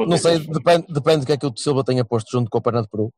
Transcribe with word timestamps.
Não, 0.00 0.10
Não 0.10 0.18
sei, 0.18 0.38
depende, 0.40 0.86
depende 0.88 1.20
do 1.20 1.26
que 1.26 1.32
é 1.32 1.36
que 1.38 1.46
o 1.46 1.56
Silva 1.56 1.84
tenha 1.84 2.04
posto 2.04 2.30
junto 2.30 2.50
com 2.50 2.58
a 2.58 2.60
perna 2.60 2.82
de 2.82 2.88
peru. 2.88 3.12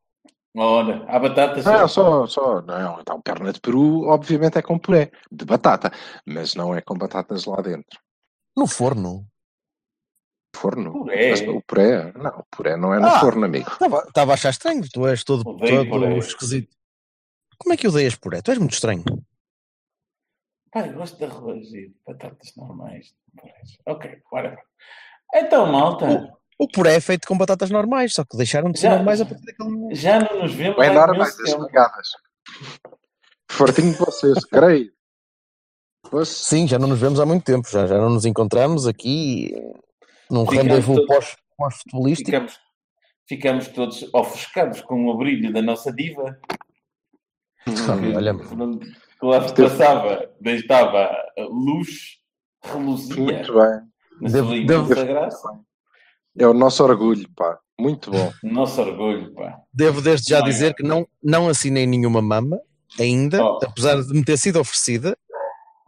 Ora, 0.55 1.03
há 1.07 1.17
batatas. 1.19 1.65
Não, 1.65 1.87
só, 1.87 2.27
só, 2.27 2.61
não, 2.61 2.99
então 3.01 3.19
perna 3.21 3.51
de 3.51 3.59
peru, 3.59 4.03
obviamente 4.07 4.57
é 4.57 4.61
com 4.61 4.77
puré 4.77 5.09
de 5.31 5.45
batata, 5.45 5.91
mas 6.27 6.53
não 6.53 6.75
é 6.75 6.81
com 6.81 6.95
batatas 6.95 7.45
lá 7.45 7.59
dentro. 7.61 7.99
No 8.55 8.67
forno. 8.67 9.25
Forno? 10.55 10.91
Puré? 10.93 11.31
Mas 11.31 11.41
o 11.41 11.61
puré, 11.65 12.13
não, 12.13 12.29
o 12.39 12.43
puré 12.55 12.77
não 12.77 12.93
é 12.93 12.99
no 12.99 13.07
Ah. 13.07 13.19
forno, 13.19 13.45
amigo. 13.45 13.67
Estava 14.07 14.31
a 14.31 14.33
achar 14.35 14.51
estranho. 14.51 14.83
Tu 14.87 15.07
és 15.07 15.23
todo, 15.23 15.41
Odeio 15.49 15.89
todo 15.89 16.01
puré. 16.01 16.17
esquisito. 16.19 16.75
Como 17.57 17.73
é 17.73 17.77
que 17.77 17.87
odeias 17.87 18.13
puré? 18.15 18.39
Tu 18.43 18.51
és 18.51 18.59
muito 18.59 18.73
estranho. 18.73 19.03
Pai, 20.71 20.91
gosto 20.93 21.17
de 21.17 21.25
arroz 21.25 21.67
e 21.73 21.87
de 21.89 21.95
batatas 22.05 22.55
normais. 22.55 23.15
Ok, 23.87 24.21
whatever. 24.31 24.59
Então, 25.33 25.65
malta, 25.71 26.05
O 26.05 26.37
puré 26.71 26.95
é 26.95 26.99
feito 27.01 27.27
com 27.27 27.37
batatas 27.37 27.69
normais, 27.69 28.13
só 28.13 28.23
que 28.23 28.37
deixaram 28.37 28.71
de 28.71 28.79
ser 28.79 28.87
Já- 28.89 28.95
normais 28.95 29.21
a 29.21 29.25
partir 29.25 29.45
daquele 29.45 29.69
momento. 29.69 29.95
já 29.95 30.19
não 30.19 30.41
nos 30.43 30.53
vemos 30.53 30.77
Bem 30.77 30.89
há 30.89 30.93
normais, 30.93 31.33
imenso 31.35 31.41
as 31.43 31.49
tempo. 31.51 31.65
ligadas. 31.65 32.07
Fortinho 33.51 33.91
de 33.91 33.97
vocês, 33.97 34.45
creio. 34.45 34.91
Pois, 36.09 36.27
Sim, 36.29 36.67
já 36.67 36.77
não 36.77 36.87
nos 36.87 36.99
vemos 36.99 37.19
há 37.19 37.25
muito 37.25 37.43
tempo. 37.43 37.67
Já, 37.69 37.87
já 37.87 37.97
não 37.97 38.09
nos 38.09 38.25
encontramos 38.25 38.87
aqui 38.87 39.53
num 40.29 40.43
rendezvous 40.43 40.99
pós-futebolístico. 41.57 42.29
Ficamos, 42.29 42.59
ficamos 43.27 43.67
todos 43.69 44.05
ofuscados 44.13 44.81
com 44.81 45.07
o 45.07 45.17
brilho 45.17 45.51
da 45.51 45.61
nossa 45.61 45.91
diva. 45.91 46.37
Hum, 47.67 47.73
Olha, 48.15 48.35
Que 48.35 49.25
lá 49.25 49.47
se 49.47 49.53
passava, 49.55 50.29
deitava 50.41 51.05
a 51.37 51.41
luz, 51.49 52.17
reluzia 52.63 53.15
muito 53.23 53.53
bem. 53.53 54.29
Devo- 54.29 54.65
devo-. 54.65 54.93
É 56.37 56.47
o 56.47 56.53
nosso 56.53 56.83
orgulho, 56.83 57.29
pá. 57.35 57.59
Muito 57.79 58.11
bom. 58.11 58.31
Nosso 58.43 58.79
orgulho, 58.81 59.33
pá. 59.33 59.59
devo 59.73 60.01
desde 60.01 60.29
já 60.29 60.39
Não 60.39 60.45
é? 60.45 60.49
dizer 60.49 60.73
que 60.75 60.83
não, 60.83 61.07
não 61.23 61.49
assinei 61.49 61.85
nenhuma 61.87 62.21
mama 62.21 62.59
ainda, 62.99 63.43
Oh. 63.43 63.59
apesar 63.63 64.01
de 64.01 64.13
me 64.13 64.23
ter 64.23 64.37
sido 64.37 64.59
oferecida. 64.59 65.17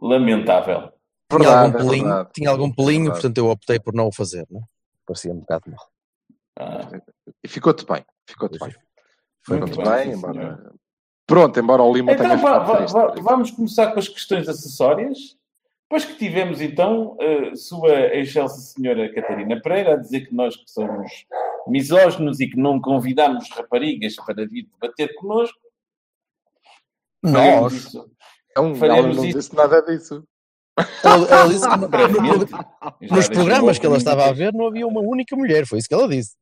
Lamentável. 0.00 0.92
Tinha 1.30 1.38
Verdade, 1.40 1.64
algum 1.66 1.78
é 1.78 1.82
pelinho, 1.90 2.04
verdade. 2.08 2.30
tinha 2.34 2.50
algum 2.50 2.72
pelinho 2.72 2.98
Verdade. 3.04 3.20
portanto 3.20 3.38
eu 3.38 3.48
optei 3.50 3.78
por 3.80 3.94
não 3.94 4.08
o 4.08 4.12
fazer. 4.12 4.46
Né? 4.50 4.60
Parecia 5.06 5.32
um 5.32 5.38
bocado 5.40 5.70
mal. 5.70 5.86
Ah, 6.58 7.00
E 7.42 7.48
ficou-te 7.48 7.84
bem. 7.86 8.04
Ficou-te 8.28 8.58
bem. 8.58 8.74
Foi 9.44 9.58
muito 9.58 9.70
Ficou-te 9.76 9.90
bem, 9.96 10.12
sim, 10.12 10.18
embora... 10.18 10.72
Pronto, 11.26 11.58
embora 11.60 11.82
o 11.82 11.92
Lima 11.92 12.14
tenha 12.16 12.34
Então 12.34 12.38
ficado 12.38 12.66
va- 12.66 12.76
triste. 12.76 12.92
va- 12.94 13.14
vamos 13.20 13.50
começar 13.50 13.92
com 13.92 13.98
as 13.98 14.08
questões 14.08 14.48
acessórias. 14.48 15.18
Depois 15.88 16.04
que 16.04 16.14
tivemos, 16.18 16.60
então, 16.60 17.16
a 17.20 17.54
sua 17.54 17.92
excelsa 18.16 18.58
senhora 18.60 19.12
Catarina 19.14 19.60
Pereira 19.60 19.94
a 19.94 19.96
dizer 19.96 20.26
que 20.26 20.34
nós 20.34 20.56
que 20.56 20.68
somos 20.68 21.10
misóginos 21.68 22.40
e 22.40 22.48
que 22.48 22.56
não 22.56 22.80
convidamos 22.80 23.48
raparigas 23.50 24.16
para 24.16 24.46
vir 24.46 24.64
debater 24.72 25.14
connosco. 25.14 25.58
Nós, 27.22 27.72
isso 27.72 28.10
Não, 28.56 28.64
ela 28.66 28.74
faremos 28.76 29.16
não 29.16 29.24
isso. 29.24 29.38
disse 29.38 29.54
nada 29.54 29.80
disso. 29.82 30.26
ela, 31.04 31.26
ela 31.28 31.48
disse 31.48 31.66
que 31.70 33.06
no- 33.08 33.16
nos 33.16 33.28
programas 33.28 33.78
que 33.78 33.86
ela 33.86 33.96
estava 33.96 34.26
a 34.28 34.32
ver 34.32 34.52
não 34.52 34.66
havia 34.66 34.86
uma 34.86 35.00
única 35.00 35.36
mulher, 35.36 35.66
foi 35.66 35.78
isso 35.78 35.88
que 35.88 35.94
ela 35.94 36.08
disse. 36.08 36.34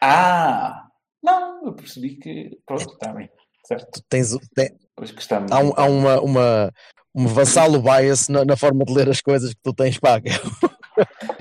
Ah! 0.00 0.88
Não, 1.22 1.64
eu 1.66 1.72
percebi 1.74 2.16
que. 2.16 2.58
Pronto, 2.66 2.92
está 2.92 3.12
bem. 3.12 3.30
Certo. 3.64 4.02
Tens, 4.08 4.36
tem- 4.54 4.76
Pois 4.94 5.14
há 5.50 5.58
um- 5.60 5.72
há 5.76 5.84
uma, 5.86 6.20
uma, 6.20 6.72
um 7.14 7.26
vassalo 7.26 7.80
bias 7.80 8.28
na, 8.28 8.44
na 8.44 8.56
forma 8.56 8.84
de 8.84 8.92
ler 8.92 9.08
as 9.08 9.20
coisas 9.20 9.50
que 9.54 9.60
tu 9.62 9.72
tens, 9.72 9.98
pá. 9.98 10.20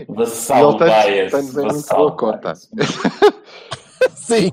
Vassal 0.10 0.72
Ele 0.72 0.80
tem- 0.80 1.14
bias. 1.30 1.46
de 1.46 1.52
ver 1.52 1.66
muito 1.66 1.88
boa 1.96 2.12
cota. 2.16 2.54
Sim, 4.16 4.52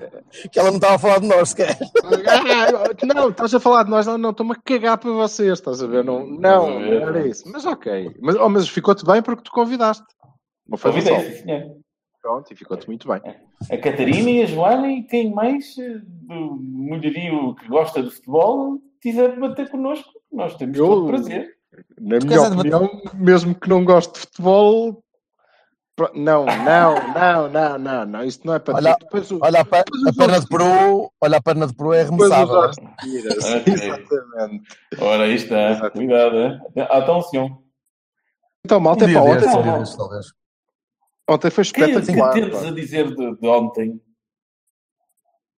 que 0.52 0.58
ela 0.58 0.68
não 0.68 0.76
estava 0.76 0.94
a 0.94 0.98
falar 0.98 1.20
de 1.20 1.26
nós 1.26 1.50
sequer. 1.50 1.76
Ah, 2.04 3.04
não, 3.14 3.30
estás 3.30 3.52
a 3.54 3.60
falar 3.60 3.82
de 3.84 3.90
nós, 3.90 4.06
não, 4.06 4.16
não, 4.18 4.30
estou-me 4.30 4.52
a 4.52 4.56
cagar 4.56 4.98
para 4.98 5.10
vocês, 5.10 5.52
estás 5.52 5.82
a 5.82 5.86
ver? 5.86 6.04
Não, 6.04 6.24
não, 6.26 6.78
não 6.80 7.08
era 7.08 7.26
isso. 7.26 7.44
Mas 7.50 7.64
ok. 7.66 8.14
Mas, 8.20 8.36
oh, 8.36 8.48
mas 8.48 8.68
ficou-te 8.68 9.04
bem 9.04 9.20
porque 9.22 9.42
tu 9.42 9.50
convidaste. 9.50 10.04
Não 10.68 10.78
foi 10.78 10.92
Convidei, 10.92 11.32
sim. 11.36 11.82
Pronto, 12.22 12.52
e 12.52 12.56
ficou-te 12.56 12.86
muito 12.86 13.08
bem. 13.08 13.20
A 13.68 13.76
Catarina 13.76 14.30
e 14.30 14.42
a 14.42 14.46
Joana 14.46 14.90
e 14.90 15.02
quem 15.02 15.32
mais 15.32 15.76
eh, 15.78 15.98
do 16.02 16.56
mulherio 16.62 17.54
que 17.56 17.68
gosta 17.68 18.02
de 18.02 18.10
futebol 18.10 18.78
quiser 19.02 19.32
debater 19.34 19.68
connosco, 19.70 20.10
nós 20.32 20.54
temos 20.56 20.78
Eu- 20.78 20.86
todo 20.86 21.04
o 21.04 21.08
prazer. 21.08 21.56
Na 22.00 22.18
Tu 22.18 22.26
minha 22.26 22.42
opinião, 22.42 22.90
mesmo 23.14 23.54
que 23.54 23.68
não 23.68 23.84
goste 23.84 24.14
de 24.14 24.20
futebol, 24.20 25.02
não, 26.14 26.44
não, 26.46 26.94
não, 27.14 27.48
não, 27.50 27.78
não, 27.78 28.06
não, 28.06 28.24
isto 28.24 28.46
não 28.46 28.54
é 28.54 28.58
para 28.58 28.74
Olha- 28.76 28.94
ti. 28.94 29.00
Depois, 29.04 29.30
o- 29.30 29.38
Olha, 29.42 29.58
a, 29.58 29.62
a 29.62 30.12
perna 30.14 30.40
de 30.40 30.46
peru, 30.48 31.12
olha, 31.20 31.36
a 31.36 31.42
perna 31.42 31.66
de 31.66 31.74
peru 31.74 31.92
é 31.92 32.04
depois 32.04 32.30
os 32.30 32.32
arremessável. 32.32 32.62
outros 32.62 32.98
tiras. 33.02 33.44
Ok. 33.54 33.72
Exatamente. 33.74 34.64
Ora, 35.00 35.24
aí 35.24 35.34
está. 35.34 35.70
Exato. 35.72 35.92
Cuidado, 35.92 36.36
hein? 36.36 36.60
Ah, 36.90 36.98
então, 37.00 37.22
senhor. 37.22 37.50
Então, 38.64 38.80
malta, 38.80 39.04
Um 39.04 39.08
é 39.08 39.36
desses, 39.36 39.54
ontem, 39.54 39.96
talvez. 39.96 40.32
Ontem 41.30 41.50
foi 41.50 41.64
Que, 41.64 41.72
que 41.72 41.80
espetacular. 41.82 42.32
tentes 42.34 42.60
pá. 42.60 42.68
a 42.68 42.70
dizer 42.72 43.14
de, 43.14 43.36
de 43.36 43.48
ontem? 43.48 44.00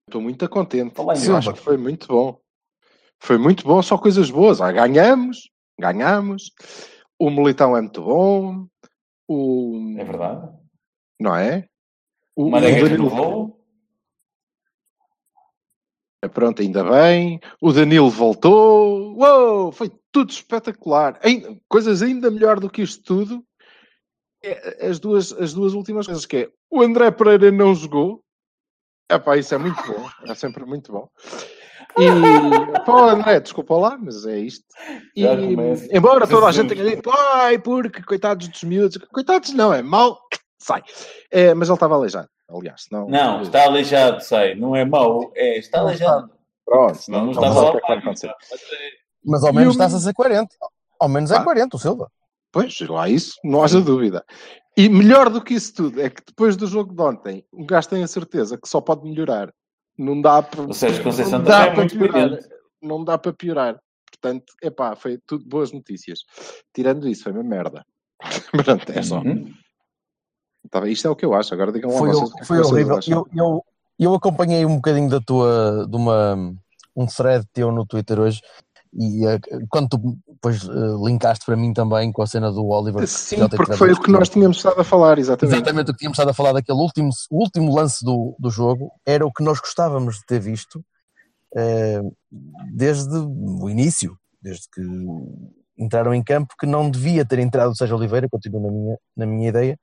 Estou 0.09 0.21
muito 0.21 0.49
contente. 0.49 0.95
Acho 1.37 1.53
que 1.55 1.61
foi 1.61 1.77
muito 1.77 2.07
bom. 2.09 2.39
Foi 3.21 3.39
muito 3.39 3.65
bom, 3.65 3.81
só 3.83 3.97
coisas 3.97 4.31
boas. 4.31 4.61
Ah, 4.61 4.73
ganhamos, 4.73 5.51
ganhamos. 5.79 6.51
O 7.19 7.31
Militão 7.31 7.77
é 7.77 7.81
muito 7.81 8.03
bom. 8.03 8.67
O, 9.29 9.95
É 9.97 10.05
verdade. 10.05 10.53
não 11.21 11.35
é? 11.37 11.69
O, 12.37 12.43
O 12.45 12.47
o 12.47 12.51
Marega 12.51 12.83
Danilo, 12.83 13.09
renovou. 13.09 13.65
pronto, 16.33 16.63
ainda 16.63 16.83
bem. 16.85 17.41
O 17.61 17.73
Danilo 17.73 18.11
voltou. 18.11 19.17
Uou, 19.17 19.73
foi 19.73 19.91
tudo 20.11 20.31
espetacular. 20.31 21.19
Coisas 21.69 22.03
ainda 22.03 22.31
melhor 22.31 22.59
do 22.61 22.69
que 22.69 22.83
isto 22.83 23.03
tudo. 23.03 23.45
É, 24.43 24.87
As 24.87 24.99
duas, 24.99 25.33
as 25.33 25.53
duas 25.53 25.75
últimas 25.75 26.07
coisas 26.07 26.27
que 26.27 26.37
é 26.37 26.49
o 26.71 26.83
André 26.83 27.11
Pereira 27.11 27.51
não 27.51 27.75
jogou. 27.75 28.23
Epá, 29.11 29.37
isso 29.37 29.55
é 29.55 29.59
muito 29.59 29.81
bom. 29.87 30.09
É 30.31 30.35
sempre 30.35 30.65
muito 30.65 30.93
bom. 30.93 31.09
E 31.99 32.07
pô, 32.87 33.05
André, 33.09 33.41
desculpa 33.41 33.77
lá, 33.77 33.99
mas 33.99 34.25
é 34.25 34.39
isto. 34.39 34.65
E, 35.15 35.25
embora 35.93 36.27
toda 36.27 36.47
a 36.47 36.53
gente 36.53 36.75
tenha 36.75 36.97
dito, 36.97 37.11
ai, 37.11 37.59
porque 37.59 38.03
coitados 38.03 38.49
dos 38.49 38.63
miúdos, 38.63 38.97
coitados 39.13 39.53
não, 39.53 39.73
é 39.75 39.83
mal, 39.83 40.19
sai. 40.59 40.83
É, 41.31 41.53
mas 41.53 41.69
ele 41.69 41.75
estava 41.77 41.95
aleijado, 41.95 42.29
aliás, 42.49 42.85
senão. 42.85 43.09
Não, 43.09 43.43
está 43.43 43.65
aleijado, 43.65 44.23
sei. 44.23 44.55
Não 44.55 44.75
é 44.75 44.85
mau, 44.87 45.31
é, 45.35 45.59
está 45.59 45.79
Não 45.79 45.89
aleijado. 45.89 46.31
Pronto, 46.65 46.95
Senão 46.95 47.27
não 47.27 47.33
não 47.33 47.33
estava 47.33 47.61
lá. 47.73 47.81
é. 48.25 48.35
Mas 49.25 49.45
ao 49.45 49.53
menos 49.53 49.75
está-se 49.75 49.97
a 49.97 49.99
ser 49.99 50.15
40. 50.15 50.49
Ao 50.99 51.09
menos 51.09 51.31
é 51.31 51.37
Pá. 51.37 51.45
40, 51.45 51.77
o 51.77 51.79
Silva. 51.79 52.11
Pois, 52.53 52.79
lá 52.81 53.09
isso, 53.09 53.35
não 53.43 53.65
haja 53.65 53.81
dúvida. 53.81 54.25
E 54.77 54.89
melhor 54.89 55.31
do 55.31 55.43
que 55.43 55.55
isso 55.55 55.75
tudo 55.75 56.01
é 56.01 56.11
que 56.11 56.23
depois 56.27 56.57
do 56.57 56.67
jogo 56.67 56.95
de 56.95 57.03
ontem, 57.03 57.45
um 57.53 57.67
gajo 57.67 57.89
tem 57.89 58.03
a 58.03 58.07
certeza 58.07 58.59
que 58.59 58.69
só 58.69 58.81
pode 58.81 59.09
melhorar. 59.09 59.53
Não 59.99 60.21
dá 60.21 60.43
para. 60.43 60.63
O 60.63 60.75
Sérgio 60.75 61.03
Conceição 61.03 61.39
não 61.39 61.45
também 61.45 61.59
dá 61.59 61.65
é 61.65 61.71
para 61.71 61.77
muito 61.77 61.99
piorar. 61.99 62.13
brilhante. 62.13 62.49
Não 62.81 63.05
dá 63.05 63.19
para 63.19 63.33
piorar. 63.33 63.81
Portanto, 64.11 64.53
epá, 64.63 64.95
foi 64.95 65.19
tudo 65.27 65.45
boas 65.47 65.73
notícias. 65.73 66.21
Tirando 66.75 67.09
isso, 67.09 67.25
foi 67.25 67.33
uma 67.33 67.43
merda. 67.43 67.85
Pronto, 68.65 68.93
é 68.93 69.03
só. 69.03 69.21
Uhum. 69.21 69.53
Tá 70.71 70.87
isto 70.89 71.07
é 71.07 71.11
o 71.11 71.17
que 71.17 71.25
eu 71.25 71.35
acho. 71.35 71.53
Agora 71.53 71.73
digam 71.73 71.91
lá 71.91 71.99
Foi, 71.99 72.09
vocês 72.09 72.31
o 72.31 72.35
que 72.35 72.43
é 72.43 72.45
foi 72.45 72.59
vocês 72.59 72.73
horrível. 72.73 73.01
Eu, 73.07 73.27
eu, 73.35 73.65
eu 73.99 74.15
acompanhei 74.15 74.65
um 74.65 74.77
bocadinho 74.77 75.09
da 75.09 75.21
tua, 75.21 75.87
de 75.89 75.97
uma, 75.97 76.35
um 76.97 77.07
thread 77.07 77.47
teu 77.53 77.71
no 77.73 77.87
Twitter 77.87 78.19
hoje 78.19 78.41
e 78.95 79.27
eh, 79.27 79.41
quando 79.71 79.89
tu 79.89 80.19
depois 80.43 80.65
uh, 80.65 81.07
linkaste 81.07 81.47
para 81.47 81.57
mim 81.57 81.73
também 81.73 82.11
com 82.11 82.21
a 82.21 82.27
cena 82.27 82.51
do 82.51 82.67
Oliver. 82.67 83.07
Sim, 83.07 83.49
porque 83.49 83.75
foi 83.75 83.93
o 83.93 84.01
que 84.01 84.11
nós 84.11 84.29
tínhamos 84.29 84.57
estado 84.57 84.81
a 84.81 84.85
falar, 84.85 85.19
exatamente. 85.19 85.55
Exatamente 85.55 85.91
o 85.91 85.93
que 85.93 86.01
tínhamos 86.01 86.19
estado 86.19 86.31
a 86.31 86.35
falar 86.35 86.53
daquele 86.53 86.79
último, 86.79 87.11
o 87.31 87.39
último 87.39 87.73
lance 87.73 88.05
do, 88.05 88.35
do 88.41 88.51
jogo, 88.51 88.91
era 89.07 89.25
o 89.25 89.33
que 89.33 89.45
nós 89.45 89.61
gostávamos 89.61 90.17
de 90.17 90.27
ter 90.27 90.41
visto 90.41 90.85
uh, 91.55 92.17
desde 92.73 93.17
o 93.17 93.71
início, 93.71 94.19
desde 94.43 94.69
que 94.69 94.83
entraram 95.79 96.13
em 96.13 96.23
campo, 96.25 96.57
que 96.59 96.67
não 96.67 96.91
devia 96.91 97.25
ter 97.25 97.39
entrado 97.39 97.71
o 97.71 97.77
Sérgio 97.77 97.97
Oliveira, 97.97 98.29
continuo 98.29 98.61
na 98.61 98.71
minha, 98.73 98.99
na 99.17 99.27
minha 99.27 99.49
ideia, 99.49 99.79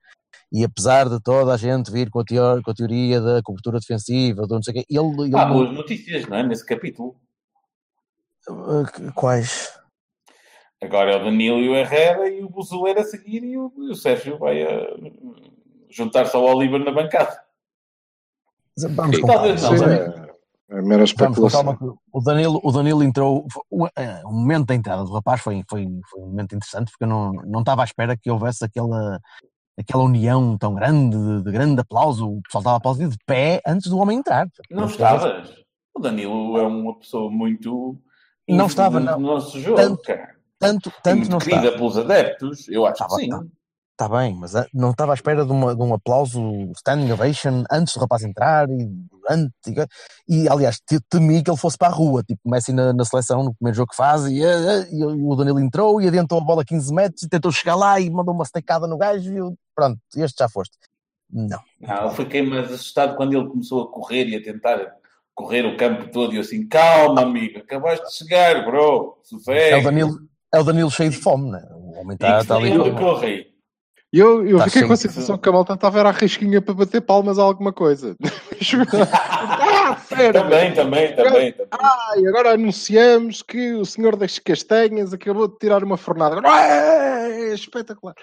e 0.51 0.65
apesar 0.65 1.07
de 1.07 1.21
toda 1.21 1.53
a 1.53 1.57
gente 1.57 1.89
vir 1.89 2.09
com 2.09 2.19
a, 2.19 2.25
teor, 2.25 2.61
com 2.61 2.71
a 2.71 2.73
teoria 2.73 3.21
da 3.21 3.41
cobertura 3.41 3.79
defensiva, 3.79 4.45
do 4.45 4.55
não 4.55 4.61
sei 4.61 4.71
o 4.71 4.75
quê, 4.75 4.85
ele... 4.89 5.27
ele 5.27 5.37
Há 5.37 5.45
não... 5.45 5.53
boas 5.53 5.71
notícias, 5.71 6.27
não 6.27 6.35
é? 6.35 6.43
Nesse 6.43 6.65
capítulo. 6.65 7.15
Uh, 8.49 9.13
quais? 9.13 9.78
Agora 10.81 11.11
é 11.11 11.15
o 11.17 11.23
Danilo 11.23 11.59
e 11.59 11.69
o 11.69 11.75
Herrera 11.75 12.29
e 12.29 12.43
o 12.43 12.49
Buzoeira 12.49 13.01
a 13.01 13.03
seguir 13.03 13.43
e 13.43 13.57
o, 13.57 13.71
e 13.77 13.91
o 13.91 13.95
Sérgio 13.95 14.37
vai 14.37 14.63
a 14.63 14.95
juntar-se 15.89 16.35
ao 16.35 16.43
Oliver 16.43 16.83
na 16.83 16.91
bancada. 16.91 17.37
Vamos 18.95 19.17
E 19.17 19.21
talvez 19.21 19.61
não. 19.61 20.29
É 20.71 20.81
mera 20.83 21.03
especulação. 21.03 21.97
O 22.13 22.21
Danilo, 22.21 22.61
o 22.63 22.71
Danilo 22.71 23.03
entrou. 23.03 23.45
O, 23.69 23.85
o 23.85 24.31
momento 24.31 24.67
da 24.67 24.75
entrada 24.75 25.03
do 25.03 25.11
rapaz 25.11 25.41
foi, 25.41 25.63
foi, 25.67 25.87
foi 26.09 26.21
um 26.21 26.27
momento 26.27 26.55
interessante 26.55 26.91
porque 26.91 27.05
eu 27.05 27.07
não, 27.07 27.31
não 27.33 27.61
estava 27.61 27.81
à 27.81 27.85
espera 27.85 28.15
que 28.15 28.29
houvesse 28.29 28.63
aquela, 28.63 29.19
aquela 29.77 30.03
união 30.03 30.55
tão 30.59 30.75
grande, 30.75 31.17
de, 31.17 31.43
de 31.43 31.51
grande 31.51 31.81
aplauso. 31.81 32.29
O 32.29 32.41
pessoal 32.43 32.61
estava 32.61 32.75
a 32.75 32.77
aplaudir 32.77 33.09
de 33.09 33.17
pé 33.25 33.61
antes 33.65 33.89
do 33.89 33.97
homem 33.97 34.19
entrar. 34.19 34.47
Não 34.69 34.85
estavas. 34.85 35.55
O 35.93 35.99
Danilo 35.99 36.57
é 36.59 36.67
uma 36.67 36.97
pessoa 36.99 37.31
muito. 37.31 37.99
Não 38.47 38.67
estava, 38.67 38.99
não. 38.99 39.19
no 39.19 39.27
nosso 39.27 39.59
jogo, 39.59 39.75
Tanto- 39.75 40.03
cara. 40.03 40.38
Tanto, 40.59 40.91
tanto 41.01 41.17
Muito 41.19 41.31
não 41.31 41.39
querida 41.39 41.57
estava. 41.69 41.77
pelos 41.77 41.97
adeptos, 41.97 42.67
eu 42.67 42.85
acho 42.85 42.93
Estava, 43.03 43.15
que 43.15 43.21
sim. 43.23 43.29
tá. 43.29 43.43
Está 43.91 44.17
bem, 44.17 44.33
mas 44.33 44.55
ah, 44.55 44.65
não 44.73 44.91
estava 44.91 45.11
à 45.11 45.15
espera 45.15 45.45
de, 45.45 45.51
uma, 45.51 45.75
de 45.75 45.81
um 45.81 45.93
aplauso, 45.93 46.41
standing 46.77 47.11
ovation, 47.11 47.65
antes 47.69 47.93
do 47.93 47.99
rapaz 47.99 48.23
entrar 48.23 48.69
e 48.69 48.85
durante. 48.85 49.51
E, 50.27 50.43
e, 50.43 50.47
aliás, 50.49 50.79
te- 50.79 51.01
temi 51.09 51.43
que 51.43 51.49
ele 51.51 51.57
fosse 51.57 51.77
para 51.77 51.89
a 51.89 51.91
rua, 51.91 52.23
tipo 52.23 52.39
Messi 52.45 52.71
na, 52.71 52.93
na 52.93 53.03
seleção, 53.03 53.43
no 53.43 53.53
primeiro 53.53 53.75
jogo 53.75 53.89
que 53.89 53.97
faz, 53.97 54.25
e, 54.25 54.41
ah, 54.41 54.47
ah, 54.49 54.87
e 54.89 55.03
o 55.03 55.35
Danilo 55.35 55.59
entrou 55.59 56.01
e 56.01 56.07
adiantou 56.07 56.37
a 56.37 56.41
bola 56.41 56.63
15 56.63 56.93
metros 56.93 57.23
e 57.23 57.29
tentou 57.29 57.51
chegar 57.51 57.75
lá 57.75 57.99
e 57.99 58.09
mandou 58.09 58.33
uma 58.33 58.45
stecada 58.45 58.87
no 58.87 58.97
gajo 58.97 59.33
e 59.33 59.55
pronto, 59.75 59.99
este 60.15 60.39
já 60.39 60.47
foste. 60.47 60.77
Não. 61.29 61.59
Não, 61.81 62.03
eu 62.03 62.11
fiquei 62.11 62.41
mais 62.41 62.71
assustado 62.71 63.17
quando 63.17 63.33
ele 63.33 63.49
começou 63.49 63.83
a 63.83 63.91
correr 63.91 64.27
e 64.29 64.35
a 64.37 64.41
tentar 64.41 64.95
correr 65.35 65.65
o 65.65 65.75
campo 65.77 66.09
todo 66.09 66.33
e 66.33 66.37
eu 66.37 66.41
assim, 66.41 66.65
calma 66.67 67.21
amigo, 67.21 67.59
acabaste 67.59 68.05
de 68.05 68.13
chegar, 68.15 68.63
bro, 68.65 69.19
sossega. 69.23 69.75
É 69.75 69.77
o 69.77 69.83
Danilo, 69.83 70.19
é 70.53 70.59
o 70.59 70.63
Danilo 70.63 70.91
cheio 70.91 71.09
de 71.09 71.17
fome, 71.17 71.51
né? 71.51 71.63
O 71.71 71.99
homem 71.99 72.15
está 72.15 72.43
tá 72.43 72.55
ali. 72.55 72.69
saiu 72.69 72.83
do 72.83 72.95
correio. 72.95 73.45
E 74.11 74.17
eu, 74.17 74.45
eu 74.47 74.57
Tá 74.57 74.65
fiquei 74.65 74.87
com 74.87 74.93
a 74.93 74.97
sensação 74.97 75.37
que 75.37 75.47
a 75.47 75.51
malta 75.51 75.73
estava 75.73 75.99
era 75.99 76.09
a 76.09 76.11
risquinha 76.11 76.59
para 76.59 76.73
bater 76.73 76.99
palmas 77.01 77.37
a 77.37 77.43
alguma 77.43 77.71
coisa. 77.71 78.15
ah, 79.13 79.95
sério? 79.97 80.41
Também, 80.41 80.73
também, 80.73 81.15
também. 81.15 81.51
também. 81.53 81.67
Ah, 81.71 82.13
e 82.17 82.27
agora 82.27 82.53
anunciamos 82.53 83.43
que 83.43 83.73
o 83.73 83.85
senhor 83.85 84.15
das 84.15 84.39
castanhas 84.39 85.13
acabou 85.13 85.47
de 85.47 85.57
tirar 85.59 85.83
uma 85.83 85.95
fornada. 85.95 86.37
Agora, 86.37 86.59
é 86.59 87.53
espetacular. 87.53 88.15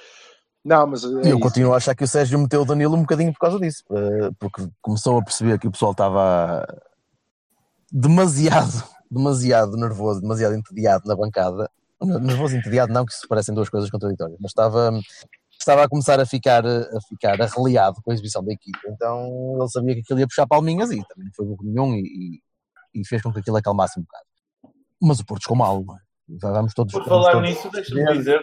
Não, 0.64 0.88
mas 0.88 1.04
é 1.04 1.06
eu 1.06 1.20
isso. 1.20 1.38
continuo 1.38 1.72
a 1.72 1.76
achar 1.76 1.94
que 1.94 2.02
o 2.02 2.08
Sérgio 2.08 2.40
meteu 2.40 2.62
o 2.62 2.64
Danilo 2.64 2.96
um 2.96 3.02
bocadinho 3.02 3.32
por 3.32 3.38
causa 3.38 3.60
disso, 3.60 3.84
eh, 3.92 4.30
porque 4.40 4.66
começou 4.82 5.16
a 5.16 5.22
perceber 5.22 5.60
que 5.60 5.68
o 5.68 5.70
pessoal 5.70 5.92
estava 5.92 6.66
demasiado, 7.92 8.82
demasiado 9.08 9.76
nervoso, 9.76 10.20
demasiado 10.20 10.56
entediado 10.56 11.06
na 11.06 11.14
bancada. 11.14 11.70
Nervoso 12.02 12.56
entediado, 12.56 12.92
não, 12.92 13.06
que 13.06 13.12
isso 13.12 13.26
parecem 13.26 13.54
duas 13.54 13.70
coisas 13.70 13.90
contraditórias, 13.90 14.38
mas 14.40 14.50
estava, 14.50 14.90
estava 15.58 15.84
a 15.84 15.88
começar 15.88 16.20
a 16.20 16.26
ficar, 16.26 16.64
a 16.66 17.00
ficar 17.08 17.40
arreliado 17.40 18.02
com 18.02 18.10
a 18.10 18.14
exibição 18.14 18.44
da 18.44 18.52
equipe. 18.52 18.78
Então 18.88 19.56
ele 19.58 19.68
sabia 19.68 19.94
que 19.94 20.00
aquilo 20.00 20.20
ia 20.20 20.26
puxar 20.26 20.46
palminhas 20.46 20.90
e 20.90 21.02
também 21.08 21.24
não 21.24 21.32
foi 21.34 21.46
burro 21.46 21.64
nenhum 21.64 21.94
e, 21.94 22.40
e, 22.94 23.06
fez 23.06 23.22
com 23.22 23.32
que 23.32 23.40
aquilo 23.40 23.56
acalmasse 23.56 23.98
um 23.98 24.02
bocado. 24.02 24.24
Mas 25.00 25.20
o 25.20 25.26
Porto 25.26 25.42
ficou 25.42 25.56
mal, 25.56 25.80
é? 25.80 26.06
Vamos 26.28 26.74
todos. 26.74 26.92
Por 26.92 27.04
falar 27.04 27.32
todos- 27.32 27.48
nisso, 27.48 27.70
deixa-me 27.70 28.12
dizer, 28.12 28.42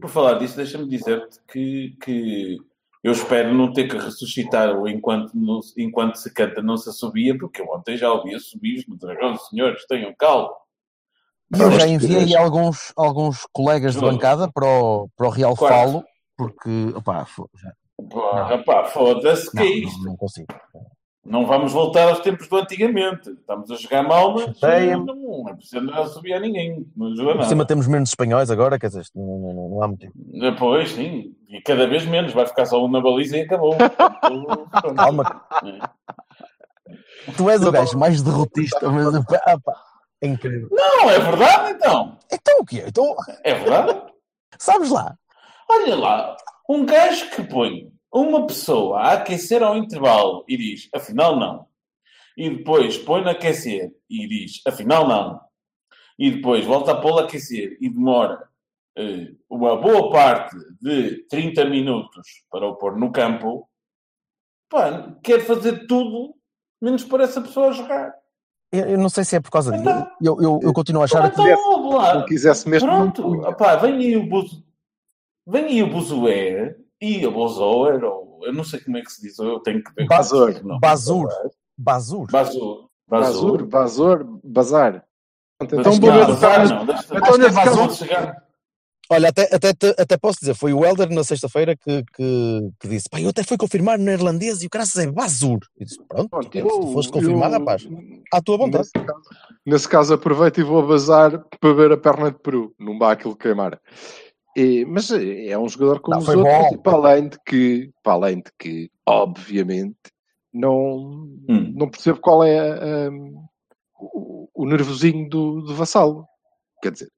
por 0.00 0.08
falar 0.08 0.34
disso, 0.38 0.56
deixa-me 0.56 0.88
dizer-te 0.88 1.38
que, 1.50 1.96
que 2.02 2.58
eu 3.02 3.12
espero 3.12 3.52
não 3.52 3.72
ter 3.72 3.88
que 3.88 3.96
ressuscitar 3.96 4.76
o 4.78 4.88
enquanto, 4.88 5.32
enquanto 5.76 6.16
se 6.16 6.32
canta 6.32 6.62
não 6.62 6.76
se 6.76 6.88
assobia, 6.88 7.36
porque 7.36 7.60
eu 7.60 7.66
ontem 7.66 7.96
já 7.96 8.12
ouvi 8.12 8.34
assobios 8.34 8.86
no 8.86 8.96
Dragão, 8.96 9.36
senhores, 9.36 9.84
tenham 9.86 10.14
calma. 10.18 10.50
E 11.56 11.60
eu 11.60 11.70
já 11.72 11.86
enviei 11.86 12.36
alguns, 12.36 12.92
alguns 12.96 13.46
colegas 13.52 13.94
de 13.94 14.00
bancada 14.00 14.50
para 14.52 14.66
o, 14.66 15.08
para 15.16 15.26
o 15.26 15.30
Real 15.30 15.56
Quarto. 15.56 15.74
Falo, 15.92 16.04
porque, 16.36 16.92
opá, 16.94 17.24
fo- 17.24 17.50
já, 17.56 17.72
Porra, 18.08 18.58
pá, 18.64 18.84
foda-se, 18.84 19.50
que 19.50 19.56
não, 19.56 19.62
é 19.64 19.66
não, 19.68 19.74
isto? 19.76 20.04
não 20.04 20.16
consigo. 20.16 20.46
Não 21.22 21.46
vamos 21.46 21.72
voltar 21.72 22.08
aos 22.08 22.20
tempos 22.20 22.48
do 22.48 22.56
antigamente. 22.56 23.28
Estamos 23.30 23.70
a 23.70 23.76
jogar 23.76 24.02
mal, 24.04 24.32
mas 24.32 24.56
Chateia-me. 24.58 25.04
não 25.04 25.48
é 25.50 25.54
preciso 25.54 25.78
andar 25.80 26.00
a 26.00 26.06
subir 26.06 26.32
a 26.32 26.40
ninguém. 26.40 26.86
Não 26.96 27.14
Por 27.36 27.44
cima 27.44 27.66
temos 27.66 27.86
menos 27.86 28.08
espanhóis 28.08 28.50
agora, 28.50 28.78
quer 28.78 28.86
dizer, 28.86 29.04
não, 29.14 29.26
não, 29.26 29.52
não, 29.54 29.68
não 29.68 29.82
há 29.82 29.88
motivo. 29.88 30.12
Depois, 30.16 30.90
sim. 30.92 31.34
E 31.48 31.60
cada 31.60 31.86
vez 31.86 32.06
menos. 32.06 32.32
Vai 32.32 32.46
ficar 32.46 32.64
só 32.64 32.82
um 32.82 32.88
na 32.90 33.02
baliza 33.02 33.36
e 33.36 33.42
acabou. 33.42 33.74
Calma, 34.96 35.42
É. 35.62 35.78
tu 37.36 37.50
és 37.50 37.62
o 37.62 37.70
gajo 37.70 37.98
mais 37.98 38.22
derrotista, 38.22 38.88
mas 38.90 39.14
ah, 39.14 39.56
é 40.20 40.26
incrível. 40.26 40.68
Não, 40.70 41.10
é 41.10 41.18
verdade, 41.18 41.72
então. 41.72 42.18
Então 42.30 42.58
o 42.60 42.64
quê? 42.64 42.84
Então, 42.86 43.16
É 43.42 43.54
verdade. 43.54 44.02
sabes 44.58 44.90
lá, 44.90 45.16
Olha 45.72 45.94
lá, 45.94 46.36
um 46.68 46.84
gajo 46.84 47.30
que 47.30 47.44
põe 47.44 47.92
uma 48.12 48.44
pessoa 48.44 49.02
a 49.02 49.12
aquecer 49.12 49.62
ao 49.62 49.76
intervalo 49.76 50.44
e 50.48 50.56
diz, 50.56 50.88
afinal 50.92 51.38
não. 51.38 51.68
E 52.36 52.50
depois 52.50 52.98
põe 52.98 53.22
a 53.22 53.30
aquecer 53.30 53.94
e 54.08 54.26
diz, 54.26 54.60
afinal 54.66 55.06
não. 55.06 55.40
E 56.18 56.32
depois 56.32 56.64
volta 56.64 56.90
a 56.90 57.00
pô-lo 57.00 57.20
a 57.20 57.22
aquecer 57.22 57.78
e 57.80 57.88
demora 57.88 58.48
eh, 58.96 59.32
uma 59.48 59.76
boa 59.76 60.10
parte 60.10 60.56
de 60.80 61.24
30 61.28 61.64
minutos 61.66 62.44
para 62.50 62.66
o 62.66 62.74
pôr 62.74 62.98
no 62.98 63.12
campo. 63.12 63.68
Pá, 64.68 65.14
quer 65.22 65.40
fazer 65.42 65.86
tudo 65.86 66.34
menos 66.82 67.04
para 67.04 67.22
essa 67.22 67.40
pessoa 67.40 67.72
jogar. 67.72 68.12
Eu, 68.72 68.84
eu 68.90 68.98
não 68.98 69.08
sei 69.08 69.24
se 69.24 69.36
é 69.36 69.40
por 69.40 69.50
causa 69.50 69.70
disso. 69.72 69.82
Então. 69.82 70.10
Eu, 70.20 70.40
eu, 70.42 70.60
eu 70.62 70.72
continuo 70.72 71.02
a 71.02 71.04
achar 71.04 71.26
Então, 71.26 71.44
que. 71.44 71.94
lá. 71.94 72.14
não 72.14 72.24
quisesse 72.26 72.68
mesmo. 72.68 72.88
Pronto, 72.88 73.42
opá, 73.48 73.76
vem 73.76 73.94
aí 73.96 74.16
o 74.16 74.26
Buzo... 74.28 74.62
Vem 75.46 75.64
aí 75.64 75.82
o 75.82 75.90
Buzoer 75.90 76.78
e 77.00 77.26
o 77.26 77.32
Bozoer, 77.32 78.04
ou 78.04 78.38
eu 78.42 78.52
não 78.52 78.62
sei 78.62 78.78
como 78.80 78.98
é 78.98 79.02
que 79.02 79.10
se 79.10 79.22
diz, 79.22 79.38
eu 79.38 79.58
tenho 79.60 79.82
que 79.82 79.92
ver. 79.94 80.06
Bazor. 80.06 80.62
Não. 80.64 80.78
Bazur. 80.78 81.28
Bazur. 81.76 82.26
Bazur. 82.30 82.88
Bazur, 83.08 83.66
bazor, 83.66 84.24
bazar. 84.44 85.04
Então 85.60 85.78
bazar 85.98 86.68
não, 86.68 86.86
deixa- 86.86 87.04
Então, 87.16 87.34
Acho 87.34 88.04
Olha, 89.12 89.30
até, 89.30 89.42
até, 89.52 89.70
até 89.98 90.16
posso 90.16 90.38
dizer, 90.38 90.54
foi 90.54 90.72
o 90.72 90.84
Helder 90.84 91.10
na 91.10 91.24
sexta-feira 91.24 91.74
que, 91.76 92.04
que, 92.14 92.70
que 92.78 92.88
disse: 92.88 93.08
pá, 93.10 93.20
eu 93.20 93.30
até 93.30 93.42
fui 93.42 93.56
confirmar 93.56 93.98
no 93.98 94.04
neerlandês 94.04 94.62
e 94.62 94.66
o 94.66 94.70
cara 94.70 94.84
é 94.98 95.06
Bazur. 95.08 95.58
E 95.80 95.84
disse: 95.84 95.98
pronto, 96.08 96.28
Pronto, 96.30 96.52
se 96.52 96.62
tu 96.62 96.92
foste 96.92 97.10
confirmar, 97.10 97.50
eu- 97.50 97.58
rapaz, 97.58 97.88
à 98.32 98.40
tua 98.40 98.56
vontade. 98.56 98.88
Nesse 98.94 99.06
caso, 99.06 99.22
nesse 99.66 99.88
caso, 99.88 100.14
aproveito 100.14 100.60
e 100.60 100.62
vou 100.62 100.86
bazar 100.86 101.44
para 101.60 101.72
ver 101.74 101.90
a 101.90 101.96
perna 101.96 102.30
de 102.30 102.38
Peru. 102.38 102.72
Não 102.78 102.96
dá 102.96 103.10
aquilo 103.10 103.34
queimar. 103.34 103.80
E- 104.56 104.84
mas 104.84 105.10
é 105.10 105.48
é 105.48 105.58
um 105.58 105.68
jogador 105.68 105.98
como 106.00 106.14
Não, 106.14 106.20
os 106.20 106.26
foi 106.26 106.36
outros, 106.36 106.70
bom. 106.70 106.78
para 106.78 106.92
além 106.92 107.28
de 107.28 107.38
que, 107.44 107.90
para 108.04 108.12
além 108.12 108.36
de 108.36 108.50
que, 108.60 108.90
obviamente, 109.04 109.96
não, 110.54 111.26
Hum. 111.48 111.72
não 111.74 111.90
percebo 111.90 112.20
qual 112.20 112.44
é 112.44 113.10
hum, 113.10 113.44
o, 113.98 114.48
o 114.54 114.66
nervosinho 114.66 115.28
do, 115.28 115.62
do 115.62 115.74
vassalo. 115.74 116.24
Quer 116.80 116.92
dizer, 116.92 117.08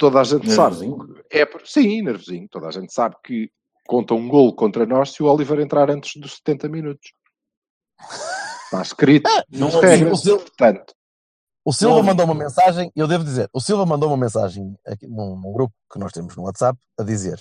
toda 0.00 0.18
a 0.20 0.24
gente 0.24 0.48
Nervosinho? 0.48 0.96
sabe. 0.98 1.24
É, 1.30 1.46
sim, 1.64 2.00
nervosinho. 2.02 2.48
Toda 2.48 2.68
a 2.68 2.70
gente 2.70 2.90
sabe 2.92 3.14
que 3.22 3.50
conta 3.86 4.14
um 4.14 4.26
golo 4.28 4.54
contra 4.54 4.86
nós 4.86 5.10
se 5.12 5.22
o 5.22 5.26
Oliver 5.26 5.60
entrar 5.60 5.90
antes 5.90 6.18
dos 6.20 6.36
70 6.36 6.68
minutos. 6.70 7.12
Está 8.64 8.80
escrito 8.82 9.28
não 9.52 9.66
nas 9.66 9.74
ouvi. 9.74 9.86
regras. 9.86 10.12
O 10.12 10.22
seu- 10.22 10.38
Portanto, 10.38 10.94
O 11.62 11.74
Silva 11.74 11.96
Não. 11.96 12.02
mandou 12.02 12.24
uma 12.24 12.34
mensagem, 12.34 12.90
eu 12.96 13.06
devo 13.06 13.22
dizer, 13.22 13.46
o 13.52 13.60
Silva 13.60 13.84
mandou 13.84 14.08
uma 14.08 14.16
mensagem 14.16 14.74
aqui 14.86 15.06
num, 15.06 15.36
num 15.38 15.52
grupo 15.52 15.74
que 15.92 15.98
nós 15.98 16.10
temos 16.10 16.34
no 16.34 16.44
WhatsApp 16.44 16.78
a 16.98 17.02
dizer 17.02 17.38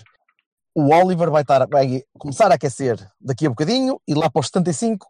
o 0.75 0.93
Oliver 0.93 1.31
vai, 1.31 1.41
estar, 1.41 1.65
vai 1.67 2.03
começar 2.17 2.51
a 2.51 2.55
aquecer 2.55 2.97
daqui 3.19 3.45
a 3.47 3.49
bocadinho 3.49 3.99
e 4.07 4.13
lá 4.13 4.29
para 4.29 4.41
os 4.41 4.47
75 4.47 5.07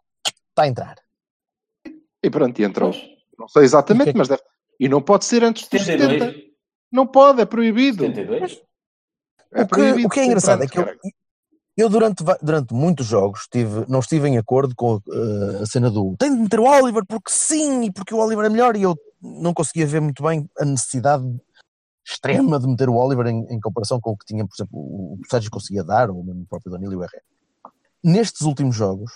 está 0.50 0.62
a 0.62 0.68
entrar. 0.68 0.94
e 2.22 2.30
pronto, 2.30 2.56
e 2.60 2.64
entrou. 2.64 2.92
Não 3.36 3.48
sei 3.48 3.64
exatamente, 3.64 4.04
que 4.04 4.10
é 4.10 4.12
que- 4.12 4.18
mas 4.18 4.28
deve. 4.28 4.42
E 4.78 4.88
não 4.88 5.02
pode 5.02 5.24
ser 5.24 5.42
antes 5.42 5.68
dos 5.68 5.82
70. 5.82 6.32
72. 6.90 6.92
Não 6.92 7.06
pode, 7.06 7.40
é 7.40 7.44
proibido. 7.44 8.04
72. 8.04 8.62
É 9.52 9.62
o, 9.62 9.66
que, 9.66 9.70
proibido. 9.70 10.06
o 10.06 10.10
que 10.10 10.20
é 10.20 10.24
engraçado 10.26 10.62
é 10.62 10.66
que 10.66 10.78
eu, 10.78 10.86
eu 11.76 11.88
durante, 11.88 12.22
durante 12.42 12.74
muitos 12.74 13.06
jogos 13.06 13.48
tive, 13.50 13.84
não 13.88 14.00
estive 14.00 14.28
em 14.28 14.38
acordo 14.38 14.74
com 14.74 14.96
uh, 14.96 15.62
a 15.62 15.66
cena 15.66 15.90
do 15.90 16.14
tem 16.18 16.34
de 16.34 16.42
meter 16.42 16.60
o 16.60 16.64
Oliver 16.64 17.04
porque 17.06 17.32
sim 17.32 17.84
e 17.84 17.92
porque 17.92 18.14
o 18.14 18.18
Oliver 18.18 18.44
é 18.44 18.48
melhor 18.48 18.76
e 18.76 18.82
eu 18.82 18.96
não 19.20 19.52
conseguia 19.52 19.86
ver 19.86 20.00
muito 20.00 20.22
bem 20.22 20.48
a 20.58 20.64
necessidade 20.64 21.24
extrema 22.06 22.58
de 22.58 22.66
meter 22.66 22.88
o 22.88 22.94
Oliver 22.94 23.26
em, 23.26 23.46
em 23.50 23.60
comparação 23.60 24.00
com 24.00 24.10
o 24.10 24.16
que 24.16 24.26
tinha, 24.26 24.46
por 24.46 24.54
exemplo, 24.54 24.78
o, 24.78 25.14
o 25.14 25.20
Sérgio 25.30 25.50
conseguia 25.50 25.84
dar, 25.84 26.10
ou 26.10 26.24
mesmo 26.24 26.42
o 26.42 26.46
próprio 26.46 26.72
Danilo 26.72 26.92
e 26.92 26.96
o 26.96 27.02
Herrera. 27.02 27.22
Nestes 28.02 28.42
últimos 28.42 28.74
jogos, 28.74 29.12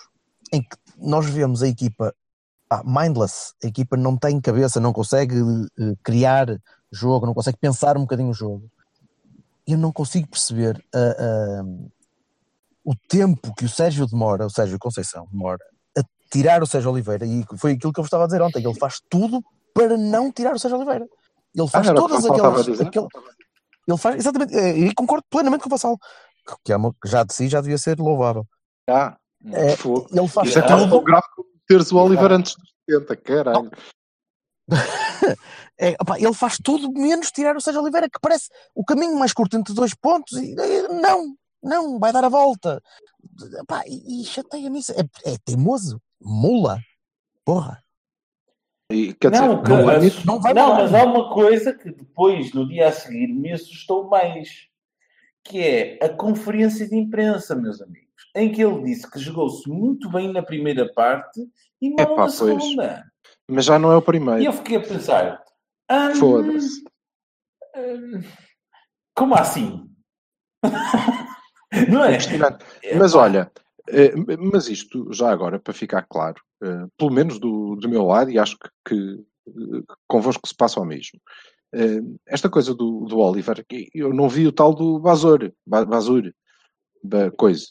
em 0.52 0.62
que 0.62 0.76
nós 0.99 1.26
vemos 1.26 1.62
a 1.62 1.69
equipa 1.69 2.14
ah, 2.71 2.83
mindless, 2.85 3.52
a 3.62 3.66
equipa 3.66 3.97
não 3.97 4.16
tem 4.16 4.40
cabeça, 4.40 4.81
não 4.81 4.93
consegue 4.93 5.40
uh, 5.40 5.69
criar 6.02 6.49
jogo, 6.95 7.27
não 7.27 7.35
consegue 7.35 7.59
pensar 7.59 7.97
um 7.97 8.03
bocadinho 8.03 8.31
o 8.31 8.35
jogo, 8.35 8.71
eu 9.67 9.77
não 9.79 9.93
consigo 9.93 10.29
perceber 10.29 10.77
uh, 10.95 11.63
uh, 11.65 11.91
o 12.85 12.95
tempo 13.09 13.55
que 13.55 13.65
o 13.65 13.69
Sérgio 13.69 14.07
demora, 14.07 14.47
o 14.47 14.51
Sérgio 14.51 14.79
Conceição 14.79 15.27
demora, 15.31 15.59
a 15.99 16.03
tirar 16.31 16.63
o 16.63 16.67
Sérgio 16.67 16.91
Oliveira, 16.91 17.25
e 17.27 17.45
foi 17.57 17.73
aquilo 17.73 17.93
que 17.93 17.99
eu 17.99 18.03
vos 18.03 18.09
estava 18.09 18.25
a 18.25 18.27
dizer 18.27 18.43
ontem, 18.43 18.63
ele 18.65 18.79
faz 18.79 19.01
tudo 19.09 19.43
para 19.73 19.97
não 19.97 20.31
tirar 20.31 20.55
o 20.55 20.59
Sérgio 20.59 20.77
Oliveira. 20.79 21.07
Ele 21.55 21.69
faz 21.69 21.89
Ah, 21.89 21.95
todas 21.95 22.25
aquelas. 22.25 22.69
aquele- 22.81 23.09
ele 23.89 23.99
faz, 23.99 24.17
exatamente, 24.17 24.55
eh, 24.55 24.79
e 24.79 24.95
concordo 24.95 25.25
plenamente 25.31 25.63
com 25.63 25.69
o 25.69 25.71
Vassal, 25.71 25.97
que 26.65 26.73
é 26.73 26.77
uma, 26.77 26.95
já 27.05 27.23
de 27.25 27.33
si 27.35 27.49
já 27.49 27.61
devia 27.61 27.79
ser 27.79 27.99
louvável. 27.99 28.47
Ah, 28.89 29.17
É. 29.47 29.73
Ele 29.73 30.29
faz 30.29 30.49
Isso 30.49 30.59
é 30.59 30.63
Ah, 30.63 30.67
tão 30.67 31.05
grave 31.05 31.27
como 31.37 31.49
teres 31.69 31.93
o 31.93 31.97
Oliver 31.99 32.33
antes 32.33 32.55
dos 32.57 32.69
70, 32.89 33.17
caralho. 33.17 33.71
É, 35.78 35.90
opá, 36.00 36.19
ele 36.19 36.35
faz 36.35 36.59
tudo 36.62 36.90
menos 36.93 37.31
tirar 37.31 37.57
o 37.57 37.61
Sérgio 37.61 37.83
Oliveira, 37.83 38.09
que 38.09 38.19
parece 38.21 38.49
o 38.75 38.85
caminho 38.85 39.16
mais 39.19 39.33
curto 39.33 39.57
entre 39.57 39.75
dois 39.75 39.95
pontos. 39.95 40.37
E, 40.38 40.52
e, 40.54 40.88
não, 40.88 41.35
não, 41.62 41.99
vai 41.99 42.12
dar 42.12 42.25
a 42.25 42.28
volta. 42.28 42.83
Opá, 43.62 43.83
e, 43.87 44.23
e 44.23 44.25
chateia-me 44.25 44.78
isso. 44.78 44.93
É, 44.93 45.33
é 45.33 45.37
teimoso, 45.45 46.00
mula, 46.21 46.78
porra. 47.45 47.83
E, 48.93 49.14
quer 49.14 49.31
dizer, 49.31 49.49
Não, 49.49 49.62
que- 49.62 49.71
não 49.71 49.87
mas- 49.87 50.04
isso. 50.04 50.26
não 50.26 50.40
vai 50.40 50.52
não, 50.54 50.69
mudar. 50.69 50.83
mas 50.83 50.95
há 50.95 51.04
uma 51.04 51.33
coisa 51.33 51.73
que 51.73 51.90
depois, 51.90 52.52
no 52.52 52.69
dia 52.69 52.88
a 52.88 52.93
seguir, 52.93 53.28
me 53.28 53.50
assustou 53.52 54.09
mais, 54.09 54.69
que 55.43 55.59
é 55.61 55.99
a 56.04 56.09
conferência 56.11 56.87
de 56.87 56.95
imprensa, 56.95 57.54
meus 57.54 57.81
amigos, 57.81 58.04
em 58.37 58.52
que 58.52 58.62
ele 58.62 58.83
disse 58.85 59.11
que 59.11 59.19
jogou-se 59.19 59.69
muito 59.69 60.11
bem 60.11 60.31
na 60.33 60.43
primeira 60.43 60.90
parte 60.93 61.40
e 61.81 61.90
mal 61.90 62.00
Epá, 62.00 62.26
na 62.26 62.33
pois. 62.38 62.75
Mas 63.49 63.65
já 63.67 63.79
não 63.79 63.93
é 63.93 63.97
o 63.97 64.01
E 64.01 64.05
primeiro. 64.05 64.45
eu 64.45 64.53
fiquei 64.53 64.77
a 64.77 64.81
pensar, 64.81 65.43
ah, 65.89 66.15
Foda-se. 66.15 66.83
hum, 67.77 68.23
como 69.15 69.35
assim? 69.35 69.91
Não 71.91 72.05
é? 72.05 72.13
Impressionante. 72.15 72.65
Mas 72.97 73.15
olha, 73.15 73.51
eh, 73.89 74.13
mas 74.39 74.69
isto, 74.69 75.13
já 75.13 75.31
agora, 75.31 75.59
para 75.59 75.75
ficar 75.75 76.03
claro, 76.09 76.41
eh, 76.63 76.87
pelo 76.97 77.11
menos 77.13 77.39
do, 77.41 77.75
do 77.77 77.89
meu 77.89 78.05
lado, 78.05 78.31
e 78.31 78.39
acho 78.39 78.57
que, 78.59 78.69
que 78.89 79.25
convosco 80.07 80.47
se 80.47 80.55
passa 80.55 80.81
o 80.81 80.85
mesmo. 80.85 81.21
eh, 81.75 82.01
Esta 82.27 82.49
coisa 82.49 82.73
do, 82.75 83.07
do 83.07 83.19
Oliver, 83.19 83.65
eu 83.93 84.15
não 84.15 84.29
vi 84.29 84.47
o 84.47 84.53
tal 84.53 84.73
do 84.75 84.99
Bazor, 85.01 85.53
Ba- 85.67 85.85
Bazur, 85.85 86.33
da 87.03 87.31
coisa. 87.33 87.67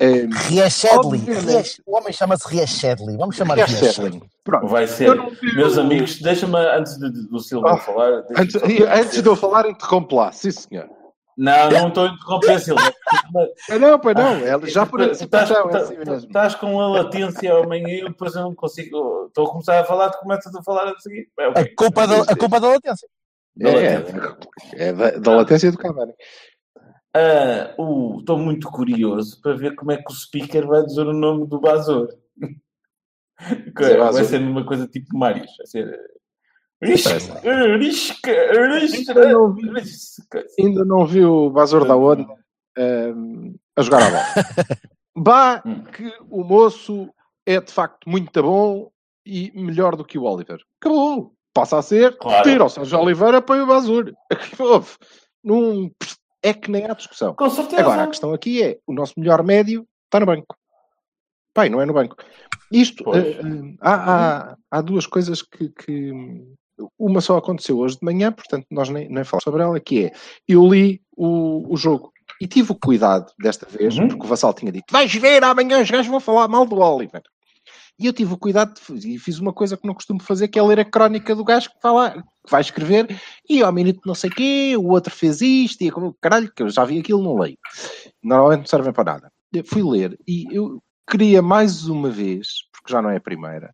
Eh, 0.00 0.26
Riachedley. 0.48 1.20
Obviamente. 1.20 1.46
Riach- 1.46 1.82
O 1.86 1.96
homem 1.96 2.12
chama-se 2.12 2.46
Riachedley. 2.48 3.16
Vamos 3.16 3.36
chamar 3.36 3.54
de 3.54 3.62
Riachedley. 3.62 4.10
Riachedley. 4.10 4.30
Pronto. 4.44 4.66
Vai 4.68 4.86
ser. 4.86 5.14
não 5.14 5.30
Meus 5.54 5.78
amigos, 5.78 6.20
deixa-me, 6.20 6.56
antes 6.58 6.98
de- 6.98 7.10
de- 7.12 7.28
do 7.28 7.38
Silva 7.40 7.72
Ah, 7.74 7.76
falar... 7.78 8.24
Antes, 8.36 8.56
antes 8.56 9.22
de 9.22 9.28
eu 9.28 9.36
falar, 9.36 9.68
interrompe 9.68 10.14
lá, 10.14 10.30
sim 10.32 10.50
senhor. 10.50 10.88
Não, 11.38 11.70
não 11.70 11.88
estou 11.88 12.04
a 12.04 12.08
interromper, 12.08 12.60
Silva. 12.60 12.92
Ah, 13.70 13.78
Não, 13.78 13.98
pois 13.98 14.14
não, 14.14 14.34
é 14.36 14.66
já 14.66 14.84
por 14.84 15.00
estás, 15.00 15.50
é 15.50 15.54
tu- 15.54 15.76
assim 16.12 16.26
estás 16.26 16.54
com 16.56 16.78
a 16.78 16.88
latência 16.88 17.50
ao 17.52 17.66
meio 17.66 17.88
e 17.88 18.00
eu 18.00 18.08
depois 18.10 18.34
eu 18.34 18.42
não 18.42 18.54
consigo. 18.54 19.26
Estou 19.28 19.46
a 19.46 19.50
começar 19.50 19.80
a 19.80 19.84
falar, 19.84 20.10
tu 20.10 20.18
começas 20.18 20.54
a 20.54 20.62
falar 20.62 20.88
a 20.92 20.98
seguir. 20.98 21.28
É, 21.40 21.48
ok. 21.48 21.62
A 21.62 21.74
culpa 21.76 22.06
da, 22.06 22.16
a 22.20 22.36
culpa 22.36 22.60
da 22.60 22.68
latência. 22.68 23.08
Da 23.56 23.70
É, 23.70 23.98
latência. 23.98 24.36
é 24.74 24.92
da, 24.92 25.10
da 25.12 25.36
latência 25.36 25.72
do 25.72 25.78
Cavani. 25.78 26.12
Ah, 27.14 27.74
o- 27.78 28.18
Estou 28.20 28.38
muito 28.38 28.68
curioso 28.70 29.40
para 29.42 29.54
ver 29.54 29.74
como 29.74 29.92
é 29.92 29.96
que 29.98 30.10
o 30.10 30.14
speaker 30.14 30.66
vai 30.66 30.84
dizer 30.84 31.06
o 31.06 31.12
nome 31.12 31.46
do 31.46 31.60
Bazor. 31.60 32.08
Vai 33.74 33.96
Bazor. 33.96 34.24
ser 34.24 34.40
uma 34.40 34.64
coisa 34.64 34.86
tipo 34.86 35.16
Marius. 35.16 35.50
Vai 35.58 35.66
ser. 35.66 36.00
Risca, 36.82 37.14
risca, 37.76 38.78
risca, 38.78 39.12
Ainda 39.12 39.32
não 39.32 39.52
vi. 39.52 39.68
risca. 39.80 40.46
Ainda 40.58 40.84
não 40.84 41.06
vi 41.06 41.24
o 41.24 41.50
Bazor 41.50 41.86
da 41.86 41.96
Onda 41.96 42.26
ehm, 42.76 43.54
a 43.76 43.82
jogar 43.82 44.02
a 44.02 44.10
bola. 44.10 44.24
Bah, 45.14 45.62
Hum. 45.66 45.84
que 45.84 46.10
o 46.30 46.42
moço 46.42 47.12
é 47.44 47.60
de 47.60 47.70
facto 47.70 48.08
muito 48.08 48.42
bom 48.42 48.90
e 49.26 49.52
melhor 49.54 49.94
do 49.96 50.04
que 50.04 50.18
o 50.18 50.22
Oliver. 50.24 50.58
Acabou. 50.80 51.34
Passa 51.52 51.78
a 51.78 51.82
ser, 51.82 52.16
Claro. 52.16 52.42
tira 52.48 52.64
o 52.64 52.68
Sérgio 52.70 52.98
Oliveira 52.98 53.42
para 53.42 53.62
o 53.62 53.66
Bazur. 53.66 54.12
Houve. 54.58 54.88
Não, 55.44 55.90
é 56.42 56.52
que 56.52 56.70
nem 56.70 56.84
há 56.86 56.94
discussão. 56.94 57.34
Com 57.34 57.48
certeza. 57.50 57.82
Agora, 57.82 58.02
a 58.04 58.06
questão 58.08 58.32
aqui 58.32 58.62
é: 58.62 58.78
o 58.86 58.92
nosso 58.92 59.14
melhor 59.16 59.42
médio 59.42 59.86
está 60.06 60.18
no 60.20 60.26
banco. 60.26 60.56
Pai, 61.54 61.68
não 61.68 61.80
é 61.80 61.86
no 61.86 61.92
banco. 61.92 62.16
Isto, 62.70 63.04
eh, 63.14 63.38
há, 63.80 63.94
há, 64.52 64.56
há 64.70 64.80
duas 64.80 65.06
coisas 65.06 65.42
que, 65.42 65.68
que- 65.70 66.42
Uma 66.98 67.20
só 67.20 67.36
aconteceu 67.36 67.78
hoje 67.78 67.96
de 67.98 68.04
manhã, 68.04 68.32
portanto, 68.32 68.66
nós 68.70 68.88
nem, 68.88 69.08
nem 69.08 69.22
falamos 69.24 69.44
sobre 69.44 69.62
ela, 69.62 69.78
que 69.78 70.06
é: 70.06 70.12
eu 70.48 70.66
li 70.66 71.02
o, 71.16 71.72
o 71.72 71.76
jogo 71.76 72.10
e 72.40 72.46
tive 72.46 72.72
o 72.72 72.74
cuidado 72.74 73.30
desta 73.38 73.66
vez, 73.68 73.96
Uhum. 73.98 74.08
porque 74.08 74.24
o 74.24 74.28
Vassal 74.28 74.54
tinha 74.54 74.72
dito: 74.72 74.86
vais 74.90 75.14
ver, 75.14 75.44
amanhã 75.44 75.80
os 75.82 75.90
gajos 75.90 76.06
vão 76.10 76.18
falar 76.20 76.48
mal 76.48 76.64
do 76.66 76.78
Oliver. 76.80 77.22
E 78.02 78.06
eu 78.06 78.12
tive 78.12 78.34
o 78.34 78.38
cuidado 78.38 78.74
e 79.04 79.16
fiz 79.16 79.38
uma 79.38 79.52
coisa 79.52 79.76
que 79.76 79.86
não 79.86 79.94
costumo 79.94 80.20
fazer, 80.20 80.48
que 80.48 80.58
é 80.58 80.62
ler 80.62 80.80
a 80.80 80.84
crónica 80.84 81.36
do 81.36 81.44
gajo 81.44 81.70
que 81.70 81.76
vai, 81.80 81.92
lá, 81.92 82.10
que 82.10 82.50
vai 82.50 82.60
escrever, 82.60 83.20
e 83.48 83.62
ao 83.62 83.72
minuto 83.72 84.00
não 84.04 84.14
sei 84.14 84.28
quê, 84.28 84.74
o 84.76 84.88
outro 84.88 85.14
fez 85.14 85.40
isto, 85.40 85.82
e 85.82 85.90
como, 85.90 86.12
caralho, 86.20 86.52
que 86.52 86.64
eu 86.64 86.68
já 86.68 86.84
vi 86.84 86.98
aquilo, 86.98 87.22
não 87.22 87.38
leio. 87.38 87.56
Normalmente 88.20 88.58
não 88.58 88.66
servem 88.66 88.92
para 88.92 89.12
nada. 89.12 89.32
Eu 89.52 89.64
fui 89.64 89.84
ler 89.84 90.18
e 90.26 90.46
eu 90.50 90.82
queria 91.08 91.40
mais 91.40 91.86
uma 91.86 92.10
vez, 92.10 92.48
porque 92.72 92.92
já 92.92 93.00
não 93.00 93.10
é 93.10 93.18
a 93.18 93.20
primeira, 93.20 93.72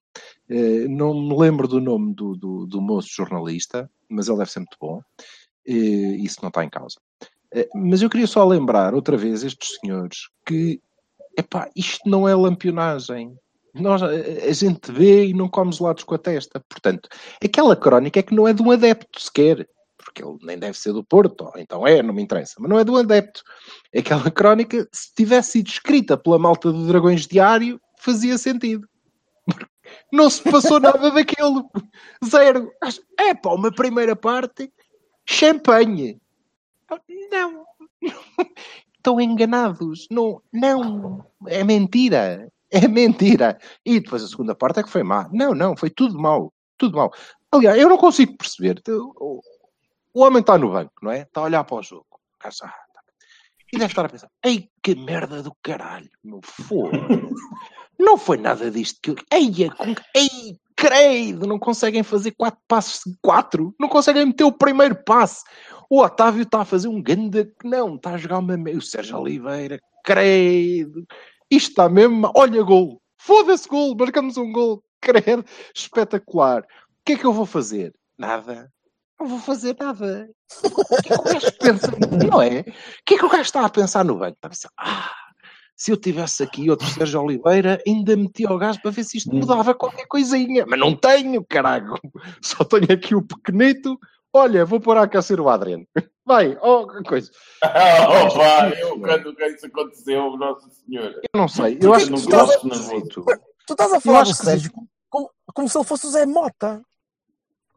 eh, 0.51 0.87
não 0.89 1.15
me 1.15 1.35
lembro 1.35 1.67
do 1.67 1.81
nome 1.81 2.15
do, 2.15 2.37
do, 2.37 2.67
do 2.67 2.83
moço 2.83 3.09
jornalista, 3.11 3.91
mas 4.11 4.29
ele 4.29 4.39
deve 4.39 4.51
ser 4.51 4.59
muito 4.59 4.77
bom, 4.79 5.01
eh, 5.67 5.73
isso 5.73 6.39
não 6.43 6.49
está 6.49 6.63
em 6.65 6.69
causa. 6.69 7.01
Eh, 7.55 7.69
mas 7.75 8.03
eu 8.03 8.11
queria 8.11 8.27
só 8.27 8.47
lembrar 8.47 8.95
outra 8.95 9.17
vez 9.17 9.43
estes 9.43 9.79
senhores 9.81 10.29
que, 10.45 10.83
epá, 11.37 11.71
isto 11.75 12.09
não 12.09 12.29
é 12.29 12.35
lampionagem. 12.35 13.35
Nós, 13.79 14.03
a, 14.03 14.53
gente 14.53 14.91
vê 14.93 15.27
e 15.27 15.35
não 15.35 15.49
come 15.49 15.73
gelados 15.73 16.05
com 16.05 16.15
a 16.15 16.19
testa. 16.19 16.61
Portanto, 16.69 17.09
aquela 17.43 17.77
crónica 17.77 18.21
é 18.21 18.23
que 18.23 18.35
não 18.35 18.47
é 18.47 18.53
de 18.53 18.63
um 18.63 18.71
adepto 18.71 19.21
sequer, 19.21 19.69
porque 19.97 20.23
ele 20.23 20.39
nem 20.43 20.59
deve 20.59 20.79
ser 20.79 20.93
do 20.93 21.05
Porto, 21.05 21.51
então 21.57 21.87
é, 21.87 22.03
não 22.03 22.15
me 22.15 22.23
interessa, 22.23 22.55
mas 22.59 22.71
não 22.71 22.79
é 22.79 22.85
de 22.85 22.91
um 22.91 22.97
adepto. 22.97 23.43
Aquela 23.97 24.31
crónica, 24.31 24.89
se 24.93 25.15
tivesse 25.15 25.53
sido 25.53 25.69
escrita 25.69 26.17
pela 26.17 26.39
malta 26.39 26.73
do 26.73 26.87
Dragões 26.87 27.27
Diário, 27.27 27.81
fazia 27.99 28.39
sentido. 28.39 28.89
Não 30.13 30.29
se 30.29 30.43
passou 30.43 30.81
nada 30.81 31.11
daquilo. 31.11 31.71
Zero. 32.25 32.71
É 33.19 33.35
pá, 33.35 33.51
uma 33.51 33.73
primeira 33.73 34.15
parte, 34.15 34.73
champanhe. 35.27 36.21
Não. 37.31 37.65
Estão 38.97 39.21
enganados. 39.21 40.07
Não, 40.11 40.43
não. 40.53 41.25
É 41.47 41.63
mentira. 41.65 42.51
É 42.71 42.87
mentira. 42.87 43.59
E 43.85 44.01
depois 44.01 44.23
a 44.23 44.29
segunda 44.29 44.55
parte 44.55 44.81
é 44.81 44.83
que 44.83 44.91
foi 44.91 45.03
má. 45.03 45.29
Não, 45.33 45.55
não, 45.55 45.77
foi 45.77 45.91
tudo 45.91 46.19
mau. 46.19 46.53
Tudo 46.77 46.97
mau. 46.97 47.13
Aliás, 47.51 47.79
eu 47.79 47.89
não 47.89 47.97
consigo 47.97 48.37
perceber. 48.37 48.83
O, 48.89 49.41
homem 50.15 50.41
está 50.41 50.59
no 50.59 50.73
banco, 50.73 50.93
não 51.03 51.11
é? 51.11 51.23
Está 51.23 51.41
a 51.41 51.45
olhar 51.45 51.65
para 51.65 51.77
o 51.77 51.83
jogo. 51.83 52.07
Tá. 52.39 52.51
E 53.73 53.79
deve 53.79 53.93
estar 53.93 54.05
a 54.05 54.09
pensar: 54.09 54.31
ei, 54.45 54.69
que 54.83 54.95
merda 54.95 55.43
do 55.43 55.53
caralho. 55.63 56.11
Meu 56.23 56.41
fogo. 56.43 56.91
Não 57.99 58.17
foi 58.17 58.37
nada 58.37 58.71
disto 58.71 59.01
que 59.03 59.11
eu. 59.11 59.17
Ei, 59.33 59.65
é 59.65 59.71
com... 59.71 59.93
ei, 60.15 60.57
credo, 60.77 61.49
não 61.49 61.59
conseguem 61.59 62.05
fazer 62.05 62.31
quatro 62.31 62.61
passos 62.69 63.01
de 63.05 63.19
quatro. 63.21 63.75
Não 63.79 63.89
conseguem 63.89 64.25
meter 64.25 64.45
o 64.45 64.53
primeiro 64.53 64.95
passe. 65.03 65.43
O 65.91 66.01
Otávio 66.01 66.43
está 66.43 66.61
a 66.61 66.65
fazer 66.65 66.87
um 66.87 67.03
ganda. 67.03 67.51
Não, 67.65 67.97
está 67.97 68.11
a 68.11 68.17
jogar 68.17 68.39
uma. 68.39 68.55
O 68.55 68.81
Sérgio 68.81 69.19
Oliveira, 69.19 69.81
credo. 70.05 71.05
Isto 71.51 71.71
está 71.71 71.89
mesmo. 71.89 72.31
Olha, 72.35 72.63
gol. 72.63 73.01
Foda-se, 73.17 73.69
gol. 73.69 73.97
Marcamos 73.97 74.37
um 74.37 74.53
gol. 74.53 74.83
Credo. 75.01 75.45
Espetacular. 75.75 76.63
O 76.63 76.65
que 77.05 77.13
é 77.13 77.17
que 77.17 77.25
eu 77.25 77.33
vou 77.33 77.47
fazer? 77.47 77.95
Nada. 78.19 78.71
Não 79.19 79.27
vou 79.27 79.39
fazer 79.39 79.77
nada. 79.79 80.29
O 80.63 81.03
que 81.03 81.13
é 81.13 81.17
que 81.17 81.21
o 81.21 81.25
gajo 81.25 81.59
pensa? 81.59 81.93
Não 82.31 82.43
é? 82.43 82.61
O 82.61 82.65
que 83.05 83.15
é 83.15 83.19
que 83.19 83.25
o 83.25 83.29
gajo 83.29 83.43
está 83.43 83.65
a 83.65 83.69
pensar 83.69 84.05
no 84.05 84.17
banco? 84.17 84.37
Está 84.37 84.47
a 84.47 84.51
pensar, 84.51 84.71
ah, 84.79 85.13
se 85.77 85.91
eu 85.91 85.97
tivesse 85.97 86.43
aqui 86.43 86.69
outro 86.71 86.87
Sérgio 86.87 87.23
Oliveira, 87.23 87.81
ainda 87.87 88.17
metia 88.17 88.51
o 88.51 88.59
gajo 88.59 88.81
para 88.83 88.91
ver 88.91 89.05
se 89.05 89.19
isto 89.19 89.35
mudava 89.35 89.75
qualquer 89.75 90.07
coisinha. 90.07 90.65
Mas 90.69 90.79
não 90.79 90.95
tenho, 90.95 91.45
caralho. 91.45 91.95
Só 92.43 92.65
tenho 92.65 92.93
aqui 92.93 93.15
o 93.15 93.23
pequenito. 93.23 93.99
Olha, 94.33 94.65
vou 94.65 94.81
pôr 94.81 94.97
a 94.97 95.03
aquecer 95.03 95.41
o 95.41 95.49
Adriano. 95.49 95.87
Vai, 96.29 96.59
oh, 96.61 96.87
que 96.87 97.03
coisa. 97.05 97.31
Opa, 97.65 98.69
eu 98.79 99.01
quando 99.01 99.35
isso 99.47 99.65
aconteceu, 99.65 100.37
Nossa 100.37 100.69
Senhora. 100.69 101.15
Eu 101.23 101.41
não 101.41 101.49
sei. 101.49 101.79
Eu 101.81 101.95
acho 101.95 102.05
que 102.05 102.11
não 102.11 102.19
está 102.19 102.45
gosto, 102.45 102.69
não 102.69 102.77
esquisito. 102.77 103.25
Tu 103.67 103.73
estás 103.73 103.93
a 103.95 103.99
falar 103.99 104.25
do 104.25 104.35
Sérgio 104.35 104.71
como, 105.09 105.31
como 105.55 105.69
se 105.71 105.79
ele 105.79 105.87
fosse 105.87 106.07
o 106.07 106.11
Zé 106.11 106.27
Mota. 106.27 106.83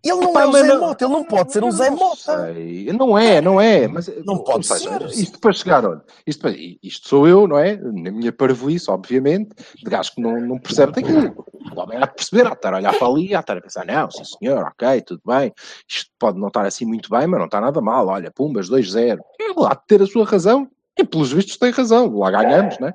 Ele 0.04 0.20
não 0.20 0.40
é 0.40 0.46
o 0.46 0.52
mas 0.52 0.66
Zé 0.66 0.78
Mota, 0.78 1.06
ele 1.06 1.14
não 1.14 1.24
pode 1.24 1.54
ser 1.54 1.64
um 1.64 1.72
Zé 1.72 1.90
Mota. 1.92 2.54
sei. 2.54 2.92
Não 2.92 3.18
é, 3.18 3.40
não 3.40 3.62
é. 3.62 3.88
Mas, 3.88 4.08
Não 4.26 4.36
ou 4.36 4.44
pode 4.44 4.66
seja, 4.66 5.00
ser. 5.10 5.22
Isto 5.22 5.40
para 5.40 5.54
chegar, 5.54 5.86
olha, 5.86 6.02
isto, 6.26 6.48
isto 6.82 7.08
sou 7.08 7.28
eu, 7.28 7.48
não 7.48 7.58
é? 7.60 7.76
Na 7.78 8.12
minha 8.12 8.32
parvoíce, 8.32 8.90
obviamente, 8.90 9.50
de 9.76 9.90
gajo 9.90 10.14
que 10.16 10.22
não, 10.22 10.42
não 10.42 10.58
percebe 10.58 10.94
daquilo. 10.94 11.46
O 11.74 11.80
homem 11.80 12.00
há 12.00 12.08
de 12.08 12.16
perceber, 12.16 12.48
há 12.48 12.50
de 12.50 12.56
estar 12.56 12.74
a 12.74 12.78
olhar 12.78 12.98
para 12.98 13.08
ali, 13.08 13.36
há 13.36 13.38
de 13.38 13.44
estar 13.44 13.58
a 13.58 13.62
pensar, 13.62 13.86
não, 13.86 14.10
sim 14.10 14.24
senhor, 14.24 14.64
ok, 14.64 15.02
tudo 15.02 15.22
bem. 15.26 15.54
Isto 15.88 16.10
pode 16.18 16.40
não 16.40 16.48
estar 16.48 16.66
assim 16.66 16.86
muito 16.86 17.10
bem, 17.10 17.28
mas 17.28 17.40
não 17.40 17.46
está 17.46 17.62
nada 17.62 17.80
mal. 17.80 18.08
Olha, 18.08 18.32
pumbas, 18.32 18.70
2-0. 18.70 19.20
Ele 19.40 19.66
há 19.66 19.76
de 19.76 19.86
ter 19.88 20.02
a 20.02 20.08
sua 20.08 20.26
razão. 20.26 20.68
E 20.98 21.04
pelos 21.06 21.32
vistos 21.32 21.58
tem 21.58 21.72
razão. 21.72 22.14
Lá 22.18 22.32
ganhamos, 22.32 22.78
não 22.80 22.88
é? 22.88 22.94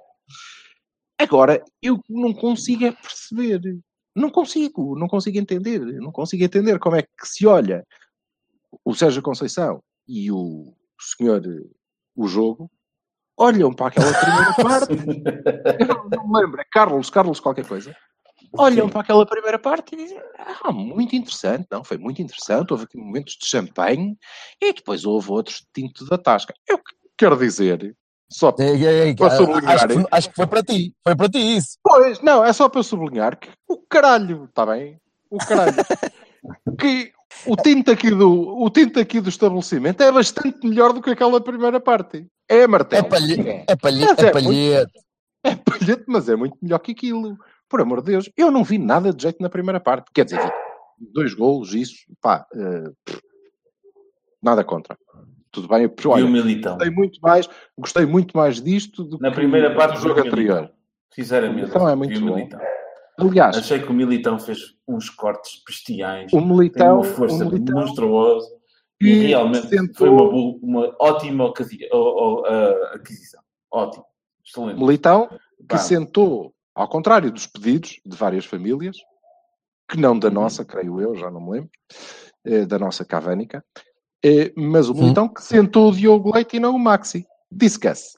Agora, 1.18 1.62
eu 1.80 1.98
não 2.10 2.34
consigo 2.34 2.84
é 2.84 2.92
perceber. 2.92 3.60
Não 4.16 4.30
consigo, 4.30 4.99
não 4.99 5.06
consigo 5.06 5.38
entender. 5.38 5.78
Não 6.00 6.11
consigo 6.11 6.42
entender 6.42 6.78
como 6.78 6.96
é 6.96 7.02
que 7.02 7.08
se 7.25 7.46
olha 7.46 7.87
o 8.85 8.94
Sérgio 8.94 9.23
Conceição 9.23 9.82
e 10.08 10.32
o 10.32 10.73
senhor, 10.99 11.42
o 12.14 12.26
jogo, 12.26 12.70
olham 13.37 13.73
para 13.75 13.88
aquela 13.88 14.12
primeira 14.12 14.54
parte. 14.56 14.92
Eu 15.78 15.87
não, 16.16 16.28
me 16.28 16.40
lembro, 16.40 16.61
é 16.61 16.64
Carlos, 16.73 17.11
Carlos 17.11 17.40
qualquer 17.40 17.66
coisa. 17.66 17.94
Olham 18.52 18.87
Sim. 18.87 18.92
para 18.92 19.00
aquela 19.02 19.26
primeira 19.26 19.58
parte 19.58 19.94
e 19.94 19.99
dizem, 19.99 20.18
ah, 20.62 20.73
muito 20.73 21.14
interessante, 21.14 21.66
não, 21.70 21.85
foi 21.85 21.99
muito 21.99 22.23
interessante, 22.23 22.70
houve 22.73 22.85
aqui 22.85 22.96
momentos 22.96 23.37
de 23.38 23.46
champanhe 23.46 24.16
e 24.62 24.73
depois 24.73 25.04
houve 25.04 25.30
outros 25.30 25.56
de 25.56 25.66
tinto 25.75 26.06
da 26.06 26.16
tasca. 26.16 26.54
Eu 26.66 26.78
que- 26.78 26.94
quero 27.18 27.37
dizer, 27.37 27.94
só 28.28 28.54
ei, 28.59 28.85
ei, 28.85 29.14
Posso 29.14 29.35
ah, 29.35 29.47
sublinhar, 29.47 29.75
acho, 29.75 29.88
que, 29.88 30.06
acho 30.11 30.28
que 30.30 30.35
foi 30.37 30.47
para 30.47 30.62
ti, 30.62 30.95
foi 31.02 31.16
para 31.16 31.28
ti 31.28 31.56
isso. 31.56 31.78
Pois, 31.83 32.21
não, 32.21 32.45
é 32.45 32.52
só 32.52 32.68
para 32.68 32.83
sublinhar 32.83 33.38
que 33.38 33.49
o 33.68 33.78
caralho, 33.88 34.45
está 34.45 34.66
bem? 34.66 35.00
O 35.30 35.38
caralho. 35.38 35.75
que 36.78 37.12
o 37.47 37.56
tinto, 37.56 37.90
aqui 37.90 38.11
do, 38.11 38.59
o 38.62 38.68
tinto 38.71 38.99
aqui 38.99 39.21
do 39.21 39.28
estabelecimento 39.28 40.02
é 40.02 40.11
bastante 40.11 40.66
melhor 40.66 40.92
do 40.92 41.00
que 41.00 41.11
aquela 41.11 41.40
primeira 41.40 41.80
parte. 41.80 42.26
É 42.49 42.59
É 42.59 42.66
martelo. 42.66 43.09
palhete, 43.09 43.49
É. 43.49 43.64
é 43.68 43.76
palhete, 43.76 44.25
é 44.25 44.26
é 44.26 44.30
palhete. 44.33 44.92
É 45.45 45.54
palhete, 45.56 46.04
mas 46.09 46.28
é 46.28 46.37
muito 46.37 46.56
melhor 46.61 46.78
que 46.80 46.92
aquilo. 46.92 47.37
Por 47.68 47.80
amor 47.80 48.00
de 48.00 48.12
Deus, 48.12 48.30
eu 48.37 48.50
não 48.50 48.62
vi 48.64 48.78
nada 48.78 49.12
de 49.12 49.23
jeito 49.23 49.42
na 49.42 49.49
primeira 49.49 49.80
parte. 49.80 50.11
Quer 50.14 50.25
dizer, 50.25 50.52
dois 50.99 51.35
golos, 51.35 51.75
isso, 51.75 51.97
pá, 52.21 52.47
pff, 53.04 53.21
nada 54.42 54.64
contra. 54.64 54.97
Tudo 55.56 55.68
bem, 55.68 55.84
E 55.84 55.86
o 56.06 56.10
olha, 56.10 56.26
Militão. 56.26 56.75
gostei 56.76 56.90
muito 56.94 57.18
mais, 57.22 57.48
gostei 57.78 58.04
muito 58.04 58.36
mais 58.36 58.60
disto 58.62 59.02
do 59.02 59.18
Na 59.18 59.30
que 59.30 59.36
primeira 59.36 59.75
parte 59.75 59.96
do 59.96 60.02
jogo 60.08 60.20
anterior. 60.20 60.70
Sinceramente. 61.14 61.60
Militão 61.62 61.88
é 61.88 61.94
muito 61.94 62.20
bom. 62.20 62.34
Militão. 62.34 62.60
Aliás, 63.18 63.56
Achei 63.56 63.80
que 63.80 63.88
o 63.90 63.94
Militão 63.94 64.38
fez 64.38 64.58
uns 64.86 65.08
cortes 65.08 65.62
bestiais. 65.66 66.30
o 66.30 66.36
Tem 66.38 66.46
Militão, 66.46 66.96
uma 66.96 67.04
força 67.04 67.42
Militão 67.46 67.80
monstruosa. 67.80 68.46
E 69.00 69.04
que 69.06 69.26
realmente 69.28 69.66
sentou- 69.68 69.94
foi 69.96 70.08
uma, 70.10 70.58
uma 70.62 70.96
ótima 71.00 71.50
a- 72.46 72.94
aquisição. 72.96 73.40
Ótimo. 73.72 74.04
Excelente. 74.46 74.78
Militão 74.78 75.26
que 75.60 75.66
Pá. 75.68 75.78
sentou, 75.78 76.52
ao 76.75 76.86
contrário 76.86 77.30
dos 77.32 77.46
pedidos 77.46 77.98
de 78.04 78.14
várias 78.14 78.44
famílias, 78.44 78.98
que 79.88 79.98
não 79.98 80.18
da 80.18 80.28
Uhum. 80.28 80.34
nossa, 80.34 80.66
creio 80.66 81.00
eu, 81.00 81.14
já 81.14 81.30
não 81.30 81.40
me 81.40 81.50
lembro, 81.52 81.70
eh, 82.44 82.66
da 82.66 82.78
nossa 82.78 83.06
cavânica, 83.06 83.64
mas 84.56 84.88
o. 84.88 84.94
Militão 84.94 85.28
que 85.28 85.42
sentou 85.42 85.88
o 85.88 85.92
Diogo 85.92 86.35
Leite 86.35 86.56
e 86.56 86.61
não 86.61 86.75
o 86.75 86.78
Maxi. 86.78 87.26
Discuss. 87.50 88.16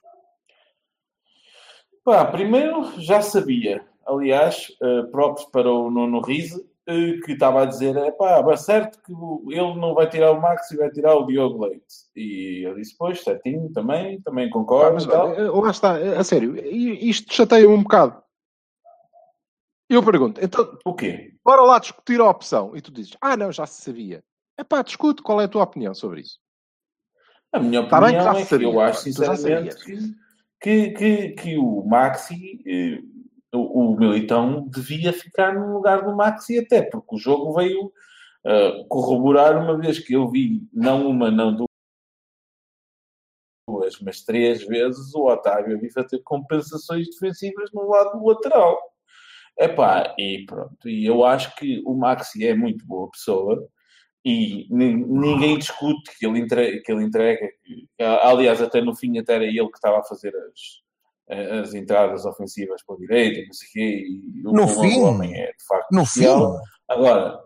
Pá, 2.04 2.24
primeiro 2.24 3.00
já 3.00 3.20
sabia, 3.20 3.84
aliás, 4.06 4.68
próprios 5.12 5.46
para 5.50 5.70
o 5.70 5.90
Nuno 5.90 6.20
Rize, 6.20 6.66
eh, 6.90 7.20
que 7.22 7.32
estava 7.32 7.62
a 7.62 7.66
dizer, 7.66 7.94
é 7.98 8.10
pá, 8.10 8.42
é 8.50 8.56
certo 8.56 8.98
que 9.02 9.12
ele 9.54 9.74
não 9.78 9.92
vai 9.92 10.08
tirar 10.08 10.32
o 10.32 10.40
Max 10.40 10.70
e 10.70 10.76
vai 10.78 10.90
tirar 10.90 11.16
o 11.16 11.26
Diogo 11.26 11.62
Leite. 11.66 11.84
E 12.16 12.66
eu 12.66 12.74
disse, 12.76 12.96
pois, 12.96 13.22
certinho, 13.22 13.70
também, 13.74 14.22
também 14.22 14.48
Pá, 14.48 14.54
concordo. 14.54 14.94
mas 14.94 15.04
tal. 15.04 15.28
lá 15.60 15.70
está, 15.70 16.00
eh, 16.00 16.16
a 16.16 16.24
sério, 16.24 16.56
isto 16.66 17.34
chateia-me 17.34 17.74
um 17.74 17.82
bocado. 17.82 18.22
Eu 19.86 20.02
pergunto, 20.02 20.42
então, 20.42 20.78
O 20.82 20.94
quê? 20.94 21.34
bora 21.44 21.60
lá 21.60 21.78
discutir 21.78 22.20
a 22.20 22.30
opção. 22.30 22.74
E 22.74 22.80
tu 22.80 22.90
dizes, 22.90 23.14
ah, 23.20 23.36
não, 23.36 23.52
já 23.52 23.66
se 23.66 23.82
sabia. 23.82 24.24
É 24.58 24.64
pá, 24.64 24.82
discute 24.82 25.22
qual 25.22 25.40
é 25.40 25.44
a 25.44 25.48
tua 25.48 25.62
opinião 25.62 25.94
sobre 25.94 26.22
isso. 26.22 26.40
A 27.52 27.60
minha 27.60 27.88
Tá 27.88 28.00
bem 28.00 28.08
opinião 28.10 28.24
já 28.24 28.38
é 28.38 28.42
que 28.42 28.48
sabia, 28.48 28.66
eu 28.66 28.80
acho, 28.80 29.00
sinceramente, 29.02 29.76
que, 30.60 30.90
que, 30.90 31.28
que, 31.30 31.56
o 31.56 31.84
Maxi, 31.84 32.60
eh, 32.66 33.00
o, 33.54 33.92
o 33.92 33.96
Militão, 33.96 34.68
devia 34.68 35.12
ficar 35.12 35.54
no 35.54 35.72
lugar 35.72 36.04
do 36.04 36.14
Maxi 36.14 36.58
até, 36.58 36.82
porque 36.82 37.14
o 37.14 37.18
jogo 37.18 37.54
veio 37.54 37.92
eh, 38.44 38.84
corroborar 38.88 39.56
uma 39.56 39.78
vez 39.78 40.00
que 40.00 40.14
eu 40.14 40.28
vi, 40.28 40.68
não 40.72 41.08
uma, 41.08 41.30
não 41.30 41.66
duas, 43.68 44.00
mas 44.00 44.22
três 44.22 44.66
vezes 44.66 45.14
o 45.14 45.26
Otávio 45.26 45.76
a 45.76 45.80
vir 45.80 45.92
fazer 45.92 46.18
compensações 46.24 47.08
defensivas 47.08 47.70
no 47.72 47.88
lado 47.88 48.24
lateral. 48.26 48.76
Epá, 49.58 50.14
e 50.18 50.44
pronto. 50.46 50.88
E 50.88 51.06
eu 51.06 51.24
acho 51.24 51.54
que 51.56 51.82
o 51.86 51.94
Maxi 51.94 52.46
é 52.46 52.54
muito 52.54 52.86
boa 52.86 53.10
pessoa 53.10 53.68
e 54.30 54.66
ni- 54.70 54.94
ninguém 54.94 55.58
discute 55.58 56.10
que 56.18 56.26
ele 56.26 56.38
entrega, 56.40 56.80
que 56.84 56.92
ele 56.92 57.04
entrega 57.04 57.48
aliás, 58.22 58.60
até 58.60 58.80
no 58.80 58.94
fim 58.94 59.18
até 59.18 59.34
era 59.36 59.44
ele 59.44 59.68
que 59.68 59.76
estava 59.78 59.98
a 60.00 60.04
fazer 60.04 60.32
as, 61.28 61.60
as 61.60 61.74
entradas 61.74 62.24
ofensivas 62.24 62.82
para 62.84 62.96
a 62.96 62.98
direita, 62.98 63.40
não 63.46 63.52
sei 63.52 63.68
o 63.68 63.72
quê, 63.72 64.06
e 64.08 64.46
o 64.46 64.52
No 64.52 64.68
fim. 64.68 65.00
homem 65.00 65.34
é 65.34 65.46
de 65.52 65.64
facto 65.66 65.90
No 65.92 66.02
especial. 66.02 66.58
fim, 66.58 66.62
Agora, 66.88 67.44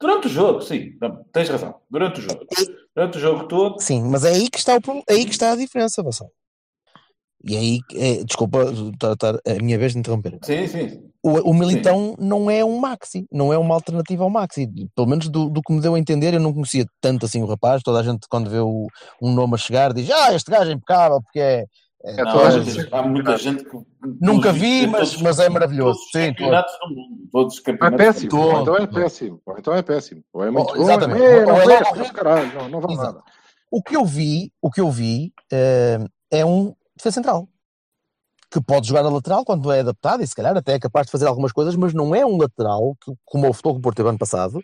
durante 0.00 0.26
o 0.26 0.30
jogo, 0.30 0.60
sim, 0.62 0.92
tens 1.32 1.48
razão. 1.48 1.80
Durante 1.90 2.20
o 2.20 2.22
jogo. 2.22 2.46
Durante 2.94 3.18
o 3.18 3.20
jogo 3.20 3.48
todo, 3.48 3.80
sim, 3.80 4.02
mas 4.02 4.24
é 4.24 4.30
aí 4.30 4.50
que 4.50 4.58
está, 4.58 4.76
o, 4.76 5.02
é 5.08 5.14
aí 5.14 5.24
que 5.24 5.30
está 5.30 5.52
a 5.52 5.56
diferença, 5.56 6.02
Vassal. 6.02 6.30
E 7.44 7.56
aí, 7.56 7.78
é, 7.94 8.22
desculpa, 8.24 8.58
tá- 8.98 9.16
tá- 9.16 9.40
é 9.46 9.52
a 9.58 9.62
minha 9.62 9.78
vez 9.78 9.92
de 9.92 9.98
interromper. 9.98 10.38
sim, 10.42 10.66
sim. 10.66 11.09
O, 11.22 11.50
o 11.50 11.54
Militão 11.54 12.14
não 12.18 12.50
é 12.50 12.64
um 12.64 12.78
Maxi, 12.78 13.26
não 13.30 13.52
é 13.52 13.58
uma 13.58 13.74
alternativa 13.74 14.24
ao 14.24 14.30
Maxi. 14.30 14.66
Pelo 14.94 15.06
menos 15.06 15.28
do, 15.28 15.50
do 15.50 15.60
que 15.60 15.72
me 15.72 15.80
deu 15.80 15.94
a 15.94 15.98
entender, 15.98 16.32
eu 16.32 16.40
não 16.40 16.52
conhecia 16.52 16.86
tanto 17.00 17.26
assim 17.26 17.42
o 17.42 17.46
rapaz. 17.46 17.82
Toda 17.82 18.00
a 18.00 18.02
gente, 18.02 18.26
quando 18.28 18.48
vê 18.48 18.58
o- 18.58 18.86
um 19.20 19.32
nome 19.32 19.54
a 19.54 19.58
chegar, 19.58 19.92
diz: 19.92 20.10
Ah, 20.10 20.34
este 20.34 20.50
gajo 20.50 20.70
é 20.70 20.74
impecável, 20.74 21.20
porque 21.22 21.38
é. 21.38 21.66
é- 22.04 22.20
É 22.20 22.24
Não, 22.24 22.32
toda 22.32 22.44
a 22.44 22.48
há, 22.48 22.50
gente- 22.52 22.74
muita, 22.78 22.96
há 22.96 23.02
muita 23.02 23.36
gente 23.36 23.64
que. 23.64 23.76
Nunca 24.18 24.50
vi, 24.50 24.86
mas, 24.86 25.20
mas 25.20 25.38
é 25.38 25.50
maravilhoso. 25.50 25.98
Todos 25.98 26.06
os 26.06 26.12
Sim, 26.12 26.28
todo. 26.28 26.36
campeonatos 26.38 26.72
do 26.80 26.88
mundo. 26.88 27.28
Todos 27.30 27.52
os 27.54 27.60
É 27.60 27.62
campeonatos 27.64 28.06
péssimo, 28.06 28.30
do 28.30 28.36
mundo. 28.38 28.48
ou 28.54 28.60
então 28.62 28.74
é 28.76 28.78
Todo. 28.86 28.94
péssimo, 28.94 29.42
então 29.58 29.74
é 29.74 29.82
péssimo, 29.82 30.22
ou 30.32 30.42
é 30.44 30.50
muito 30.50 30.70
Oh, 30.70 30.74
bom, 30.74 30.82
exatamente. 30.82 31.22
é, 31.22 31.44
não 31.44 31.56
é 31.60 31.66
mas 31.98 32.10
caralho, 32.10 32.54
não, 32.54 32.68
não 32.70 32.80
vale 32.80 32.96
nada. 32.96 33.22
O 33.70 33.82
que 33.82 33.94
eu 33.94 34.06
vi, 34.06 34.50
o 34.62 34.70
que 34.70 34.80
eu 34.80 34.90
vi 34.90 35.32
eh, 35.52 35.98
é 36.30 36.44
um 36.46 36.74
defesa 36.96 37.14
central 37.16 37.46
que 38.50 38.60
pode 38.60 38.88
jogar 38.88 39.04
a 39.04 39.08
lateral 39.08 39.44
quando 39.44 39.70
é 39.70 39.80
adaptado 39.80 40.22
e 40.22 40.26
se 40.26 40.34
calhar 40.34 40.56
até 40.56 40.74
é 40.74 40.78
capaz 40.78 41.06
de 41.06 41.12
fazer 41.12 41.26
algumas 41.26 41.52
coisas, 41.52 41.76
mas 41.76 41.94
não 41.94 42.14
é 42.14 42.26
um 42.26 42.36
lateral 42.36 42.96
que, 43.02 43.12
como 43.24 43.48
o 43.48 43.52
Futebol 43.52 43.80
Porto 43.80 43.96
teve 43.98 44.08
ano 44.08 44.18
passado 44.18 44.62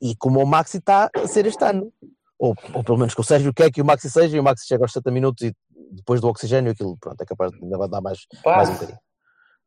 e 0.00 0.16
como 0.16 0.40
o 0.40 0.46
Maxi 0.46 0.78
está 0.78 1.10
a 1.14 1.26
ser 1.26 1.46
este 1.46 1.62
ano. 1.64 1.92
Ou, 2.38 2.54
ou 2.72 2.84
pelo 2.84 2.98
menos 2.98 3.14
que 3.14 3.20
o 3.20 3.24
Sérgio 3.24 3.52
quer 3.52 3.70
que 3.70 3.82
o 3.82 3.84
Maxi 3.84 4.08
seja 4.10 4.36
e 4.36 4.40
o 4.40 4.44
Maxi 4.44 4.66
chega 4.66 4.84
aos 4.84 4.92
70 4.92 5.10
minutos 5.10 5.42
e 5.42 5.54
depois 5.90 6.20
do 6.20 6.28
oxigênio 6.28 6.72
aquilo 6.72 6.96
pronto, 6.98 7.20
é 7.20 7.24
capaz 7.26 7.50
de 7.50 7.62
ainda 7.62 7.88
dar 7.88 8.00
mais, 8.00 8.26
Pá, 8.42 8.56
mais 8.56 8.70
um 8.70 8.72
bocadinho. 8.74 8.98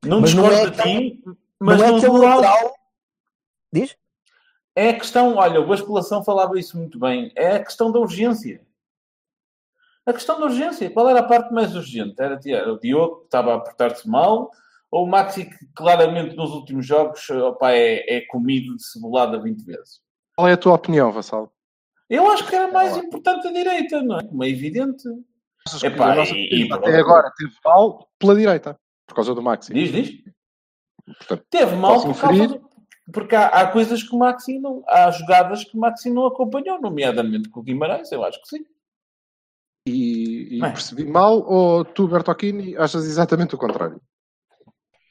não 0.05 0.21
Mas 0.21 0.33
não 0.33 0.49
discordo 0.49 0.67
é 0.67 0.69
de 0.69 0.81
ti, 0.81 1.23
mas 1.59 1.77
não 1.77 1.85
é 1.85 1.91
no 1.91 1.97
aquele 1.97 2.17
geral, 2.17 2.41
lateral. 2.41 2.73
Diz? 3.73 3.95
é 4.75 4.89
a 4.89 4.93
questão, 4.93 5.35
olha, 5.35 5.59
o 5.59 5.67
Baspelação 5.67 6.23
falava 6.23 6.57
isso 6.57 6.77
muito 6.77 6.97
bem, 6.97 7.31
é 7.35 7.55
a 7.55 7.63
questão 7.63 7.91
da 7.91 7.99
urgência. 7.99 8.61
A 10.05 10.13
questão 10.13 10.39
da 10.39 10.45
urgência. 10.45 10.89
Qual 10.89 11.09
era 11.09 11.19
a 11.19 11.23
parte 11.23 11.53
mais 11.53 11.75
urgente? 11.75 12.15
Era, 12.19 12.39
era 12.45 12.73
o 12.73 12.79
Diogo, 12.79 13.19
que 13.19 13.25
estava 13.25 13.55
a 13.55 13.59
portar-se 13.59 14.07
mal, 14.09 14.49
ou 14.89 15.05
o 15.05 15.09
Maxi, 15.09 15.45
que 15.45 15.65
claramente 15.75 16.35
nos 16.35 16.51
últimos 16.51 16.85
jogos 16.85 17.29
opa, 17.29 17.71
é, 17.71 18.17
é 18.17 18.21
comido 18.21 18.75
de 18.75 18.83
cebolada 18.83 19.39
20 19.39 19.63
vezes? 19.63 20.01
Qual 20.35 20.47
é 20.47 20.53
a 20.53 20.57
tua 20.57 20.73
opinião, 20.73 21.11
Vassal? 21.11 21.53
Eu 22.09 22.29
acho 22.31 22.45
que 22.47 22.55
era 22.55 22.69
mais 22.71 22.97
importante 22.97 23.47
a 23.47 23.51
direita, 23.53 24.01
não 24.01 24.17
é? 24.19 24.23
Como 24.23 24.43
é 24.43 24.49
evidente. 24.49 25.03
Epá, 25.83 26.15
nossa 26.15 26.33
e- 26.33 26.65
e- 26.67 26.73
até 26.73 26.97
agora 26.97 27.31
teve 27.37 27.53
mal 27.63 28.09
pela 28.17 28.35
direita, 28.35 28.77
por 29.05 29.13
causa 29.15 29.35
do 29.35 29.41
Maxi. 29.41 29.71
Diz, 29.73 29.91
diz. 29.91 30.23
Portanto, 31.05 31.45
Teve 31.49 31.75
mal 31.75 32.01
por 32.01 32.19
causa 32.19 32.47
do- 32.47 32.69
porque 33.13 33.35
há, 33.35 33.47
há 33.47 33.67
coisas 33.71 34.01
que 34.03 34.15
o 34.15 34.17
Maxi 34.19 34.57
não. 34.59 34.83
Há 34.87 35.11
jogadas 35.11 35.63
que 35.63 35.77
o 35.77 35.79
Maxi 35.79 36.09
não 36.09 36.25
acompanhou, 36.25 36.81
nomeadamente 36.81 37.49
com 37.49 37.59
o 37.59 37.63
Guimarães, 37.63 38.11
eu 38.11 38.23
acho 38.25 38.41
que 38.41 38.47
sim. 38.49 38.65
E, 39.85 40.57
e 40.57 40.61
Bem. 40.61 40.71
percebi 40.71 41.05
mal, 41.05 41.41
ou 41.41 41.83
tu, 41.85 42.07
Bertocchini, 42.07 42.77
achas 42.77 43.05
exatamente 43.05 43.55
o 43.55 43.57
contrário? 43.57 43.99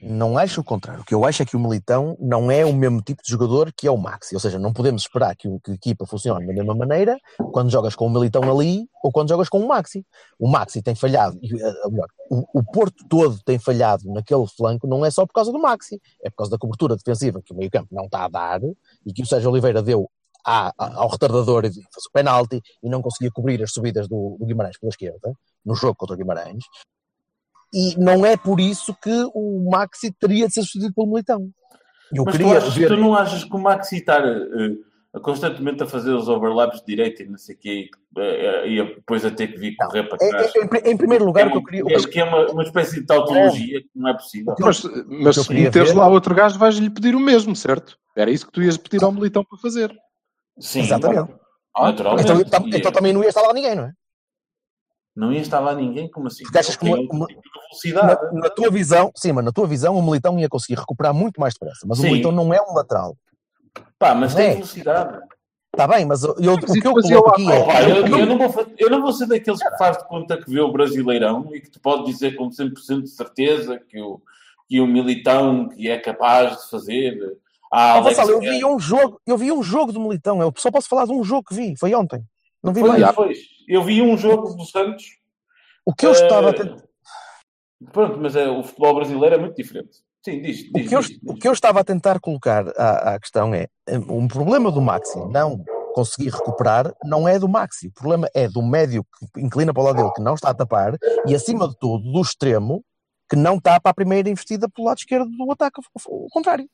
Não 0.02 0.38
acho 0.38 0.62
o 0.62 0.64
contrário. 0.64 1.02
O 1.02 1.04
que 1.04 1.12
eu 1.14 1.26
acho 1.26 1.42
é 1.42 1.44
que 1.44 1.54
o 1.54 1.60
Militão 1.60 2.16
não 2.18 2.50
é 2.50 2.64
o 2.64 2.72
mesmo 2.72 3.02
tipo 3.02 3.22
de 3.22 3.30
jogador 3.30 3.70
que 3.70 3.86
é 3.86 3.90
o 3.90 3.98
Maxi. 3.98 4.34
Ou 4.34 4.40
seja, 4.40 4.58
não 4.58 4.72
podemos 4.72 5.02
esperar 5.02 5.36
que, 5.36 5.46
o- 5.46 5.60
que 5.60 5.72
a 5.72 5.74
equipa 5.74 6.06
funcione 6.06 6.46
da 6.46 6.54
mesma 6.54 6.74
maneira 6.74 7.18
quando 7.52 7.68
jogas 7.70 7.94
com 7.94 8.06
o 8.06 8.10
Militão 8.10 8.42
ali 8.50 8.88
ou 9.04 9.12
quando 9.12 9.28
jogas 9.28 9.50
com 9.50 9.58
o 9.60 9.68
Maxi. 9.68 10.06
O 10.38 10.48
Maxi 10.48 10.80
tem 10.80 10.94
falhado, 10.94 11.38
e, 11.42 11.54
eh, 11.54 11.74
ou 11.84 11.90
melhor, 11.90 12.08
o, 12.30 12.60
o 12.60 12.64
Porto 12.64 13.04
todo 13.10 13.38
tem 13.44 13.58
falhado 13.58 14.10
naquele 14.10 14.46
flanco, 14.46 14.86
não 14.86 15.04
é 15.04 15.10
só 15.10 15.26
por 15.26 15.34
causa 15.34 15.52
do 15.52 15.58
Maxi, 15.58 16.00
é 16.24 16.30
por 16.30 16.36
causa 16.36 16.52
da 16.52 16.58
cobertura 16.58 16.96
defensiva 16.96 17.42
que 17.44 17.52
o 17.52 17.56
meio-campo 17.56 17.88
não 17.94 18.06
está 18.06 18.24
a 18.24 18.28
dar 18.28 18.60
e 19.04 19.12
que 19.12 19.22
o 19.22 19.26
Sérgio 19.26 19.50
Oliveira 19.50 19.82
deu 19.82 20.10
à- 20.44 20.72
ao 20.78 21.08
retardador 21.08 21.64
e 21.64 21.72
fez 21.72 22.06
o 22.08 22.12
penalti 22.12 22.60
e 22.82 22.88
não 22.88 23.00
conseguia 23.02 23.30
cobrir 23.32 23.62
as 23.62 23.72
subidas 23.72 24.08
do, 24.08 24.36
do 24.38 24.46
Guimarães 24.46 24.78
pela 24.78 24.90
esquerda, 24.90 25.32
no 25.64 25.74
jogo 25.74 25.94
contra 25.96 26.14
o 26.14 26.18
Guimarães. 26.18 26.64
E 27.72 27.96
não 27.98 28.26
é 28.26 28.36
por 28.36 28.58
isso 28.60 28.94
que 29.00 29.28
o 29.34 29.70
Maxi 29.70 30.10
teria 30.18 30.46
de 30.48 30.54
ser 30.54 30.62
substituído 30.62 30.94
pelo 30.94 31.06
Militão. 31.08 31.48
Eu 32.12 32.24
Mas 32.24 32.34
tu, 32.34 32.38
queria 32.38 32.58
achas, 32.58 32.74
ver. 32.74 32.88
tu 32.88 32.96
não 32.96 33.14
achas 33.14 33.44
que 33.44 33.54
o 33.54 33.58
Maxi 33.58 33.96
estar 33.98 34.22
a 35.12 35.20
constantemente 35.20 35.82
a 35.82 35.86
fazer 35.86 36.12
os 36.12 36.28
overlaps 36.28 36.80
de 36.80 36.86
direita 36.86 37.22
e 37.22 37.28
não 37.28 37.38
sei 37.38 37.54
o 37.54 37.58
quê, 37.58 37.88
e, 38.16 38.20
eh, 38.20 38.68
e 38.68 38.94
depois 38.94 39.24
a 39.24 39.30
ter 39.30 39.48
que 39.48 39.58
vir 39.58 39.74
correr 39.76 40.04
para 40.04 40.24
Em, 40.24 40.30
trás? 40.30 40.52
em- 40.56 40.60
em- 40.60 40.90
em 40.92 40.96
primeiro 40.96 41.24
lugar, 41.24 41.46
o 41.48 41.50
que 41.50 41.56
eu 41.58 41.64
queria. 41.64 41.96
Acho 41.96 42.08
que 42.08 42.20
é 42.20 42.24
uma, 42.24 42.46
uma 42.50 42.62
espécie 42.62 43.00
de 43.00 43.06
tautologia 43.06 43.80
que 43.80 43.88
não 43.94 44.08
é 44.08 44.14
possível. 44.14 44.54
Mas, 44.60 44.82
mas 45.08 45.36
se 45.36 45.52
meteres 45.52 45.90
ver- 45.90 45.96
lá 45.98 46.08
outro 46.08 46.32
gajo, 46.34 46.58
vais-lhe 46.58 46.90
pedir 46.90 47.14
o 47.14 47.20
mesmo, 47.20 47.54
certo? 47.56 47.96
Era 48.16 48.30
isso 48.30 48.46
que 48.46 48.52
tu 48.52 48.62
ias 48.62 48.76
pedir 48.76 49.02
ao 49.04 49.12
militão 49.12 49.44
para 49.44 49.58
fazer. 49.58 49.92
Sim, 50.60 50.80
Exatamente. 50.80 51.32
naturalmente. 51.76 52.30
Então, 52.46 52.66
Ia. 52.68 52.76
então 52.78 52.92
também 52.92 53.12
não 53.12 53.22
ia 53.22 53.28
estar 53.30 53.42
lá 53.42 53.52
ninguém, 53.52 53.74
não 53.74 53.84
é? 53.84 53.92
Não 55.16 55.32
ia 55.32 55.40
estar 55.40 55.58
lá 55.60 55.74
ninguém, 55.74 56.08
como 56.10 56.28
assim? 56.28 56.44
Porque 56.44 56.58
achas 56.58 56.76
que 56.76 56.84
uma- 56.86 56.96
uma- 57.10 57.26
tipo 57.26 57.40
de 57.42 57.50
velocidade. 57.68 58.34
Na, 58.34 58.40
na 58.42 58.50
tua 58.50 58.70
visão, 58.70 59.10
sim, 59.16 59.32
mas 59.32 59.44
na 59.44 59.52
tua 59.52 59.66
visão, 59.66 59.96
o 59.96 60.02
Militão 60.02 60.38
ia 60.38 60.48
conseguir 60.48 60.78
recuperar 60.78 61.12
muito 61.12 61.40
mais 61.40 61.54
depressa. 61.54 61.84
Mas 61.86 61.98
Sim. 61.98 62.06
o 62.06 62.10
Militão 62.10 62.32
não 62.32 62.54
é 62.54 62.60
um 62.62 62.72
lateral. 62.74 63.16
Pá, 63.98 64.14
mas 64.14 64.32
Não 64.34 64.40
tem 64.40 64.50
é. 64.50 64.54
velocidade. 64.54 65.20
Está 65.72 65.86
bem, 65.86 66.04
mas 66.04 66.22
eu, 66.24 66.34
eu- 66.40 66.54
o 66.54 66.58
que 66.58 66.78
eu 66.86 66.92
coloco 66.94 67.30
aqui 67.30 67.50
é. 67.50 67.90
Eu, 67.90 68.06
eu- 68.06 68.26
não 68.26 68.48
vou, 68.48 68.66
eu 68.78 68.90
não 68.90 69.02
vou 69.02 69.12
ser 69.12 69.26
daqueles 69.26 69.62
que 69.62 69.78
faz 69.78 69.98
de 69.98 70.06
conta 70.08 70.36
que 70.36 70.50
vê 70.50 70.60
o 70.60 70.72
Brasileirão 70.72 71.48
e 71.54 71.60
que 71.60 71.70
te 71.70 71.78
pode 71.78 72.04
dizer 72.06 72.34
com 72.36 72.48
100% 72.50 73.02
de 73.02 73.10
certeza 73.10 73.78
que 73.78 74.00
o, 74.00 74.20
que 74.68 74.80
o 74.80 74.86
Militão 74.86 75.68
que 75.68 75.88
é 75.88 75.98
capaz 75.98 76.62
de 76.64 76.70
fazer. 76.70 77.36
Ah, 77.72 77.96
Ó, 77.96 77.98
Alex 78.00 78.16
Vassal, 78.16 78.32
eu 78.34 78.40
vi 78.40 78.64
um 78.64 78.78
jogo, 78.78 79.20
eu 79.26 79.38
vi 79.38 79.52
um 79.52 79.62
jogo 79.62 79.92
do 79.92 80.00
Militão. 80.00 80.40
Eu 80.42 80.52
só 80.56 80.70
posso 80.70 80.88
falar 80.88 81.06
de 81.06 81.12
um 81.12 81.22
jogo 81.22 81.44
que 81.44 81.54
vi, 81.54 81.74
foi 81.78 81.94
ontem. 81.94 82.24
Não 82.62 82.72
vi 82.72 82.80
Foi, 82.80 82.98
mais. 82.98 83.14
foi. 83.14 83.34
Eu 83.68 83.82
vi 83.82 84.02
um 84.02 84.16
jogo 84.18 84.54
do 84.54 84.64
Santos. 84.64 85.04
O 85.86 85.94
que 85.94 86.04
eu 86.04 86.10
eh, 86.10 86.14
estava 86.14 86.50
a 86.50 86.52
tentar. 86.52 86.82
Pronto, 87.92 88.18
mas 88.20 88.36
é, 88.36 88.48
o 88.48 88.62
futebol 88.62 88.94
brasileiro 88.94 89.36
é 89.36 89.38
muito 89.38 89.56
diferente. 89.56 89.90
Sim, 90.22 90.42
diz. 90.42 90.68
O 90.68 90.72
diz, 90.74 90.88
que, 90.88 90.94
eu, 90.94 91.00
diz, 91.00 91.18
o 91.24 91.32
diz. 91.32 91.42
que 91.42 91.48
eu 91.48 91.52
estava 91.52 91.80
a 91.80 91.84
tentar 91.84 92.20
colocar 92.20 92.68
à, 92.76 93.14
à 93.14 93.20
questão 93.20 93.54
é 93.54 93.68
um 94.08 94.28
problema 94.28 94.70
do 94.70 94.82
Maxi 94.82 95.18
não 95.30 95.64
conseguir 95.94 96.30
recuperar 96.30 96.92
não 97.02 97.26
é 97.26 97.38
do 97.38 97.48
Maxi, 97.48 97.88
o 97.88 97.92
problema 97.92 98.28
é 98.34 98.46
do 98.46 98.62
médio 98.62 99.04
que 99.34 99.40
inclina 99.40 99.72
para 99.72 99.82
o 99.82 99.86
lado 99.86 99.96
dele 99.96 100.12
que 100.14 100.22
não 100.22 100.34
está 100.34 100.50
a 100.50 100.54
tapar 100.54 100.96
e 101.26 101.34
acima 101.34 101.66
de 101.66 101.76
tudo 101.78 102.12
do 102.12 102.20
extremo 102.20 102.84
que 103.28 103.34
não 103.34 103.58
tapa 103.58 103.90
a 103.90 103.94
primeira 103.94 104.28
investida 104.28 104.68
pelo 104.68 104.88
lado 104.88 104.98
esquerdo 104.98 105.28
do 105.30 105.50
ataque, 105.50 105.80
o 106.06 106.28
contrário. 106.28 106.68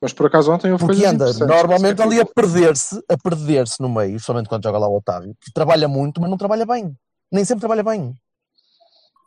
Mas 0.00 0.12
por 0.12 0.26
acaso 0.26 0.52
ontem 0.52 0.70
houve 0.70 0.84
Porque 0.86 1.00
coisas 1.02 1.40
anda 1.40 1.46
normalmente 1.46 2.00
ali 2.00 2.20
a 2.20 2.24
perder-se, 2.24 3.02
a 3.08 3.16
perder-se 3.16 3.80
no 3.80 3.88
meio, 3.88 4.20
somente 4.20 4.48
quando 4.48 4.62
joga 4.62 4.78
lá 4.78 4.86
o 4.88 4.96
Otávio, 4.96 5.34
que 5.40 5.52
trabalha 5.52 5.88
muito, 5.88 6.20
mas 6.20 6.30
não 6.30 6.36
trabalha 6.38 6.64
bem. 6.64 6.96
Nem 7.32 7.44
sempre 7.44 7.60
trabalha 7.60 7.82
bem. 7.82 8.14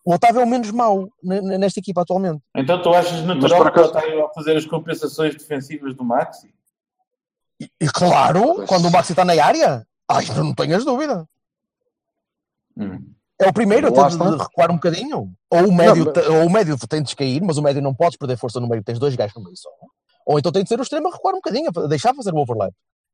O 0.05 0.13
Otávio 0.13 0.39
é 0.41 0.43
o 0.43 0.47
menos 0.47 0.71
mau 0.71 1.09
nesta 1.21 1.79
equipa 1.79 2.01
atualmente. 2.01 2.41
Então 2.55 2.81
tu 2.81 2.89
achas 2.93 3.21
natural 3.23 3.57
por 3.57 3.67
acaso- 3.67 3.91
que 3.91 3.97
ele 3.99 4.15
está 4.15 4.25
a 4.25 4.33
fazer 4.33 4.57
as 4.57 4.65
compensações 4.65 5.35
defensivas 5.35 5.93
do 5.93 6.03
Maxi? 6.05 6.53
E 7.79 7.87
claro, 7.87 8.55
Pois. 8.55 8.69
quando 8.69 8.87
o 8.87 8.91
Maxi 8.91 9.11
está 9.11 9.23
na 9.25 9.33
área, 9.43 9.85
ai, 10.09 10.25
não 10.35 10.55
tenhas 10.55 10.83
dúvida. 10.85 11.27
Hum. 12.77 13.13
É 13.39 13.47
o 13.49 13.53
primeiro 13.53 13.87
a 13.87 13.91
ter 14.09 14.17
de, 14.17 14.37
recuar 14.37 14.71
um 14.71 14.75
bocadinho. 14.75 15.33
Ou 15.49 15.67
o 15.67 15.73
médio, 15.73 16.05
Não, 16.05 16.13
mas- 16.15 16.27
ou 16.29 16.45
o 16.45 16.49
médio 16.49 16.77
tem 16.87 16.99
de 17.01 17.05
descair, 17.07 17.41
mas 17.43 17.57
o 17.57 17.61
médio 17.61 17.81
não 17.81 17.93
podes 17.93 18.17
perder 18.17 18.37
força 18.37 18.59
no 18.59 18.67
meio, 18.69 18.83
tens 18.83 18.97
dois 18.99 19.15
gajos 19.15 19.35
no 19.35 19.43
meio 19.43 19.57
só. 19.57 19.69
Ou 20.25 20.39
então 20.39 20.51
tem 20.51 20.63
de 20.63 20.69
ser 20.69 20.79
o 20.79 20.83
extremo 20.83 21.07
a 21.07 21.11
recuar 21.11 21.33
um 21.33 21.37
bocadinho, 21.37 21.69
a 21.75 21.87
deixar 21.87 22.13
fazer 22.13 22.33
o 22.33 22.37
overlap. 22.37 22.73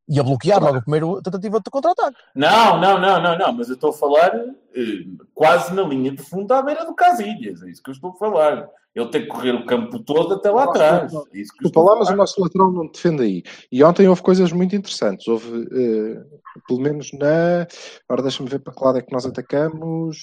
E 0.09 0.19
a 0.19 0.23
bloquear 0.23 0.63
logo 0.63 0.77
a 0.77 0.81
primeira 0.81 1.05
tentativa 1.21 1.59
de 1.59 1.69
contra-ataque. 1.69 2.17
Não, 2.33 2.79
não, 2.79 2.97
não, 2.97 3.21
não, 3.21 3.37
não, 3.37 3.51
mas 3.51 3.67
eu 3.67 3.75
estou 3.75 3.89
a 3.89 3.93
falar 3.93 4.33
eh, 4.73 5.05
quase 5.33 5.73
na 5.73 5.81
linha 5.83 6.11
de 6.11 6.23
fundo 6.23 6.49
à 6.53 6.61
beira 6.61 6.85
do 6.85 6.95
Casilhas, 6.95 7.61
é 7.61 7.69
isso 7.69 7.83
que 7.83 7.89
eu 7.89 7.93
estou 7.93 8.11
a 8.11 8.15
falar. 8.15 8.69
Ele 8.95 9.09
tem 9.09 9.21
que 9.21 9.27
correr 9.27 9.51
o 9.51 9.65
campo 9.65 9.99
todo 9.99 10.33
até 10.33 10.49
lá 10.49 10.63
atrás. 10.63 11.13
não. 11.13 11.19
É 11.21 11.37
isso 11.37 11.51
que 11.53 11.59
Desculpa 11.63 11.67
estou 11.67 11.83
lá, 11.83 11.95
mas 11.97 12.09
o 12.09 12.15
nosso 12.15 12.41
lateral 12.41 12.71
não 12.71 12.87
defende 12.87 13.21
aí. 13.21 13.43
E 13.71 13.83
ontem 13.83 14.07
houve 14.07 14.23
coisas 14.23 14.51
muito 14.51 14.75
interessantes. 14.75 15.27
Houve, 15.27 15.67
eh, 15.71 16.23
pelo 16.67 16.79
menos 16.79 17.11
na. 17.13 17.67
Agora 18.07 18.23
deixa-me 18.23 18.49
ver 18.49 18.59
para 18.59 18.73
que 18.73 18.83
lado 18.83 18.97
é 18.97 19.01
que 19.01 19.11
nós 19.11 19.25
atacamos. 19.25 20.17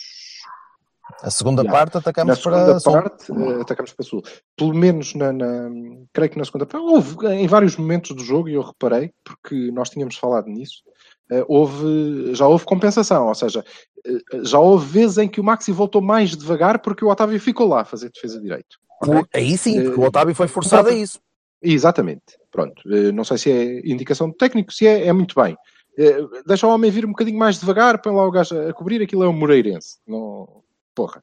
A 1.23 1.31
segunda 1.31 1.63
Yeah. 1.63 1.79
parte 1.79 1.95
Na 1.95 2.01
atacamos 2.01 2.39
segunda 2.39 2.65
para 2.67 2.81
sul. 2.81 2.93
parte, 2.93 3.33
eh, 3.33 3.61
atacamos 3.61 3.93
para 3.93 4.07
sul. 4.07 4.23
Pelo 4.57 4.75
menos 4.75 5.15
na, 5.15 5.33
na- 5.33 5.71
Creio 6.13 6.31
que 6.31 6.39
na 6.39 6.45
segunda 6.45 6.67
parte. 6.67 6.85
Houve 6.87 7.27
em 7.29 7.47
vários 7.47 7.77
momentos 7.77 8.17
do 8.17 8.23
jogo, 8.25 8.49
e 8.49 8.55
eu 8.55 8.63
reparei, 8.63 9.13
porque 9.25 9.71
nós 9.71 9.91
tínhamos 9.91 10.17
falado 10.17 10.47
nisso, 10.47 10.83
eh, 11.31 11.45
houve, 11.47 12.35
já 12.35 12.47
houve 12.47 12.65
compensação. 12.65 13.27
Ou 13.29 13.35
seja, 13.35 13.63
eh, 14.07 14.41
já 14.45 14.59
houve 14.59 14.87
vezes 14.87 15.19
em 15.19 15.29
que 15.29 15.41
o 15.41 15.45
Maxi 15.45 15.73
voltou 15.73 16.01
mais 16.01 16.35
devagar 16.37 16.81
porque 16.81 17.05
o 17.05 17.09
Otávio 17.09 17.39
ficou 17.39 17.69
lá 17.69 17.83
a 17.83 17.85
fazer 17.85 18.11
defesa 18.11 18.41
direito. 18.41 18.77
ok? 19.03 19.23
Aí 19.35 19.59
sim, 19.59 19.83
porque 19.83 20.01
o 20.01 20.05
Eh, 20.05 20.09
Otávio 20.09 20.35
foi 20.35 20.49
forçado 20.49 20.89
a 20.89 20.93
isso. 20.95 21.21
Exatamente. 21.63 22.39
Pronto. 22.51 22.81
Eh, 22.91 23.13
Não 23.13 23.25
sei 23.25 23.37
se 23.39 23.51
é 23.51 23.81
indicação 23.87 24.29
do 24.29 24.35
técnico, 24.37 24.73
se 24.73 24.87
é, 24.87 25.07
é 25.07 25.13
muito 25.13 25.35
bem. 25.41 25.57
Eh, 25.99 26.19
Deixa 26.47 26.67
o 26.67 26.71
homem 26.71 26.91
vir 26.91 27.05
um 27.05 27.11
bocadinho 27.11 27.39
mais 27.39 27.59
devagar, 27.61 28.01
põe 28.01 28.15
lá 28.15 28.27
o 28.27 28.31
gajo 28.31 28.59
a 28.69 28.73
cobrir, 28.73 29.03
aquilo 29.03 29.23
é 29.25 29.29
um 29.29 29.33
Moreirense. 29.33 29.99
Não... 30.07 30.64
Porra. 30.95 31.23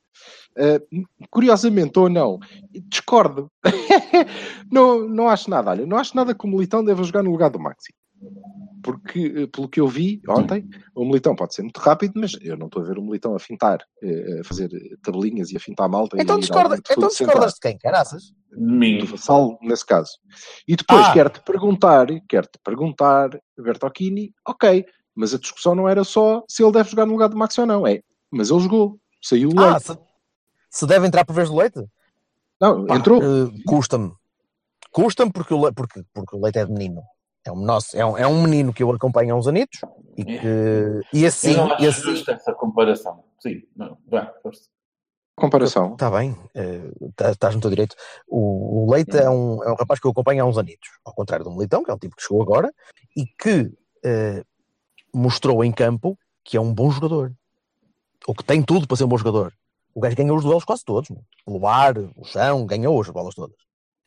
Eh, 0.57 0.81
curiosamente 1.29 1.97
ou 1.97 2.09
não, 2.09 2.39
discordo. 2.89 3.49
não, 4.71 5.07
não 5.07 5.29
acho 5.29 5.49
nada. 5.49 5.71
Olha, 5.71 5.85
não 5.85 5.97
acho 5.97 6.15
nada 6.15 6.35
que 6.35 6.45
o 6.45 6.49
Militão 6.49 6.83
deva 6.83 7.03
jogar 7.03 7.23
no 7.23 7.31
lugar 7.31 7.49
do 7.49 7.59
Maxi. 7.59 7.93
Porque, 8.83 9.33
eh, 9.35 9.47
pelo 9.47 9.69
que 9.69 9.79
eu 9.79 9.87
vi 9.87 10.21
ontem, 10.27 10.67
o 10.95 11.05
Militão 11.05 11.35
pode 11.35 11.53
ser 11.55 11.61
muito 11.61 11.77
rápido, 11.79 12.13
mas 12.15 12.33
eu 12.41 12.57
não 12.57 12.65
estou 12.67 12.81
a 12.81 12.85
ver 12.85 12.97
o 12.97 13.01
Militão 13.03 13.35
a 13.35 13.39
fintar, 13.39 13.79
eh, 14.03 14.39
a 14.41 14.43
fazer 14.43 14.69
tabelinhas 15.01 15.51
e 15.51 15.57
a 15.57 15.59
fintar 15.59 15.85
a 15.85 15.89
malta. 15.89 16.17
Então, 16.19 16.39
discorda, 16.39 16.75
então 16.89 17.07
discordas 17.07 17.53
de 17.53 17.59
quem, 17.61 17.77
caraças? 17.77 18.33
De 18.51 18.59
mim. 18.61 18.97
do 18.99 19.05
Vassal, 19.05 19.57
nesse 19.61 19.85
caso. 19.85 20.11
E 20.67 20.75
depois 20.75 21.05
Ah. 21.07 21.13
quero-te 21.13 21.41
perguntar, 21.43 22.07
quero-te 22.27 22.59
perguntar, 22.63 23.29
Bertocchini, 23.57 24.33
ok, 24.45 24.85
mas 25.15 25.33
a 25.33 25.37
discussão 25.39 25.73
não 25.75 25.87
era 25.87 26.03
só 26.03 26.43
se 26.47 26.61
ele 26.63 26.71
deve 26.73 26.89
jogar 26.89 27.05
no 27.05 27.13
lugar 27.13 27.29
do 27.29 27.37
Maxi 27.37 27.61
ou 27.61 27.67
não, 27.67 27.87
é, 27.87 28.01
mas 28.31 28.49
ele 28.49 28.59
jogou, 28.61 28.97
saiu 29.21 29.49
o 29.49 29.59
Ah, 29.59 29.71
leite. 29.71 29.85
se, 29.85 29.97
se 30.69 30.85
deve 30.87 31.07
entrar 31.07 31.25
por 31.25 31.33
vez 31.33 31.49
do 31.49 31.55
leite? 31.55 31.79
Não, 32.59 32.85
Pá, 32.85 32.95
entrou. 32.95 33.21
eh, 33.21 33.51
Custa-me. 33.65 34.11
Custa-me 34.91 35.31
porque, 35.31 35.53
o 35.53 35.65
Le- 35.65 35.73
porque, 35.73 36.03
porque 36.13 36.35
o 36.35 36.41
leite 36.41 36.59
é 36.59 36.65
de 36.65 36.71
menino. 36.71 37.01
É 37.45 37.51
um, 37.51 37.55
nosso, 37.63 37.97
é, 37.97 38.05
um, 38.05 38.17
é 38.17 38.27
um 38.27 38.43
menino 38.43 38.71
que 38.73 38.83
eu 38.83 38.91
acompanho 38.91 39.33
há 39.33 39.37
uns 39.37 39.47
anitos 39.47 39.79
e 40.17 40.23
que. 40.25 41.01
E 41.13 41.25
assim, 41.25 41.51
eu 41.51 41.57
não 41.57 41.71
acho 41.71 41.83
e 41.83 41.87
assim 41.87 42.01
justa 42.01 42.33
essa 42.33 42.53
comparação. 42.53 43.23
Sim, 43.39 43.63
não, 43.75 43.97
vá, 44.07 44.31
força. 44.43 44.69
Comparação. 45.35 45.93
Está 45.93 46.11
bem, 46.11 46.37
eh, 46.53 46.91
tá- 47.15 47.31
estás 47.31 47.55
no 47.55 47.61
teu 47.61 47.69
direito. 47.71 47.95
O, 48.27 48.83
o 48.85 48.91
Leite 48.91 49.17
é 49.17 49.27
um, 49.27 49.63
é 49.63 49.71
um 49.71 49.75
rapaz 49.75 49.99
que 49.99 50.05
eu 50.05 50.11
acompanho 50.11 50.43
há 50.43 50.47
uns 50.47 50.57
anitos, 50.57 50.89
ao 51.03 51.15
contrário 51.15 51.43
do 51.43 51.51
Militão, 51.51 51.83
que 51.83 51.89
é 51.89 51.93
um 51.93 51.97
tipo 51.97 52.15
que 52.15 52.21
chegou 52.21 52.43
agora 52.43 52.71
e 53.17 53.25
que 53.25 53.71
eh, 54.05 54.43
mostrou 55.11 55.63
em 55.63 55.71
campo 55.71 56.15
que 56.43 56.57
é 56.57 56.61
um 56.61 56.71
bom 56.73 56.91
jogador, 56.91 57.33
ou 58.27 58.33
que 58.35 58.43
tem 58.43 58.61
tudo 58.61 58.87
para 58.87 58.97
ser 58.97 59.03
um 59.05 59.07
bom 59.07 59.17
jogador. 59.17 59.53
O 59.93 59.99
gajo 59.99 60.15
ganhou 60.15 60.37
os 60.37 60.43
duelos 60.43 60.63
quase 60.63 60.85
todos, 60.85 61.09
meu. 61.09 61.23
pelo 61.45 61.67
ar, 61.67 61.97
o 62.15 62.23
chão, 62.23 62.65
ganhou 62.65 62.99
as 63.01 63.09
bolas 63.09 63.35
todas. 63.35 63.57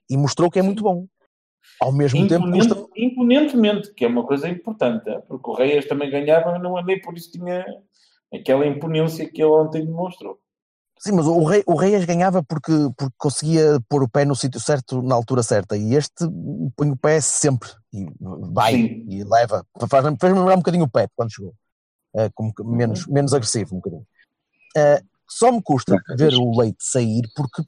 E 0.08 0.16
mostrou 0.16 0.50
que 0.50 0.58
é 0.58 0.62
muito 0.62 0.82
bom. 0.82 1.06
Ao 1.80 1.92
mesmo 1.92 2.26
tempo, 2.28 2.46
Imponente- 2.46 2.68
custa 2.74 2.88
imponentemente, 2.96 3.94
que 3.94 4.04
é 4.04 4.08
uma 4.08 4.24
coisa 4.24 4.48
importante, 4.48 5.08
é? 5.10 5.18
porque 5.20 5.50
o 5.50 5.54
Reis 5.54 5.86
também 5.86 6.10
ganhava, 6.10 6.58
não, 6.58 6.80
nem 6.82 7.00
por 7.00 7.16
isso 7.16 7.30
tinha 7.32 7.64
aquela 8.32 8.66
imponência 8.66 9.28
que 9.28 9.42
ele 9.42 9.50
ontem 9.50 9.84
demonstrou. 9.84 10.38
Sim, 10.98 11.12
mas 11.12 11.26
o, 11.26 11.42
rei, 11.44 11.62
o 11.66 11.74
Reis 11.74 12.04
ganhava 12.04 12.42
porque, 12.42 12.72
porque 12.96 13.14
conseguia 13.18 13.78
pôr 13.88 14.02
o 14.02 14.08
pé 14.08 14.24
no 14.24 14.34
sítio 14.36 14.60
certo, 14.60 15.02
na 15.02 15.14
altura 15.14 15.42
certa, 15.42 15.76
e 15.76 15.94
este 15.94 16.24
põe 16.76 16.90
o 16.90 16.96
pé 16.96 17.20
sempre, 17.20 17.68
e 17.92 18.06
vai, 18.52 18.72
Sim. 18.72 19.04
e 19.08 19.24
leva. 19.24 19.66
Faz- 19.90 20.04
Fez-me 20.20 20.38
lembrar 20.38 20.54
um 20.54 20.58
bocadinho 20.58 20.84
o 20.84 20.88
Pep 20.90 21.10
quando 21.16 21.32
chegou, 21.32 21.52
Como 22.34 22.54
que 22.54 22.62
menos, 22.62 23.06
menos 23.06 23.32
agressivo, 23.34 23.74
um 23.74 23.78
bocadinho. 23.78 24.06
Eh, 24.76 25.02
só 25.28 25.50
me 25.50 25.62
custa 25.62 25.96
ver 26.16 26.34
o 26.34 26.58
Leite 26.58 26.78
sair, 26.80 27.22
porque 27.34 27.62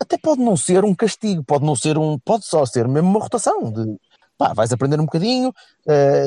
até 0.00 0.18
pode 0.18 0.40
não 0.40 0.56
ser 0.56 0.84
um 0.84 0.94
castigo, 0.94 1.44
pode 1.44 1.64
não 1.64 1.76
ser 1.76 1.96
um, 1.96 2.18
pode 2.18 2.44
só 2.44 2.64
ser 2.66 2.88
mesmo 2.88 3.10
uma 3.10 3.20
rotação 3.20 3.70
de 3.70 3.96
pá, 4.36 4.52
vais 4.52 4.72
aprender 4.72 4.98
um 4.98 5.04
bocadinho. 5.04 5.52
eh, 5.88 6.26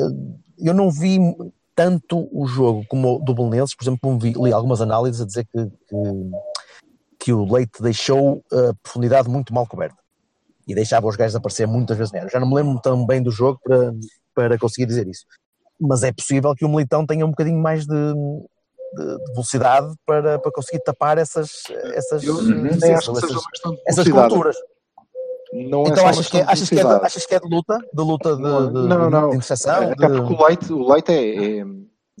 eu 0.58 0.72
não 0.72 0.90
vi 0.90 1.18
tanto 1.74 2.26
o 2.32 2.46
jogo 2.46 2.86
como 2.88 3.16
o 3.16 3.18
do 3.18 3.34
Belenenses, 3.34 3.74
por 3.74 3.84
exemplo, 3.84 4.18
vi, 4.18 4.32
li 4.32 4.50
algumas 4.50 4.80
análises 4.80 5.20
a 5.20 5.26
dizer 5.26 5.44
que, 5.44 5.66
que, 5.66 6.30
que 7.18 7.32
o 7.32 7.44
Leite 7.44 7.82
deixou 7.82 8.42
a 8.50 8.72
profundidade 8.82 9.28
muito 9.28 9.52
mal 9.52 9.66
coberta 9.66 9.98
e 10.66 10.74
deixava 10.74 11.06
os 11.06 11.16
gajos 11.16 11.36
aparecer 11.36 11.66
muitas 11.66 11.96
vezes 11.96 12.12
nela. 12.12 12.30
Já 12.30 12.40
não 12.40 12.48
me 12.48 12.54
lembro 12.54 12.80
tão 12.80 13.04
bem 13.04 13.22
do 13.22 13.30
jogo 13.30 13.60
para, 13.62 13.92
para 14.34 14.58
conseguir 14.58 14.86
dizer 14.86 15.06
isso. 15.06 15.26
Mas 15.80 16.02
é 16.02 16.12
possível 16.12 16.54
que 16.54 16.64
o 16.64 16.68
Militão 16.68 17.06
tenha 17.06 17.24
um 17.26 17.30
bocadinho 17.30 17.58
mais 17.60 17.86
de, 17.86 17.94
de- 17.94 19.16
de 19.18 19.32
velocidade 19.32 19.92
para, 20.06 20.38
para 20.38 20.52
conseguir 20.52 20.82
tapar 20.82 21.18
essas, 21.18 21.62
essas, 21.94 22.22
Eu 22.24 22.38
essas, 22.66 23.06
culturas. 24.10 24.56
não 25.52 25.84
é 25.84 25.88
Então 25.88 26.02
uma 26.04 26.10
achas 26.10 26.28
que, 26.28 26.38
é, 26.38 26.42
achas, 26.44 26.68
que 26.68 26.78
é 26.80 26.84
de, 26.84 27.04
achas 27.04 27.26
que 27.26 27.34
é 27.34 27.40
de 27.40 27.48
luta? 27.48 27.78
De 27.92 28.02
luta 28.02 28.36
de, 28.36 28.42
Não, 28.42 28.72
de, 28.72 28.88
não, 28.88 29.10
não. 29.10 29.30
de 29.30 29.36
interseção? 29.36 29.90
Até 29.90 30.08
de- 30.08 30.20
porque 30.20 30.34
o 30.34 30.46
leite, 30.46 30.72
o 30.72 30.92
leite 30.92 31.12
é, 31.12 31.58
é, 31.58 31.60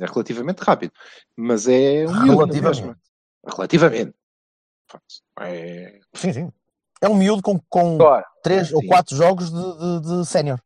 é 0.00 0.06
relativamente 0.06 0.58
rápido, 0.60 0.92
mas 1.36 1.66
é 1.66 2.04
um 2.06 2.36
Relativamente. 2.36 2.98
Relativamente. 3.46 4.14
É... 5.40 5.98
Sim, 6.14 6.32
sim. 6.32 6.52
É 7.00 7.08
um 7.08 7.14
miúdo 7.14 7.42
com, 7.42 7.58
com 7.68 7.94
Agora, 7.94 8.24
três 8.42 8.72
ou 8.72 8.80
sim. 8.80 8.86
quatro 8.86 9.14
jogos 9.16 9.50
de, 9.50 10.00
de, 10.00 10.00
de 10.20 10.26
sénior. 10.26 10.58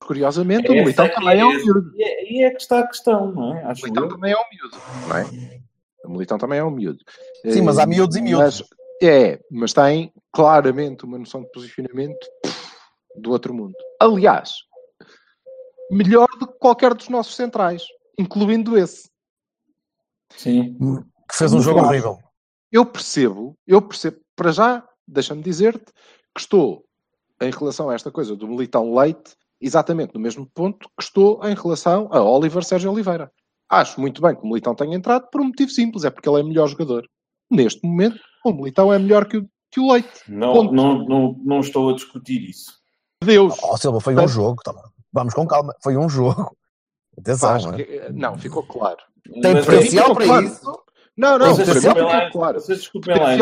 curiosamente, 0.00 0.70
o 0.70 0.74
Militão 0.74 1.04
é 1.06 1.08
também 1.10 1.40
é 1.40 1.44
um 1.44 1.54
miúdo. 1.54 1.92
E 2.28 2.42
é, 2.44 2.50
que 2.50 2.60
está 2.60 2.80
a 2.80 2.86
questão, 2.86 3.32
não 3.32 3.56
é? 3.56 3.64
O 3.64 3.68
Acho 3.68 3.82
Militão 3.84 4.04
eu. 4.04 4.10
também 4.10 4.32
é 4.32 4.36
um 4.36 4.44
miúdo, 4.50 4.78
não 5.08 5.16
é? 5.16 5.60
O 6.04 6.10
Militão 6.10 6.38
também 6.38 6.58
é 6.58 6.64
um 6.64 6.70
miúdo. 6.70 7.04
Sim, 7.50 7.62
mas 7.62 7.78
há 7.78 7.82
Eh, 7.82 7.86
miúdos 7.86 8.16
e 8.16 8.20
miúdos. 8.22 8.60
Mas, 8.60 8.68
é, 9.02 9.40
mas 9.50 9.72
tem 9.72 10.12
claramente 10.32 11.04
uma 11.04 11.18
noção 11.18 11.42
de 11.42 11.50
posicionamento 11.52 12.26
do 13.16 13.30
outro 13.30 13.54
mundo. 13.54 13.74
Aliás, 14.00 14.52
melhor 15.90 16.26
do 16.38 16.46
que 16.46 16.58
qualquer 16.58 16.94
dos 16.94 17.08
nossos 17.08 17.34
centrais, 17.34 17.86
incluindo 18.18 18.76
esse. 18.76 19.08
Sim. 20.36 20.76
Que 21.28 21.36
fez 21.36 21.52
um 21.52 21.60
jogo 21.60 21.80
horrível. 21.80 22.18
Eu 22.70 22.84
percebo, 22.84 23.56
eu 23.66 23.80
percebo, 23.80 24.20
para 24.36 24.52
já, 24.52 24.86
deixa-me 25.06 25.42
dizer-te 25.42 25.86
que 26.34 26.40
estou, 26.40 26.84
em 27.40 27.50
relação 27.50 27.88
a 27.88 27.94
esta 27.94 28.10
coisa 28.10 28.36
do 28.36 28.46
Militão 28.48 28.94
Leite, 28.94 29.36
exatamente 29.60 30.14
no 30.14 30.20
mesmo 30.20 30.46
ponto 30.54 30.88
que 30.98 31.04
estou 31.04 31.40
em 31.46 31.54
relação 31.54 32.08
a 32.12 32.22
Oliver 32.22 32.64
Sérgio 32.64 32.92
Oliveira. 32.92 33.30
Acho 33.68 34.00
muito 34.00 34.22
bem 34.22 34.34
que 34.34 34.42
o 34.42 34.46
Militão 34.46 34.74
tenha 34.74 34.96
entrado 34.96 35.28
por 35.30 35.40
um 35.40 35.46
motivo 35.46 35.70
simples, 35.70 36.04
é 36.04 36.10
porque 36.10 36.28
ele 36.28 36.40
é 36.40 36.42
melhor 36.42 36.68
jogador. 36.68 37.04
Neste 37.50 37.86
momento, 37.86 38.18
o 38.44 38.52
Militão 38.52 38.92
é 38.92 38.98
melhor 38.98 39.26
que 39.26 39.38
o, 39.38 39.48
que 39.70 39.80
o 39.80 39.92
Leite. 39.92 40.08
Não, 40.28 40.52
Ponto. 40.52 40.72
não, 40.74 41.04
não, 41.06 41.40
não 41.44 41.60
estou 41.60 41.90
a 41.90 41.94
discutir 41.94 42.48
isso. 42.48 42.72
Deus! 43.22 43.56
Ó 43.62 43.76
Silva, 43.76 44.00
foi 44.00 44.14
um 44.14 44.28
jogo. 44.28 44.62
tá. 44.62 44.72
Vamos 45.12 45.34
com 45.34 45.46
calma. 45.46 45.74
Foi 45.82 45.96
um 45.96 46.08
jogo. 46.08 46.56
Atenção. 47.18 47.50
Acho 47.50 47.66
não 47.68 47.74
é? 47.74 47.84
que- 47.84 48.12
não, 48.12 48.38
ficou 48.38 48.62
claro. 48.62 48.98
Tem 49.42 49.54
Mas 49.54 49.66
potencial 49.66 50.14
para 50.14 50.24
claro. 50.24 50.46
isso. 50.46 50.82
Não, 51.16 51.36
não, 51.36 51.48
Vocês 51.48 51.66
potencial 51.68 51.94
desculpem 51.94 52.20
lá, 52.20 52.30
claro. 52.30 52.60
vocês 52.60 52.78
desculpem 52.78 53.18
lá 53.18 53.36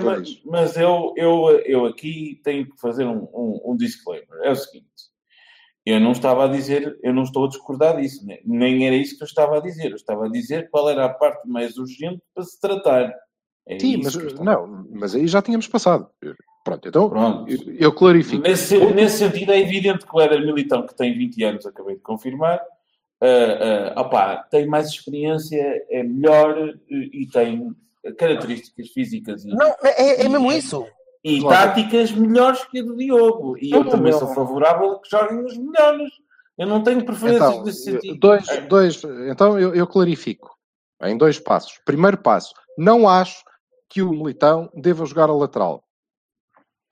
mas, 0.00 0.42
mas 0.44 0.76
eu, 0.76 1.14
eu, 1.16 1.50
eu 1.64 1.86
aqui 1.86 2.40
tenho 2.42 2.68
que 2.68 2.76
fazer 2.80 3.06
um, 3.06 3.28
um, 3.32 3.60
um 3.64 3.76
disclaimer. 3.76 4.26
É 4.42 4.50
o 4.50 4.56
seguinte. 4.56 4.88
Eu 5.84 5.98
não 5.98 6.12
estava 6.12 6.44
a 6.44 6.48
dizer, 6.48 6.98
eu 7.02 7.12
não 7.12 7.24
estou 7.24 7.44
a 7.44 7.48
discordar 7.48 8.00
disso, 8.00 8.24
né? 8.24 8.38
nem 8.44 8.86
era 8.86 8.94
isso 8.94 9.16
que 9.16 9.22
eu 9.22 9.26
estava 9.26 9.56
a 9.56 9.60
dizer. 9.60 9.90
Eu 9.90 9.96
estava 9.96 10.26
a 10.26 10.30
dizer 10.30 10.70
qual 10.70 10.88
era 10.88 11.04
a 11.04 11.08
parte 11.08 11.48
mais 11.48 11.76
urgente 11.76 12.22
para 12.32 12.44
se 12.44 12.60
tratar. 12.60 13.12
É 13.66 13.78
Sim, 13.78 14.00
mas 14.02 14.14
não, 14.34 14.86
mas 14.90 15.14
aí 15.14 15.26
já 15.26 15.42
tínhamos 15.42 15.66
passado. 15.66 16.08
Pronto, 16.64 16.88
então 16.88 17.08
Pronto. 17.08 17.50
eu, 17.50 17.74
eu 17.74 17.92
clarifico. 17.92 18.42
Nesse, 18.42 18.78
nesse 18.92 19.18
sentido, 19.18 19.52
é 19.52 19.58
evidente 19.58 20.06
que 20.06 20.16
o 20.16 20.20
Éder 20.20 20.44
Militão, 20.44 20.86
que 20.86 20.94
tem 20.94 21.16
20 21.16 21.44
anos, 21.44 21.66
acabei 21.66 21.96
de 21.96 22.02
confirmar, 22.02 22.60
ah, 23.20 23.92
ah, 23.94 24.00
opá, 24.00 24.36
tem 24.50 24.66
mais 24.66 24.88
experiência, 24.88 25.60
é 25.90 26.02
melhor 26.02 26.58
eh, 26.58 27.08
e 27.12 27.26
tem 27.28 27.72
características 28.18 28.88
físicas 28.88 29.44
e, 29.44 29.48
Não, 29.48 29.68
é, 29.84 30.24
é 30.24 30.28
mesmo 30.28 30.50
isso. 30.50 30.84
E 31.24 31.40
Claro. 31.40 31.70
táticas 31.70 32.10
melhores 32.12 32.64
que 32.64 32.80
a 32.80 32.82
do 32.82 32.96
Diogo. 32.96 33.56
E 33.58 33.72
eu 33.72 33.84
Não, 33.84 33.90
também 33.92 34.12
não. 34.12 34.18
sou 34.18 34.28
favorável 34.28 34.92
a 34.92 35.00
que 35.00 35.10
joguem 35.10 35.44
os 35.44 35.56
melhores. 35.56 36.10
Eu 36.58 36.66
não 36.66 36.82
tenho 36.82 37.04
preferências 37.04 37.50
Então, 37.50 37.64
nesse 37.64 37.84
sentido. 37.84 38.18
dois, 38.18 38.46
dois, 38.68 39.04
então 39.30 39.58
eu, 39.58 39.74
eu 39.74 39.86
clarifico 39.86 40.56
em 41.02 41.16
dois 41.16 41.38
passos. 41.38 41.80
Primeiro 41.84 42.18
passo, 42.18 42.54
não 42.76 43.08
acho 43.08 43.44
que 43.88 44.02
o 44.02 44.10
Militão 44.10 44.70
deva 44.74 45.06
jogar 45.06 45.30
a 45.30 45.34
lateral. 45.34 45.84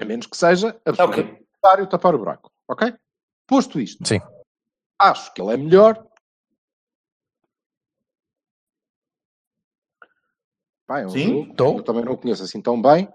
A 0.01 0.05
menos 0.05 0.27
que 0.27 0.37
seja 0.37 0.81
absolutamente 0.85 1.33
Ok. 1.33 1.47
necessário 1.51 1.87
tapar 1.89 2.15
o 2.15 2.19
buraco. 2.19 2.51
Ok? 2.69 2.95
Posto 3.47 3.81
isto, 3.81 4.07
Sim. 4.07 4.21
acho 4.99 5.33
que 5.35 5.43
ele 5.43 5.55
é 5.55 5.57
melhor. 5.57 6.07
Pá, 10.87 11.01
é 11.01 11.07
um 11.07 11.11
Sim, 11.11 11.23
jogo, 11.23 11.55
tô. 11.55 11.79
eu 11.79 11.83
também 11.83 12.05
não 12.05 12.13
o 12.13 12.17
conheço 12.19 12.43
assim 12.43 12.61
tão 12.63 12.81
bem. 12.81 13.09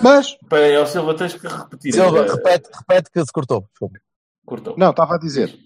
Mas, 0.00 0.26
Espera 0.42 0.80
aí, 0.80 0.86
Silva, 0.86 1.14
tens 1.16 1.34
que 1.34 1.46
repetir. 1.46 1.92
Silva, 1.92 2.20
Eh, 2.26 2.30
repete, 2.32 2.70
repete 2.74 3.10
que 3.10 3.24
se 3.24 3.32
cortou. 3.32 3.66
Desculpa. 3.70 4.00
Cortou. 4.44 4.74
não, 4.78 4.90
estava 4.90 5.14
a 5.16 5.18
dizer, 5.18 5.56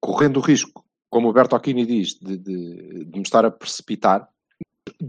correndo 0.00 0.38
o 0.38 0.42
risco, 0.42 0.84
como 1.10 1.28
o 1.28 1.32
Bertocchini 1.32 1.84
diz, 1.84 2.14
de, 2.18 2.36
de, 2.38 3.04
de 3.04 3.16
me 3.18 3.22
estar 3.22 3.44
a 3.44 3.50
precipitar, 3.50 4.28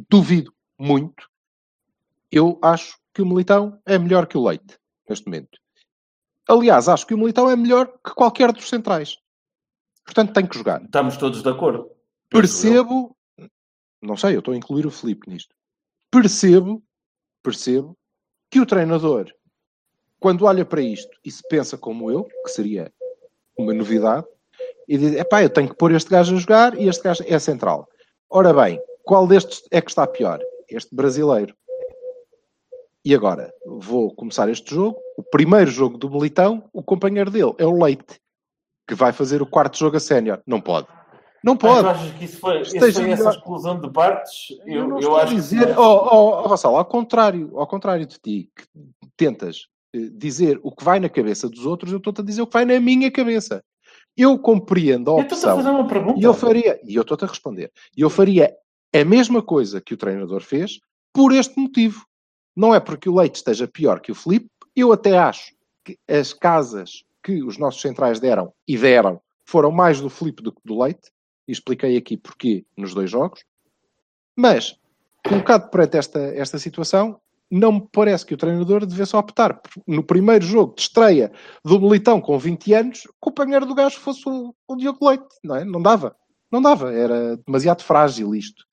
duvido 0.09 0.53
muito. 0.77 1.29
Eu 2.31 2.59
acho 2.61 2.97
que 3.13 3.21
o 3.21 3.25
Militão 3.25 3.79
é 3.85 3.97
melhor 3.97 4.27
que 4.27 4.37
o 4.37 4.45
Leite, 4.45 4.77
neste 5.09 5.25
momento. 5.25 5.57
Aliás, 6.47 6.89
acho 6.89 7.07
que 7.07 7.13
o 7.13 7.17
Militão 7.17 7.49
é 7.49 7.55
melhor 7.55 7.87
que 8.03 8.13
qualquer 8.13 8.51
dos 8.51 8.67
centrais. 8.67 9.17
Portanto, 10.03 10.33
tem 10.33 10.45
que 10.45 10.57
jogar. 10.57 10.83
Estamos 10.83 11.17
todos 11.17 11.41
de 11.41 11.49
acordo. 11.49 11.89
Percebo, 12.29 13.15
não 14.01 14.17
sei, 14.17 14.35
eu 14.35 14.39
estou 14.39 14.53
a 14.53 14.57
incluir 14.57 14.85
o 14.85 14.91
Felipe 14.91 15.29
nisto. 15.29 15.55
Percebo, 16.11 16.83
percebo 17.41 17.97
que 18.55 18.61
o 18.61 18.65
treinador, 18.65 19.25
quando 20.17 20.45
olha 20.45 20.63
para 20.63 20.79
isto 20.79 21.11
e 21.25 21.29
se 21.29 21.45
pensa 21.49 21.77
como 21.77 22.09
eu, 22.09 22.23
que 22.23 22.49
seria 22.49 22.89
uma 23.57 23.73
novidade, 23.73 24.25
e 24.87 24.97
diz: 24.97 25.13
epá, 25.13 25.43
eu 25.43 25.49
tenho 25.49 25.67
que 25.67 25.75
pôr 25.75 25.91
este 25.91 26.09
gajo 26.09 26.33
a 26.33 26.39
jogar 26.39 26.79
e 26.79 26.87
este 26.87 27.03
gajo 27.03 27.21
é 27.27 27.37
central. 27.37 27.85
Ora 28.29 28.53
bem, 28.53 28.81
qual 29.03 29.27
destes 29.27 29.61
é 29.71 29.81
que 29.81 29.91
está 29.91 30.07
pior? 30.07 30.39
Este 30.69 30.95
brasileiro. 30.95 31.53
E 33.03 33.13
agora, 33.13 33.53
vou 33.65 34.15
começar 34.15 34.47
este 34.47 34.73
jogo. 34.73 34.97
O 35.17 35.23
primeiro 35.23 35.69
jogo 35.69 35.97
do 35.97 36.09
Militão, 36.09 36.63
o 36.71 36.81
companheiro 36.81 37.29
dele 37.29 37.53
é 37.57 37.65
o 37.65 37.83
Leite, 37.83 38.21
que 38.87 38.95
vai 38.95 39.11
fazer 39.11 39.41
o 39.41 39.45
quarto 39.45 39.77
jogo 39.77 39.97
a 39.97 39.99
sénior. 39.99 40.41
Não 40.47 40.61
pode. 40.61 40.87
Não 41.45 41.53
Mas 41.53 41.61
pode. 41.61 41.83
tu 41.83 41.87
achas 41.89 42.11
que 42.17 42.25
isso 42.25 42.39
foi, 42.39 42.61
isso 42.61 42.75
Esteja 42.75 43.01
foi 43.01 43.11
essa 43.11 43.29
exclusão 43.29 43.79
de 43.79 43.87
partes? 43.91 44.47
Eu, 44.65 44.89
Eu, 44.89 44.99
eu 44.99 45.15
acho 45.15 45.35
dizer, 45.35 45.75
que 45.75 45.79
oh, 45.79 46.09
oh, 46.11 46.43
oh, 46.43 46.49
Vassal, 46.49 46.75
ao 46.75 46.85
contrário, 46.85 47.51
ao 47.55 47.67
contrário 47.67 48.03
de 48.07 48.17
ti, 48.17 48.49
que 48.55 48.65
tentas 49.15 49.67
eh, 49.93 50.09
dizer 50.11 50.59
o 50.63 50.71
que 50.71 50.83
vai 50.83 50.99
na 50.99 51.07
cabeça 51.07 51.47
dos 51.47 51.63
outros, 51.67 51.91
eu 51.91 51.99
estou-te 51.99 52.21
a 52.21 52.23
dizer 52.23 52.41
o 52.41 52.47
que 52.47 52.53
vai 52.53 52.65
na 52.65 52.79
minha 52.79 53.11
cabeça. 53.11 53.63
Eu 54.17 54.39
compreendo 54.39 55.11
a 55.11 55.19
Eu 55.19 55.21
estou-te 55.21 55.45
a 55.45 55.53
opção 55.53 55.57
fazer 55.57 55.69
uma 55.69 55.87
pergunta. 55.87 56.19
e 56.19 56.23
eu 56.23 56.33
faria, 56.33 56.79
e 56.83 56.95
eu 56.95 57.03
estou-te 57.03 57.25
a 57.25 57.27
responder, 57.27 57.71
e 57.95 58.01
eu 58.01 58.09
faria 58.09 58.51
a 58.91 59.05
mesma 59.05 59.43
coisa 59.43 59.79
que 59.79 59.93
o 59.93 59.97
treinador 59.97 60.41
fez 60.41 60.79
por 61.13 61.31
este 61.31 61.59
motivo. 61.59 62.07
Não 62.55 62.73
é 62.73 62.79
porque 62.79 63.07
o 63.07 63.15
Leite 63.15 63.35
esteja 63.35 63.67
pior 63.67 63.99
que 63.99 64.11
o 64.11 64.15
Felipe, 64.15 64.49
eu 64.75 64.91
até 64.91 65.15
acho 65.15 65.53
que 65.83 65.95
as 66.09 66.33
casas 66.33 67.03
que 67.23 67.43
os 67.43 67.59
nossos 67.59 67.81
centrais 67.81 68.19
deram 68.19 68.51
e 68.67 68.75
deram 68.75 69.21
foram 69.45 69.69
mais 69.69 70.01
do 70.01 70.09
Felipe 70.09 70.41
do 70.41 70.51
que 70.51 70.61
do 70.65 70.81
Leite, 70.81 71.11
e 71.47 71.51
expliquei 71.51 71.97
aqui 71.97 72.17
porquê 72.17 72.65
nos 72.77 72.93
dois 72.93 73.09
jogos. 73.09 73.43
Mas, 74.35 74.75
colocado 75.27 75.69
perante 75.69 75.97
esta, 75.97 76.19
esta 76.19 76.57
situação, 76.59 77.19
não 77.49 77.71
me 77.73 77.87
parece 77.91 78.25
que 78.25 78.33
o 78.33 78.37
treinador 78.37 78.85
devesse 78.85 79.15
optar 79.15 79.61
no 79.87 80.03
primeiro 80.03 80.43
jogo 80.45 80.75
de 80.75 80.81
estreia 80.81 81.31
do 81.63 81.79
Militão 81.79 82.19
com 82.19 82.37
20 82.37 82.73
anos, 82.73 83.01
que 83.01 83.09
o 83.09 83.13
companheiro 83.19 83.65
do 83.65 83.75
gajo 83.75 83.99
fosse 83.99 84.27
o, 84.27 84.53
o 84.67 84.75
Diogo 84.75 85.07
Leite, 85.07 85.25
não 85.43 85.55
é? 85.55 85.63
Não 85.63 85.81
dava. 85.81 86.15
Não 86.51 86.61
dava. 86.61 86.91
Era 86.93 87.37
demasiado 87.37 87.83
frágil 87.83 88.33
isto. 88.35 88.63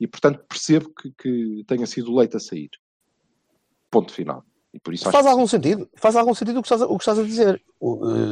E, 0.00 0.06
portanto, 0.06 0.44
percebo 0.48 0.90
que, 0.92 1.12
que 1.16 1.64
tenha 1.66 1.86
sido 1.86 2.12
o 2.12 2.18
Leite 2.18 2.36
a 2.36 2.40
sair. 2.40 2.70
Ponto 3.90 4.12
final. 4.12 4.44
E 4.74 4.78
por 4.80 4.92
isso 4.92 5.04
acho 5.08 5.12
Faz 5.12 5.24
que- 5.24 5.30
algum 5.30 5.46
sentido. 5.46 5.88
Faz 5.96 6.16
algum 6.16 6.34
sentido 6.34 6.58
o 6.58 6.62
que 6.62 6.66
estás 6.66 6.82
a, 6.82 6.86
o 6.86 6.98
que 6.98 7.02
estás 7.02 7.18
a 7.18 7.22
dizer. 7.22 7.62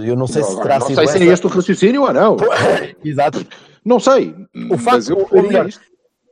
Eu 0.07 0.15
não 0.17 0.27
sei 0.27 0.43
se 0.43 0.55
Não, 0.55 0.63
terá 0.63 0.79
não 0.79 0.87
sido 0.87 0.97
sei 0.97 1.07
se 1.09 1.19
é 1.23 1.33
este 1.33 1.47
o 1.47 1.49
raciocínio 1.49 2.03
ou 2.03 2.13
não. 2.13 2.37
Exato. 3.03 3.47
Não 3.85 4.01
sei. 4.01 4.31
O 4.71 4.77
mas 4.77 4.83
facto, 4.83 5.11
eu 5.11 5.19
ou 5.19 5.29
faria 5.29 5.43
melhor, 5.49 5.69
isto. 5.69 5.83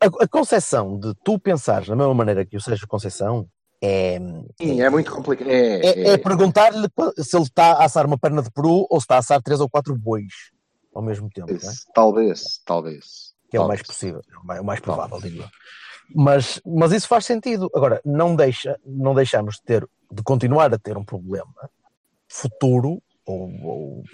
a, 0.03 0.25
a 0.25 0.29
concepção 0.29 0.99
de 0.99 1.13
tu 1.25 1.39
pensares 1.39 1.89
da 1.89 1.97
mesma 1.97 2.15
maneira 2.15 2.45
que 2.47 2.57
o 2.57 2.61
Sérgio 2.61 2.87
Conceição 2.89 3.47
é, 3.85 4.19
Sim, 4.61 4.81
é 4.81 4.89
muito 4.89 5.11
complicado. 5.11 5.49
É, 5.51 5.81
é, 5.81 6.09
é 6.13 6.17
perguntar-lhe 6.19 6.89
pa- 6.89 7.13
se 7.19 7.37
ele 7.37 7.43
está 7.45 7.73
a 7.73 7.85
assar 7.85 8.07
uma 8.07 8.17
perna 8.17 8.41
de 8.41 8.51
peru 8.51 8.87
ou 8.89 9.01
se 9.01 9.05
está 9.05 9.17
a 9.17 9.19
assar 9.19 9.43
três 9.43 9.61
ou 9.61 9.69
quatro 9.69 9.95
bois 9.97 10.33
ao 10.95 11.03
mesmo 11.03 11.29
tempo, 11.29 11.53
não 11.53 11.71
é? 11.71 11.75
Talvez, 11.93 12.61
talvez. 12.65 13.05
que 13.51 13.57
é 13.57 13.61
o 13.61 13.63
talvez. 13.63 13.81
mais 13.81 13.83
possível, 13.87 14.21
é 14.31 14.39
o 14.39 14.47
mais, 14.47 14.61
o 14.61 14.65
mais 14.65 14.81
provável, 14.81 15.21
digo 15.21 15.43
eu. 15.43 15.49
Mas, 16.15 16.61
mas 16.65 16.93
isso 16.93 17.09
faz 17.09 17.25
sentido. 17.25 17.71
Agora, 17.75 18.01
não, 18.05 18.37
deixa, 18.37 18.79
não 18.85 19.15
deixamos 19.15 19.57
de, 19.57 19.63
ter, 19.63 19.89
de 20.13 20.23
continuar 20.23 20.73
a 20.73 20.79
ter 20.79 20.97
um 20.97 21.05
problema 21.05 21.53
futuro, 22.29 23.03
ou, 23.27 23.51
ou 23.65 24.05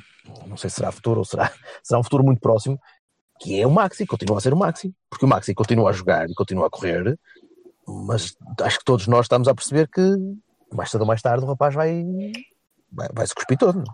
não 0.46 0.56
sei 0.56 0.70
se 0.70 0.76
será 0.76 0.90
futuro 0.92 1.18
ou 1.18 1.24
será, 1.24 1.52
será 1.82 2.00
um 2.00 2.04
futuro 2.04 2.24
muito 2.24 2.40
próximo, 2.40 2.78
que 3.40 3.60
é 3.60 3.66
o 3.66 3.70
Maxi, 3.70 4.06
continua 4.06 4.38
a 4.38 4.40
ser 4.40 4.52
o 4.52 4.56
Maxi, 4.56 4.94
porque 5.08 5.24
o 5.24 5.28
Maxi 5.28 5.54
continua 5.54 5.90
a 5.90 5.92
jogar 5.92 6.28
e 6.28 6.34
continua 6.34 6.66
a 6.66 6.70
correr, 6.70 7.18
mas 7.86 8.36
acho 8.62 8.78
que 8.78 8.84
todos 8.84 9.06
nós 9.06 9.24
estamos 9.26 9.48
a 9.48 9.54
perceber 9.54 9.88
que 9.88 10.00
mais 10.72 10.90
cedo 10.90 11.02
ou 11.02 11.06
mais 11.06 11.22
tarde 11.22 11.44
o 11.44 11.48
rapaz 11.48 11.74
vai, 11.74 12.04
vai, 12.92 13.08
vai 13.14 13.26
se 13.26 13.34
cuspir 13.34 13.56
todo. 13.56 13.80
é? 13.80 13.84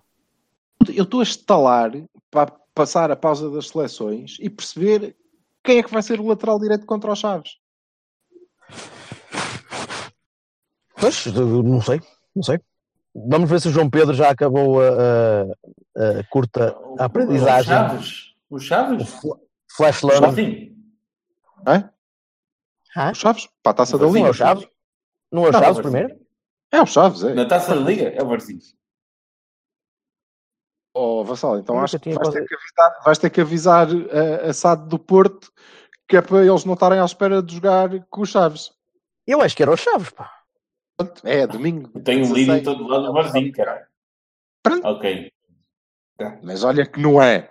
Eu 0.96 1.04
estou 1.04 1.20
a 1.20 1.22
estalar 1.22 1.92
para 2.30 2.52
passar 2.74 3.10
a 3.10 3.16
pausa 3.16 3.48
das 3.50 3.68
seleções 3.68 4.36
e 4.40 4.50
perceber 4.50 5.14
quem 5.62 5.78
é 5.78 5.82
que 5.82 5.92
vai 5.92 6.02
ser 6.02 6.18
o 6.20 6.26
lateral 6.26 6.58
direito 6.58 6.84
contra 6.86 7.12
os 7.12 7.18
Chaves. 7.18 7.52
Pois, 10.96 11.26
não 11.26 11.80
sei, 11.80 12.00
não 12.34 12.42
sei. 12.42 12.58
vamos 13.14 13.48
ver 13.48 13.60
se 13.60 13.68
o 13.68 13.70
João 13.70 13.90
Pedro 13.90 14.14
já 14.14 14.30
acabou 14.30 14.80
a, 14.80 14.88
a- 14.88 16.20
a 16.20 16.24
curta 16.30 16.76
aprendizagem. 16.98 17.72
O 17.72 17.76
Chaves. 17.76 18.33
O 18.54 18.56
O 18.56 18.60
Chaves? 18.60 19.08
fla- 19.20 19.40
Flash. 19.68 20.00
Sim. 20.36 20.76
É? 21.66 21.90
Hã? 22.96 23.10
Os 23.10 23.18
Chaves? 23.18 23.48
Para 23.62 23.72
a 23.72 23.74
taça 23.74 23.98
da 23.98 24.04
Não 24.04 24.10
é 24.12 24.14
Liga. 24.18 24.30
o 24.30 24.34
Chaves? 24.34 24.68
Não 25.32 25.44
é 25.46 25.48
o 25.48 25.52
Não, 25.52 25.60
Chaves 25.60 25.80
primeiro? 25.80 26.20
É 26.70 26.80
o 26.80 26.86
Chaves, 26.86 27.24
é. 27.24 27.34
Na 27.34 27.46
taça 27.48 27.74
da 27.74 27.80
Liga 27.80 28.10
é 28.10 28.22
o 28.22 28.28
Varzinhos. 28.28 28.76
Oh, 30.96 31.24
Vassal, 31.24 31.58
então 31.58 31.80
acho 31.80 31.98
que 31.98 32.14
vais 32.14 32.28
ter 32.28 32.46
que 32.46 32.54
avisar, 32.54 33.02
vais 33.04 33.18
ter 33.18 33.30
que 33.30 33.40
avisar 33.40 33.88
a, 33.88 34.50
a 34.50 34.52
SAD 34.52 34.88
do 34.88 34.96
Porto 34.98 35.52
que 36.06 36.16
é 36.16 36.22
para 36.22 36.44
eles 36.46 36.64
não 36.64 36.74
estarem 36.74 37.00
à 37.00 37.04
espera 37.04 37.42
de 37.42 37.54
jogar 37.56 37.88
com 38.10 38.20
os 38.22 38.28
Chaves. 38.28 38.70
Eu 39.26 39.40
acho 39.42 39.56
que 39.56 39.62
era 39.64 39.72
o 39.72 39.76
Chaves, 39.76 40.10
pá. 40.10 40.30
Pronto, 40.96 41.26
É, 41.26 41.44
domingo. 41.48 41.88
Tem 42.02 42.18
um 42.18 42.32
16. 42.32 42.36
líder 42.46 42.58
em 42.58 42.62
todo 42.62 42.86
lado 42.86 43.06
do 43.06 43.12
Varzinho, 43.12 43.52
caralho. 43.52 43.86
Pronto. 44.62 44.86
Ok. 44.86 45.32
Mas 46.44 46.62
olha 46.62 46.86
que 46.86 47.00
não 47.00 47.20
é. 47.20 47.50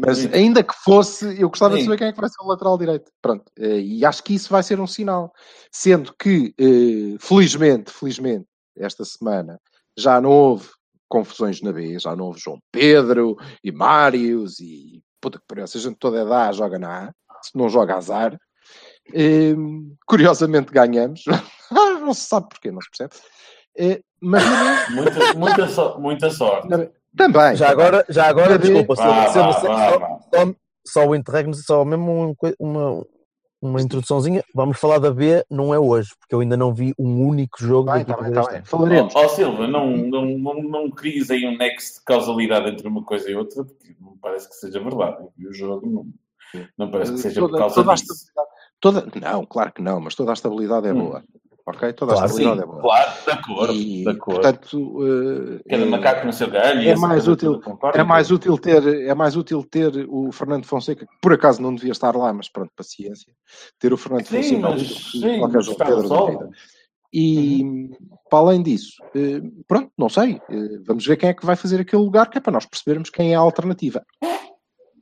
Mas 0.00 0.24
ainda 0.32 0.62
que 0.62 0.74
fosse, 0.84 1.38
eu 1.40 1.48
gostava 1.50 1.74
de 1.74 1.80
Sim. 1.80 1.84
saber 1.86 1.98
quem 1.98 2.06
é 2.08 2.12
que 2.12 2.20
vai 2.20 2.28
ser 2.30 2.42
o 2.42 2.46
lateral 2.46 2.78
direito. 2.78 3.10
Pronto. 3.20 3.44
Eh, 3.58 3.80
E 3.80 4.04
acho 4.06 4.22
que 4.24 4.34
isso 4.34 4.48
vai 4.50 4.62
ser 4.62 4.80
um 4.80 4.86
sinal. 4.86 5.32
Sendo 5.70 6.14
que, 6.18 6.54
eh, 6.58 7.16
felizmente, 7.20 7.90
felizmente, 7.92 8.46
esta 8.76 9.04
semana 9.04 9.58
já 9.98 10.20
não 10.20 10.30
houve 10.30 10.68
confusões 11.08 11.60
na 11.60 11.72
B, 11.72 11.98
já 11.98 12.16
não 12.16 12.26
houve 12.26 12.40
João 12.40 12.58
Pedro 12.72 13.36
e 13.62 13.70
Mários 13.70 14.58
e 14.60 15.02
puta 15.20 15.38
que 15.38 15.44
pariu, 15.46 15.64
a 15.64 15.66
gente 15.66 15.96
toda 15.98 16.20
é 16.20 16.24
da 16.24 16.48
A, 16.48 16.52
joga 16.52 16.78
na 16.78 17.04
A, 17.08 17.12
se 17.42 17.50
não 17.54 17.68
joga 17.68 17.94
azar. 17.96 18.38
Eh, 19.14 19.54
curiosamente 20.06 20.72
ganhamos. 20.72 21.22
não 21.70 22.14
se 22.14 22.26
sabe 22.26 22.48
porquê, 22.48 22.70
não 22.70 22.80
se 22.80 22.88
percebe. 22.90 23.14
Eh, 23.76 24.00
mas 24.20 24.42
B, 24.88 24.94
Muita, 24.94 25.34
muita, 25.34 25.68
so- 25.68 25.98
muita 25.98 26.30
sorte. 26.30 26.68
Também. 27.16 27.56
Já 27.56 27.70
agora, 27.70 28.04
já 28.08 28.26
agora 28.28 28.58
desculpa, 28.58 28.94
Vá, 28.94 29.26
se, 29.26 29.32
se, 29.32 29.38
vá, 29.38 29.52
se, 29.60 29.66
vá, 29.66 29.90
só, 29.90 29.98
só, 30.44 30.54
só 30.86 31.06
o 31.06 31.14
interregno, 31.14 31.54
só 31.54 31.84
mesmo 31.84 32.10
um 32.10 32.34
uma, 32.58 33.06
uma 33.60 33.80
introduçãozinha. 33.80 34.42
Vamos 34.54 34.78
falar 34.78 34.98
da 34.98 35.10
B, 35.12 35.44
não 35.50 35.72
é 35.72 35.78
hoje, 35.78 36.10
porque 36.18 36.34
eu 36.34 36.40
ainda 36.40 36.56
não 36.56 36.74
vi 36.74 36.92
um 36.98 37.26
único 37.26 37.58
jogo 37.60 37.86
Tá 37.86 37.98
da 37.98 38.04
tá 38.04 38.12
equipa 38.12 38.30
tá 38.32 38.48
bem. 38.48 38.56
ano. 38.58 38.66
Falaremos. 38.66 39.14
Ó 39.16 39.24
ó, 39.24 39.28
Silva, 39.28 39.66
não, 39.68 39.96
não, 39.96 40.24
não, 40.24 40.62
não 40.62 40.90
cries 40.90 41.30
aí 41.30 41.46
um 41.46 41.56
nexo 41.56 41.98
de 42.00 42.04
causalidade 42.04 42.70
entre 42.70 42.88
uma 42.88 43.04
coisa 43.04 43.30
e 43.30 43.34
outra, 43.34 43.64
porque 43.64 43.94
não 44.00 44.16
parece 44.20 44.48
que 44.48 44.54
seja 44.56 44.80
verdade. 44.80 45.16
Eu 45.20 45.32
vi 45.36 45.46
o 45.48 45.52
jogo, 45.54 45.86
não, 45.88 46.06
não 46.76 46.90
parece 46.90 47.12
que 47.12 47.18
seja 47.18 47.40
por 47.40 47.48
Toda- 47.50 47.58
causa 47.58 47.74
toda 47.76 47.94
disso. 47.94 48.14
toda- 48.80 49.06
não, 49.20 49.46
claro 49.46 49.72
que 49.72 49.80
não, 49.82 50.00
mas 50.00 50.14
toda 50.14 50.32
a 50.32 50.34
estabilidade 50.34 50.88
é 50.88 50.92
Hum. 50.92 50.98
boa. 51.06 51.22
Ok? 51.64 51.92
Toda 51.92 52.12
a 52.12 52.14
Claro, 52.16 52.28
Sim, 52.28 52.34
estabilidade 52.42 52.62
é 52.62 52.66
boa. 52.66 52.80
claro, 52.82 53.12
de 53.24 53.30
acordo, 53.30 53.72
E, 53.72 54.02
de 54.04 54.10
acordo. 54.10 54.40
portanto, 54.42 54.98
eh, 55.06 55.70
Cada 55.70 55.82
é- 55.82 55.86
macaco 55.86 56.26
no 56.26 56.32
seu 56.32 56.50
galho. 56.50 56.88
é 56.88 56.96
mais 56.96 57.28
útil- 57.28 57.60
concordo 57.60 57.98
é 57.98 58.02
mais 58.02 58.30
útil 58.32 58.58
ter 58.58 58.84
é 59.06 59.14
mais 59.14 59.36
útil 59.36 59.62
ter 59.64 60.06
o 60.08 60.32
Fernando 60.32 60.64
Fonseca, 60.66 61.06
que 61.06 61.12
por 61.20 61.32
acaso 61.32 61.62
não 61.62 61.72
devia 61.74 61.92
estar 61.92 62.16
lá, 62.16 62.32
mas 62.32 62.48
pronto, 62.48 62.72
paciência. 62.76 63.32
Ter 63.78 63.92
o 63.92 63.96
Fernando 63.96 64.24
Sim, 64.26 64.36
Fonseca 64.36 64.60
mas, 64.70 64.82
que 64.82 65.18
sim, 65.18 65.40
mas 65.40 65.52
João 65.52 65.60
está 65.72 65.84
Pedro 65.84 66.08
da 66.08 66.30
vida. 66.30 66.50
E 67.14 67.62
para 68.30 68.38
além 68.38 68.62
disso, 68.62 68.94
eh, 69.14 69.40
pronto, 69.68 69.92
não 69.96 70.08
sei. 70.08 70.40
eh, 70.50 70.78
Vamos 70.84 71.06
ver 71.06 71.16
quem 71.16 71.28
é 71.28 71.34
que 71.34 71.46
vai 71.46 71.54
fazer 71.56 71.80
aquele 71.80 72.02
lugar, 72.02 72.28
que 72.28 72.38
é 72.38 72.40
para 72.40 72.52
nós 72.54 72.66
percebermos 72.66 73.08
quem 73.10 73.32
é 73.32 73.36
a 73.36 73.40
alternativa. 73.40 74.02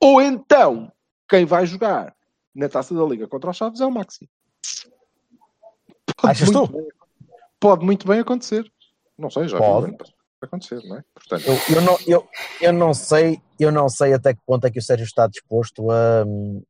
Ou 0.03 0.21
então, 0.21 0.91
quem 1.29 1.45
vai 1.45 1.65
jogar 1.67 2.13
na 2.55 2.69
taça 2.69 2.93
da 2.95 3.05
Liga 3.05 3.29
contra 3.29 3.51
os 3.51 3.57
Chaves 3.57 3.81
é 3.81 3.87
o 3.87 3.91
Maxi. 3.91 4.29
Pode 6.17 6.31
Achas 6.33 6.49
muito 6.51 6.67
tu? 6.69 6.73
bem- 6.79 6.89
pode 7.59 7.85
muito 7.85 8.07
bem 8.07 8.21
acontecer. 8.21 8.71
Não 9.19 9.31
sei, 9.31 9.49
já 9.49 9.59
Pode. 9.59 9.95
acontecer, 10.43 10.83
não 10.85 10.97
é? 10.97 11.03
Portanto, 11.15 11.47
Eu, 11.47 11.77
eu 11.77 11.83
não, 11.83 11.97
eu, 12.07 12.29
eu 12.61 12.73
não 12.73 12.95
sei, 12.95 13.41
eu 13.59 13.71
não 13.71 13.89
sei 13.89 14.15
até 14.15 14.33
que 14.35 14.41
ponto 14.47 14.67
é 14.67 14.71
que 14.71 14.79
o 14.79 14.83
Sérgio 14.83 15.05
está 15.05 15.27
disposto 15.27 15.91
a. 15.91 16.25
hum, 16.27 16.63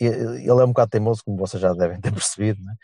Ele 0.00 0.48
é 0.48 0.64
um 0.64 0.68
bocado 0.68 0.90
teimoso, 0.90 1.22
como 1.24 1.36
vocês 1.36 1.60
já 1.60 1.72
devem 1.72 2.00
ter 2.00 2.10
percebido, 2.12 2.60
né? 2.64 2.74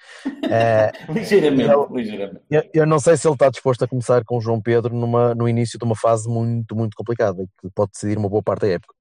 Eh, 0.48 0.92
Ligeiramente, 1.12 1.70
Eu- 1.72 1.88
ligeiramente. 1.90 2.44
eu, 2.50 2.62
eu 2.72 2.86
não 2.86 3.00
sei 3.00 3.16
se 3.16 3.26
ele 3.26 3.34
está 3.34 3.48
disposto 3.50 3.82
a 3.84 3.88
começar 3.88 4.24
com 4.24 4.36
o 4.36 4.40
João 4.40 4.60
Pedro 4.62 4.94
numa, 4.94 5.34
no 5.34 5.48
início 5.48 5.78
de 5.78 5.84
uma 5.84 5.96
fase 5.96 6.28
muito, 6.28 6.76
muito 6.76 6.94
complicada 6.96 7.42
e 7.42 7.46
que 7.60 7.68
pode 7.74 7.90
decidir 7.92 8.16
uma 8.18 8.28
boa 8.28 8.42
parte 8.42 8.60
da 8.60 8.68
época. 8.68 8.94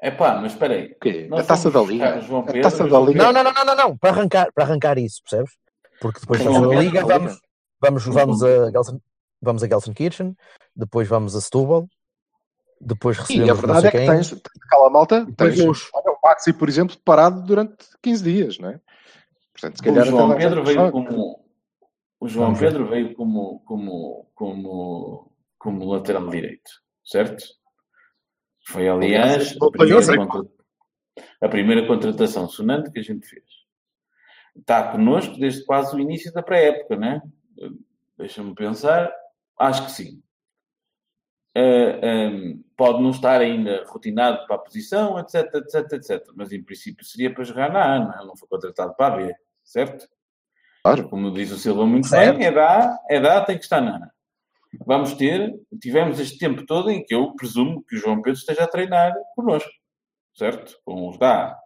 É 0.00 0.10
pá, 0.10 0.38
mas 0.40 0.52
espera 0.52 0.74
aí. 0.74 0.92
o 0.92 0.98
quê? 1.00 1.26
Nós 1.28 1.40
A 1.40 1.44
taça 1.44 1.70
da 1.70 1.80
Liga? 1.82 2.20
João 2.20 2.40
A 2.40 2.44
Pedro, 2.44 2.62
taça 2.62 2.84
o 2.84 2.90
da 2.90 3.00
Liga? 3.00 3.22
Não, 3.24 3.32
não, 3.32 3.44
não, 3.44 3.52
não, 3.52 3.64
não, 3.64 3.76
não, 3.76 3.96
para 3.96 4.10
arrancar, 4.10 4.52
para 4.52 4.64
arrancar 4.64 4.98
isso, 4.98 5.22
percebes? 5.22 5.52
Porque 6.00 6.20
depois 6.20 6.40
a 6.46 6.50
da 6.50 6.80
Liga. 6.80 7.04
vamos, 7.06 7.40
vamos, 7.80 8.04
vamos 8.06 8.42
a 8.42 8.70
Gelsen, 8.70 9.00
vamos 9.40 9.62
a 9.62 9.68
Gelsenkirchen, 9.68 10.36
depois 10.74 11.08
vamos 11.08 11.34
a 11.34 11.40
Setúbal, 11.40 11.88
depois 12.80 13.16
E 13.16 13.20
recebemos 13.20 13.50
a 13.50 13.54
não 13.54 13.60
verdade 13.60 13.80
sei 13.80 13.88
é 13.88 13.90
que 13.92 13.98
quem. 13.98 14.06
tens, 14.08 14.42
cala 14.68 14.90
malta, 14.90 15.26
tens 15.36 15.60
o 15.60 15.72
Maxi, 16.22 16.52
por 16.52 16.68
exemplo, 16.68 16.96
parado 17.04 17.42
durante 17.42 17.76
15 18.02 18.22
dias, 18.24 18.58
não 18.58 18.70
é? 18.70 18.80
Portanto, 19.52 19.78
se 19.78 19.82
calhar 19.82 20.04
O 20.06 20.10
João 20.10 20.36
Pedro 20.36 20.64
veio 20.64 20.92
como. 20.92 21.46
O 22.20 22.28
João. 22.28 22.54
Pedro 22.54 22.86
veio 22.88 23.14
como, 23.14 23.60
como, 23.60 24.26
como, 24.34 25.32
como 25.58 25.92
lateral 25.92 26.28
direito, 26.28 26.70
certo? 27.04 27.44
Foi, 28.66 28.88
aliás, 28.88 29.56
a 29.62 29.70
primeira, 29.70 30.26
contra- 30.26 30.50
a 31.40 31.48
primeira 31.48 31.86
contratação 31.86 32.48
sonante 32.48 32.90
que 32.90 32.98
a 32.98 33.02
gente 33.02 33.26
fez. 33.26 33.44
Está 34.56 34.90
connosco 34.90 35.38
desde 35.38 35.64
quase 35.64 35.94
o 35.94 36.00
início 36.00 36.32
da 36.32 36.42
pré-época, 36.42 36.96
né? 36.96 37.22
Deixa-me 38.18 38.54
pensar. 38.54 39.12
Acho 39.58 39.84
que 39.84 39.92
sim. 39.92 40.22
Eh, 41.54 42.00
ehm, 42.02 42.62
pode 42.76 43.00
não 43.02 43.10
estar 43.10 43.40
ainda 43.40 43.84
rotinado 43.86 44.46
para 44.46 44.56
a 44.56 44.58
posição, 44.58 45.18
etc, 45.18 45.54
etc, 45.54 45.92
etc. 45.92 46.28
Mas 46.34 46.52
em 46.52 46.62
princípio 46.62 47.04
seria 47.04 47.32
para 47.32 47.44
jogar 47.44 47.72
na 47.72 47.94
A, 47.94 47.98
não 48.00 48.12
é? 48.12 48.26
Não 48.26 48.36
foi 48.36 48.48
contratado 48.48 48.94
para 48.94 49.14
a 49.14 49.16
B, 49.16 49.34
certo? 49.62 50.06
Claro. 50.82 51.08
Como 51.08 51.32
diz 51.32 51.50
o 51.52 51.56
Silva 51.56 51.86
muito 51.86 52.08
Certo. 52.08 52.38
bem, 52.38 52.46
é 52.46 52.52
da 52.52 52.68
A, 52.68 52.98
é 53.08 53.20
da 53.20 53.38
A, 53.38 53.44
tem 53.44 53.56
que 53.56 53.64
estar 53.64 53.80
na 53.80 53.96
A. 53.96 54.10
Vamos 54.84 55.14
ter, 55.14 55.52
tivemos 55.80 56.18
este 56.20 56.38
tempo 56.38 56.64
todo 56.66 56.90
em 56.90 57.04
que 57.04 57.14
eu 57.14 57.34
presumo 57.34 57.84
que 57.88 57.96
o 57.96 57.98
João 57.98 58.16
Pedro 58.22 58.38
esteja 58.38 58.64
a 58.64 58.68
treinar 58.68 59.12
connosco, 59.34 59.70
certo? 60.34 60.76
Com 60.84 61.08
os 61.08 61.18
da. 61.18 61.56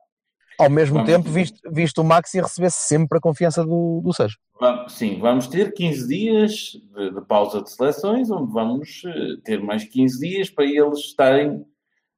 Ao 0.58 0.68
mesmo 0.68 0.96
Vamos- 0.96 1.10
tempo, 1.10 1.28
visto, 1.30 1.58
visto 1.72 1.98
o 2.02 2.04
Maxi 2.04 2.38
receber 2.40 2.70
sempre 2.70 3.16
a 3.16 3.20
confiança 3.20 3.64
do, 3.64 4.02
do 4.04 4.12
Sérgio. 4.12 4.38
Vamos- 4.60 4.92
Sim, 4.92 5.18
vamos 5.18 5.46
ter 5.46 5.72
15 5.72 6.06
dias 6.06 6.72
de, 6.94 7.10
de 7.14 7.20
pausa 7.26 7.62
de 7.62 7.70
seleções, 7.70 8.30
onde 8.30 8.52
vamos 8.52 9.02
eh, 9.06 9.36
ter 9.42 9.62
mais 9.62 9.84
15 9.84 10.18
dias 10.20 10.50
para 10.50 10.64
eles 10.66 10.98
estarem. 10.98 11.64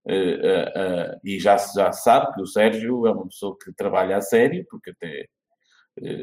eh, 0.05 0.41
eh, 0.43 0.73
eh, 0.75 1.19
e 1.23 1.39
já, 1.39 1.57
se- 1.57 1.79
já 1.79 1.93
sabe 1.93 2.35
que 2.35 2.43
o 2.43 2.47
Sérgio 2.47 3.07
é 3.07 3.13
uma 3.13 3.29
pessoa 3.29 3.57
que 3.63 3.73
trabalha 3.73 4.17
a 4.17 4.21
sério, 4.21 4.67
porque 4.69 4.91
até 4.91 5.27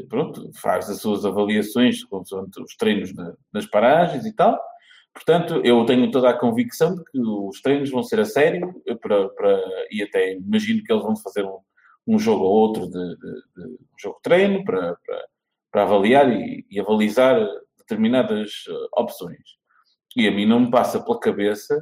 pronto, 0.10 0.50
faz 0.60 0.90
as 0.90 1.00
suas 1.02 1.26
avaliações 1.26 2.04
consoante 2.04 2.62
os 2.62 2.76
treinos 2.76 3.14
na- 3.14 3.34
nas 3.54 3.66
paragens 3.66 4.26
e 4.26 4.34
tal. 4.36 4.60
Portanto, 5.14 5.62
eu 5.64 5.86
tenho 5.86 6.10
toda 6.12 6.30
a 6.30 6.38
convicção 6.38 6.96
de 6.96 7.04
que 7.06 7.20
os 7.20 7.62
treinos 7.62 7.90
vão 7.90 8.04
ser 8.04 8.20
a 8.20 8.26
sério 8.26 8.82
eh, 8.88 8.96
para, 8.96 9.30
para, 9.30 9.60
e 9.92 10.02
até 10.04 10.34
imagino 10.34 10.84
que 10.84 10.92
eles 10.92 11.04
vão 11.04 11.16
fazer 11.16 11.44
um, 11.46 11.60
um 12.08 12.20
jogo 12.20 12.44
ou 12.46 12.52
outro 12.52 12.88
de, 12.88 13.16
de- 13.18 13.42
de 13.58 13.80
jogo 14.00 14.20
treino 14.24 14.64
para, 14.64 14.96
para, 15.06 15.26
para 15.72 15.82
avaliar 15.84 16.32
e, 16.32 16.66
e 16.70 16.80
avalizar 16.80 17.40
determinadas 17.78 18.64
eh, 18.70 18.74
opções. 18.98 19.58
E 20.16 20.28
a 20.28 20.32
mim 20.32 20.46
não 20.46 20.62
me 20.62 20.72
passa 20.72 21.00
pela 21.04 21.20
cabeça 21.20 21.80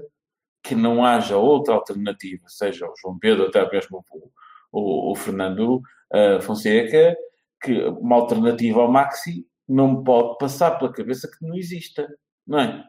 que 0.64 0.76
não 0.76 1.06
haja 1.06 1.38
outra 1.38 1.74
alternativa, 1.76 2.44
seja 2.48 2.86
o 2.88 2.94
João 3.02 3.18
Pedro, 3.20 3.46
até 3.48 3.70
mesmo 3.72 4.04
o, 4.12 4.30
o, 4.72 5.12
o 5.12 5.16
Fernando 5.16 5.82
eh, 6.14 6.40
Fonseca, 6.42 7.16
que 7.62 7.74
uma 7.86 8.16
alternativa 8.16 8.82
ao 8.82 8.92
Maxi 8.92 9.46
não 9.68 10.04
pode 10.04 10.38
passar 10.38 10.72
pela 10.78 10.92
cabeça 10.92 11.28
que 11.30 11.46
não 11.46 11.56
exista, 11.56 12.08
não 12.46 12.60
é? 12.60 12.84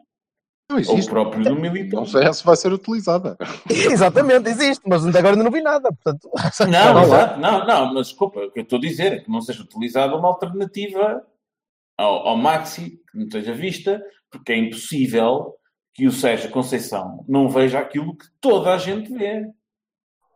Não 0.69 0.75
Ou 0.77 0.77
o 0.77 0.79
existe. 0.79 1.09
próprio 1.09 1.43
do 1.43 1.55
Militão. 1.55 2.01
Não 2.01 2.05
sei 2.05 2.31
se 2.31 2.45
vai 2.45 2.55
ser 2.55 2.71
utilizada. 2.71 3.35
Exatamente, 3.69 4.49
existe, 4.49 4.83
mas 4.87 5.05
até 5.05 5.17
agora 5.19 5.33
ainda 5.33 5.43
não 5.43 5.51
vi 5.51 5.61
nada. 5.61 5.91
Portanto, 5.91 6.29
Não, 6.69 6.93
Não, 6.93 7.01
exato, 7.03 7.39
não, 7.39 7.65
não, 7.65 7.93
mas 7.93 8.07
desculpa, 8.09 8.39
o 8.41 8.51
que 8.51 8.59
eu 8.59 8.63
estou 8.63 8.77
a 8.77 8.81
dizer 8.81 9.13
é 9.13 9.19
que 9.19 9.29
não 9.31 9.41
seja 9.41 9.63
utilizada 9.63 10.15
uma 10.15 10.27
alternativa 10.27 11.25
ao, 11.97 12.27
ao 12.27 12.37
Maxi, 12.37 13.01
que 13.11 13.17
não 13.17 13.25
esteja 13.25 13.51
vista, 13.53 14.01
porque 14.31 14.51
é 14.53 14.57
impossível 14.57 15.55
que 15.95 16.05
o 16.07 16.11
Sérgio 16.11 16.51
Conceição 16.51 17.25
não 17.27 17.49
veja 17.49 17.79
aquilo 17.79 18.15
que 18.15 18.25
toda 18.39 18.71
a 18.73 18.77
gente 18.77 19.11
vê. 19.11 19.49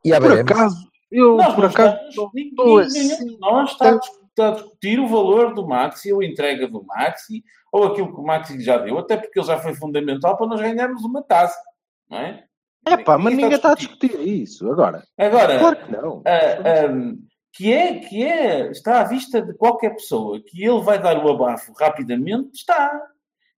e 0.03 0.09
Por 0.11 0.21
veremos. 0.29 0.51
acaso, 0.51 0.87
eu 1.11 1.37
Nós 1.37 1.53
por 1.53 1.61
não 1.61 1.69
acaso. 1.69 1.95
estamos, 2.09 2.31
ninguém, 2.33 2.49
estou 2.49 2.65
nenhum 2.65 2.79
assim 2.79 3.07
dis- 3.99 4.22
está 4.33 4.49
a 4.49 4.51
discutir 4.51 4.99
o 4.99 5.07
valor 5.07 5.53
do 5.53 5.67
Maxi, 5.67 6.11
ou 6.11 6.21
a 6.21 6.25
entrega 6.25 6.67
do 6.67 6.83
Maxi, 6.83 7.43
ou 7.71 7.85
aquilo 7.85 8.13
que 8.13 8.19
o 8.19 8.23
Maxi 8.23 8.59
já 8.61 8.77
deu, 8.77 8.97
até 8.97 9.15
porque 9.17 9.39
ele 9.39 9.47
já 9.47 9.57
foi 9.57 9.73
fundamental 9.73 10.35
para 10.37 10.47
nós 10.47 10.59
ganharmos 10.59 11.03
uma 11.03 11.23
taça, 11.23 11.59
não 12.09 12.17
é? 12.17 12.43
É 12.85 12.97
pá, 12.97 13.17
mas 13.17 13.33
ninguém 13.33 13.53
está 13.53 13.71
a 13.71 13.75
discutir. 13.75 14.19
isso. 14.19 14.69
Agora, 14.69 15.03
Agora, 15.17 15.57
claro 15.57 15.75
que 15.77 15.91
não. 15.91 16.21
ah, 16.25 16.85
ahm, 16.85 17.15
que 17.53 17.71
é, 17.71 17.99
que 17.99 18.23
é, 18.23 18.71
está 18.71 19.01
à 19.01 19.03
vista 19.03 19.41
de 19.41 19.53
qualquer 19.53 19.91
pessoa 19.91 20.41
que 20.45 20.63
ele 20.63 20.81
vai 20.81 20.99
dar 21.01 21.23
o 21.23 21.29
abafo 21.29 21.71
rapidamente, 21.79 22.49
está. 22.55 22.91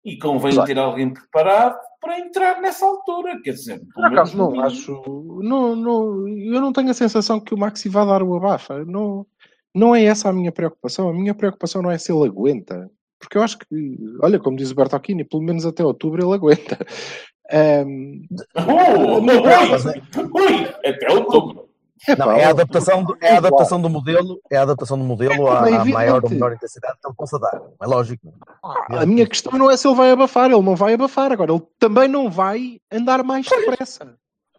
E 0.04 0.20
convém 0.20 0.52
Exato. 0.52 0.68
ter 0.68 0.78
alguém 0.78 1.12
preparado 1.12 1.80
para 2.00 2.20
entrar 2.20 2.62
nessa 2.62 2.86
altura. 2.86 3.42
Quer 3.42 3.54
dizer, 3.54 3.82
Por 3.92 4.06
acaso 4.06 4.38
não 4.38 4.60
acho. 4.62 5.02
Não, 5.42 5.76
não, 5.76 6.28
eu 6.28 6.62
não 6.62 6.72
tenho 6.72 6.92
a 6.92 6.94
sensação 6.94 7.40
que 7.40 7.56
o 7.56 7.58
Maxi 7.58 7.90
vá 7.90 8.06
dar 8.06 8.22
o 8.22 8.36
abafa. 8.36 8.86
Não, 8.86 9.26
não 9.76 9.94
é 9.94 10.06
essa 10.06 10.30
a 10.30 10.34
minha 10.34 10.52
preocupação. 10.52 11.10
A 11.10 11.14
minha 11.14 11.36
preocupação 11.36 11.82
não 11.82 11.92
é 11.92 11.98
se 11.98 12.12
ele 12.12 12.26
aguenta. 12.26 12.90
Porque 13.20 13.38
eu 13.38 13.44
acho 13.44 13.58
que, 13.60 13.66
olha, 14.22 14.40
como 14.40 14.58
diz 14.58 14.72
o 14.72 14.76
Bertocchini, 14.76 15.24
pelo 15.24 15.44
menos 15.44 15.66
até 15.66 15.84
outubro 15.84 16.26
ele 16.26 16.34
aguenta. 16.34 16.78
Ahm, 17.52 18.26
Oh, 18.56 19.20
ui, 19.20 19.36
ui, 20.34 20.68
até 20.84 21.12
outubro. 21.12 21.70
Não, 22.08 22.14
epá, 22.14 22.38
é 22.38 22.46
a 22.46 22.48
ó, 22.48 22.52
adaptação 22.52 23.04
do, 23.04 23.18
é 23.22 23.34
a 23.34 23.38
adaptação 23.38 23.82
do 23.82 23.90
modelo, 23.90 24.40
é 24.52 24.58
a 24.58 24.62
adaptação 24.64 24.98
do 24.98 25.04
modelo 25.04 25.48
à, 25.48 25.70
é 25.70 25.84
maior 25.86 26.24
ou 26.24 26.30
menor 26.30 26.54
intensidade 26.54 26.98
que 27.02 27.08
ele 27.08 27.16
possa 27.16 27.40
dar. 27.40 27.62
É 27.82 27.86
lógico. 27.86 28.34
A 28.90 29.06
minha 29.06 29.26
questão 29.28 29.58
não 29.58 29.72
é 29.72 29.78
se 29.78 29.88
ele 29.88 29.96
vai 29.96 30.12
abafar, 30.12 30.52
ele 30.52 30.62
não 30.62 30.76
vai 30.76 30.94
abafar. 30.94 31.32
Agora, 31.32 31.52
ele 31.52 31.64
também 31.80 32.08
não 32.08 32.30
vai 32.30 32.80
andar 32.92 33.24
mais 33.24 33.48
depressa. 33.48 34.16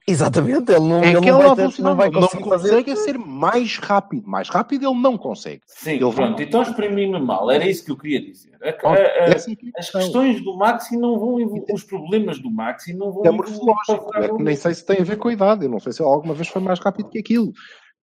Exatamente, 0.08 0.70
ele 0.70 0.80
não, 0.80 1.02
É 1.02 1.06
ele 1.06 1.12
não 1.14 1.20
aquela 1.20 1.38
vai, 1.38 1.48
ter, 1.48 1.56
velocidade, 1.56 1.82
não 1.82 1.96
vai 1.96 2.10
não 2.10 2.20
conseguir 2.20 2.44
fazer. 2.48 2.68
consegue 2.70 2.90
é 2.92 2.96
ser 2.96 3.18
mais 3.18 3.76
rápido. 3.78 4.28
Mais 4.28 4.48
rápido 4.48 4.86
ele 4.88 5.00
não 5.00 5.18
consegue. 5.18 5.62
Sim, 5.66 5.90
Ele 5.94 6.04
vai- 6.04 6.12
pronto, 6.14 6.42
então 6.42 6.62
exprimi-me 6.62 7.18
mal. 7.20 7.50
Era 7.50 7.66
isso 7.68 7.84
que 7.84 7.90
eu 7.90 7.96
queria 7.96 8.20
dizer. 8.22 8.52
A- 8.62 8.88
a- 8.88 8.92
a- 8.94 8.98
Essa 9.30 9.50
é 9.50 9.56
que 9.56 9.66
é 9.66 9.70
a 9.76 9.80
as 9.80 9.90
questões 9.90 10.40
do 10.44 10.56
Maxi 10.56 10.96
não 10.96 11.18
vão 11.18 11.40
evoluir, 11.40 11.64
os 11.72 11.82
problemas 11.82 12.38
do 12.38 12.50
Maxi 12.50 12.94
não 12.94 13.10
vão 13.12 13.24
É 13.24 13.28
evoluir 13.28 13.50
morfológico, 13.58 14.16
é 14.16 14.28
que 14.28 14.42
nem 14.44 14.54
sei 14.54 14.74
se 14.74 14.86
tem 14.86 15.00
a 15.00 15.04
ver 15.04 15.16
com 15.18 15.26
a 15.28 15.32
idade. 15.32 15.64
Eu 15.64 15.70
não 15.70 15.80
sei 15.80 15.92
se 15.92 16.00
ele 16.02 16.08
alguma 16.08 16.34
vez 16.34 16.46
foi 16.48 16.62
mais 16.62 16.78
rápido 16.78 17.08
que 17.08 17.18
aquilo, 17.18 17.52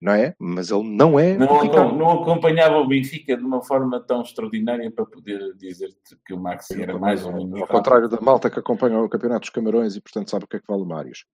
não 0.04 0.12
é? 0.12 0.36
Mas 0.38 0.70
ele 0.70 0.84
não 0.84 1.18
é. 1.18 1.38
Não, 1.38 1.64
não, 1.64 1.96
não 1.96 2.12
acompanhava 2.22 2.76
o 2.76 2.86
Benfica 2.86 3.38
de 3.38 3.44
uma 3.44 3.64
forma 3.64 4.02
tão 4.02 4.22
extraordinária 4.22 4.92
para 4.92 5.06
poder 5.06 5.56
dizer-te 5.56 6.18
que 6.26 6.34
o 6.34 6.38
Maxi 6.38 6.84
era 6.84 7.00
mais 7.00 7.26
ou 7.26 7.32
menos 7.32 7.62
Ao 7.62 7.68
contrário 7.68 8.10
da 8.10 8.20
malta 8.20 8.50
que 8.50 8.60
acompanha 8.60 9.00
o 9.00 9.08
Campeonato 9.08 9.42
dos 9.42 9.50
Camarões 9.50 9.96
e, 9.96 10.02
portanto, 10.02 10.30
sabe 10.30 10.44
o 10.44 10.48
que 10.48 10.58
é 10.58 10.60
que 10.60 10.68
vale 10.68 10.82
o 10.82 10.86
Mários. 10.86 11.26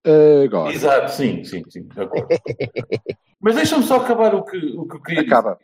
Agora, 0.45 0.71
Exato, 0.71 1.11
sim, 1.11 1.43
sim, 1.43 1.63
sim, 1.67 1.87
de 1.87 1.99
acordo. 1.99 2.27
Mas 3.41 3.55
deixa-me 3.55 3.83
só 3.83 3.95
acabar 3.95 4.35
o 4.35 4.43
que, 4.43 4.57
o 4.57 4.87
que 4.87 4.97
eu 4.97 5.01
queria 5.01 5.23
dizer. 5.23 5.33
acaba. 5.33 5.57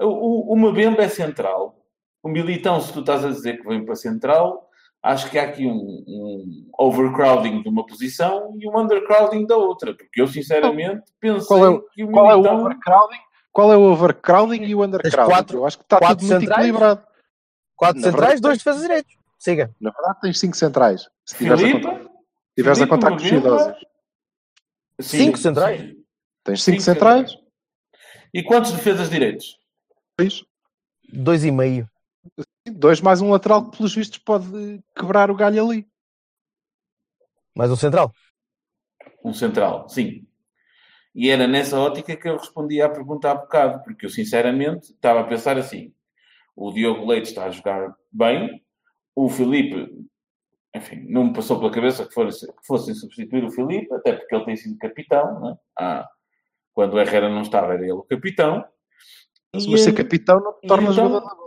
O, 0.00 0.54
o, 0.54 1.00
é 1.02 1.08
central. 1.08 1.84
O 2.22 2.30
Militão, 2.30 2.80
se 2.80 2.94
tu 2.94 3.00
estás 3.00 3.26
a 3.26 3.28
dizer 3.28 3.60
que 3.60 3.68
vem 3.68 3.84
para 3.84 3.94
central, 3.94 4.70
acho 5.02 5.30
que 5.30 5.38
há 5.38 5.44
aqui 5.44 5.66
um, 5.66 6.04
um 6.06 6.70
overcrowding 6.78 7.62
de 7.62 7.68
uma 7.68 7.84
posição 7.86 8.54
e 8.58 8.68
um 8.68 8.78
undercrowding 8.78 9.46
da 9.46 9.56
outra. 9.56 9.94
Porque 9.94 10.20
eu, 10.20 10.26
sinceramente, 10.28 11.02
pensei 11.20 11.46
Qual 11.46 11.66
é 11.76 11.80
que 11.94 12.04
o 12.04 12.10
Qual 12.10 12.30
é 12.30 12.34
o 12.34 12.38
Militão... 12.38 12.60
overcrowding? 12.64 13.18
Qual 13.52 13.72
é 13.72 13.76
o 13.76 13.82
overcrowding 13.82 14.62
e 14.64 14.74
o 14.74 14.82
undercrowding? 14.84 15.30
quatro- 15.32 15.58
Eu 15.58 15.66
acho 15.66 15.78
que 15.78 15.84
está 15.84 15.98
quatro 15.98 16.16
tudo 16.18 16.28
muito 16.30 16.40
centrais? 16.40 16.60
equilibrado. 16.64 17.02
Quatro 17.76 18.00
Na 18.00 18.06
centrais, 18.06 18.22
verdade, 18.34 18.40
dois 18.42 18.58
defesas 18.58 18.82
direitos. 18.82 19.14
Siga. 19.38 19.74
Na 19.80 19.90
verdade, 19.90 20.20
tens 20.22 20.38
cinco 20.38 20.56
centrais. 20.56 21.08
Se 21.26 21.36
tiveres 21.36 21.60
a 21.60 21.66
Filipe, 21.66 21.82
contar, 21.86 21.98
se 22.02 22.08
tiveres 22.56 22.78
a 22.78 22.86
Filipe, 22.86 22.88
contar 22.90 23.10
com 23.10 23.16
os 23.16 23.24
idosos. 23.24 23.76
Cinco 25.00 25.38
centrais? 25.38 25.80
sim. 25.80 26.04
Tens 26.44 26.62
cinco 26.62 26.80
Cinco 26.80 26.82
centrais. 26.82 27.36
E 28.32 28.42
quantos 28.42 28.72
defesas 28.72 29.10
direitos? 29.10 29.58
Dois. 30.18 30.44
Dois 31.12 31.44
e 31.44 31.50
meio. 31.50 31.88
Dois 32.66 33.00
mais 33.00 33.20
um 33.20 33.30
lateral 33.30 33.68
que, 33.68 33.76
pelos 33.76 33.94
vistos, 33.94 34.18
pode 34.18 34.82
quebrar 34.96 35.30
o 35.30 35.34
galho 35.34 35.64
ali. 35.68 35.88
Mais 37.56 37.70
um 37.70 37.76
central. 37.76 38.12
Um 39.24 39.34
central, 39.34 39.88
sim. 39.88 40.26
E 41.14 41.28
era 41.28 41.46
nessa 41.46 41.78
ótica 41.78 42.16
que 42.16 42.28
eu 42.28 42.36
respondi 42.36 42.80
à 42.80 42.88
pergunta 42.88 43.30
há 43.30 43.34
bocado, 43.34 43.82
porque 43.82 44.06
eu 44.06 44.10
sinceramente 44.10 44.92
estava 44.92 45.20
a 45.20 45.24
pensar 45.24 45.58
assim: 45.58 45.92
o 46.56 46.70
Diogo 46.72 47.04
Leite 47.06 47.26
está 47.30 47.44
a 47.46 47.50
jogar 47.50 47.94
bem, 48.10 48.64
o 49.14 49.28
Filipe, 49.28 50.06
enfim, 50.74 51.04
não 51.08 51.24
me 51.24 51.32
passou 51.34 51.58
pela 51.58 51.70
cabeça 51.70 52.06
que 52.06 52.14
fosse, 52.14 52.46
que 52.46 52.66
fossem 52.66 52.94
substituir 52.94 53.44
o 53.44 53.50
Filipe, 53.50 53.92
até 53.92 54.12
porque 54.14 54.34
ele 54.34 54.44
tem 54.44 54.56
sido 54.56 54.78
capitão, 54.78 55.40
não 55.40 55.50
é? 55.50 55.56
Ah, 55.78 56.08
quando 56.72 56.94
o 56.94 57.00
Herrera 57.00 57.28
não 57.28 57.42
estava, 57.42 57.74
era 57.74 57.82
ele 57.82 57.92
o 57.92 58.04
capitão. 58.04 58.64
Mas, 59.52 59.64
E, 59.66 59.78
ser 59.78 59.90
eh, 59.90 59.96
capitão 59.96 60.40
não 60.40 60.52
te 60.58 60.66
torna 60.66 60.90
então- 60.92 60.94
jogador. 60.94 61.41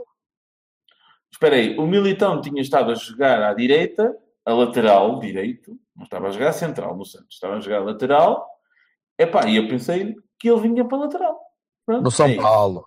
Espera 1.36 1.57
aí, 1.57 1.77
o 1.77 1.86
Militão 1.86 2.39
tinha 2.39 2.61
estado 2.61 2.91
a 2.91 2.95
jogar 2.95 3.43
à 3.43 3.53
direita, 3.53 4.15
a 4.45 4.53
lateral 4.53 5.19
direito, 5.19 5.77
não 5.93 6.05
estava 6.05 6.29
a 6.29 6.31
jogar 6.31 6.49
a 6.49 6.53
central 6.53 6.95
no 6.95 7.03
Santos, 7.03 7.33
estava 7.36 7.55
a 7.55 7.59
jogar 7.59 7.79
a 7.79 7.83
lateral. 7.83 8.47
Epá, 9.19 9.45
e 9.49 9.57
eu 9.57 9.67
pensei 9.67 10.15
que 10.39 10.49
ele 10.49 10.61
vinha 10.61 10.86
para 10.86 10.97
a 10.97 11.01
lateral. 11.01 11.38
Pronto, 11.86 12.03
No 12.03 12.11
São 12.11 12.29
isso. 12.29 12.41
Paulo. 12.41 12.86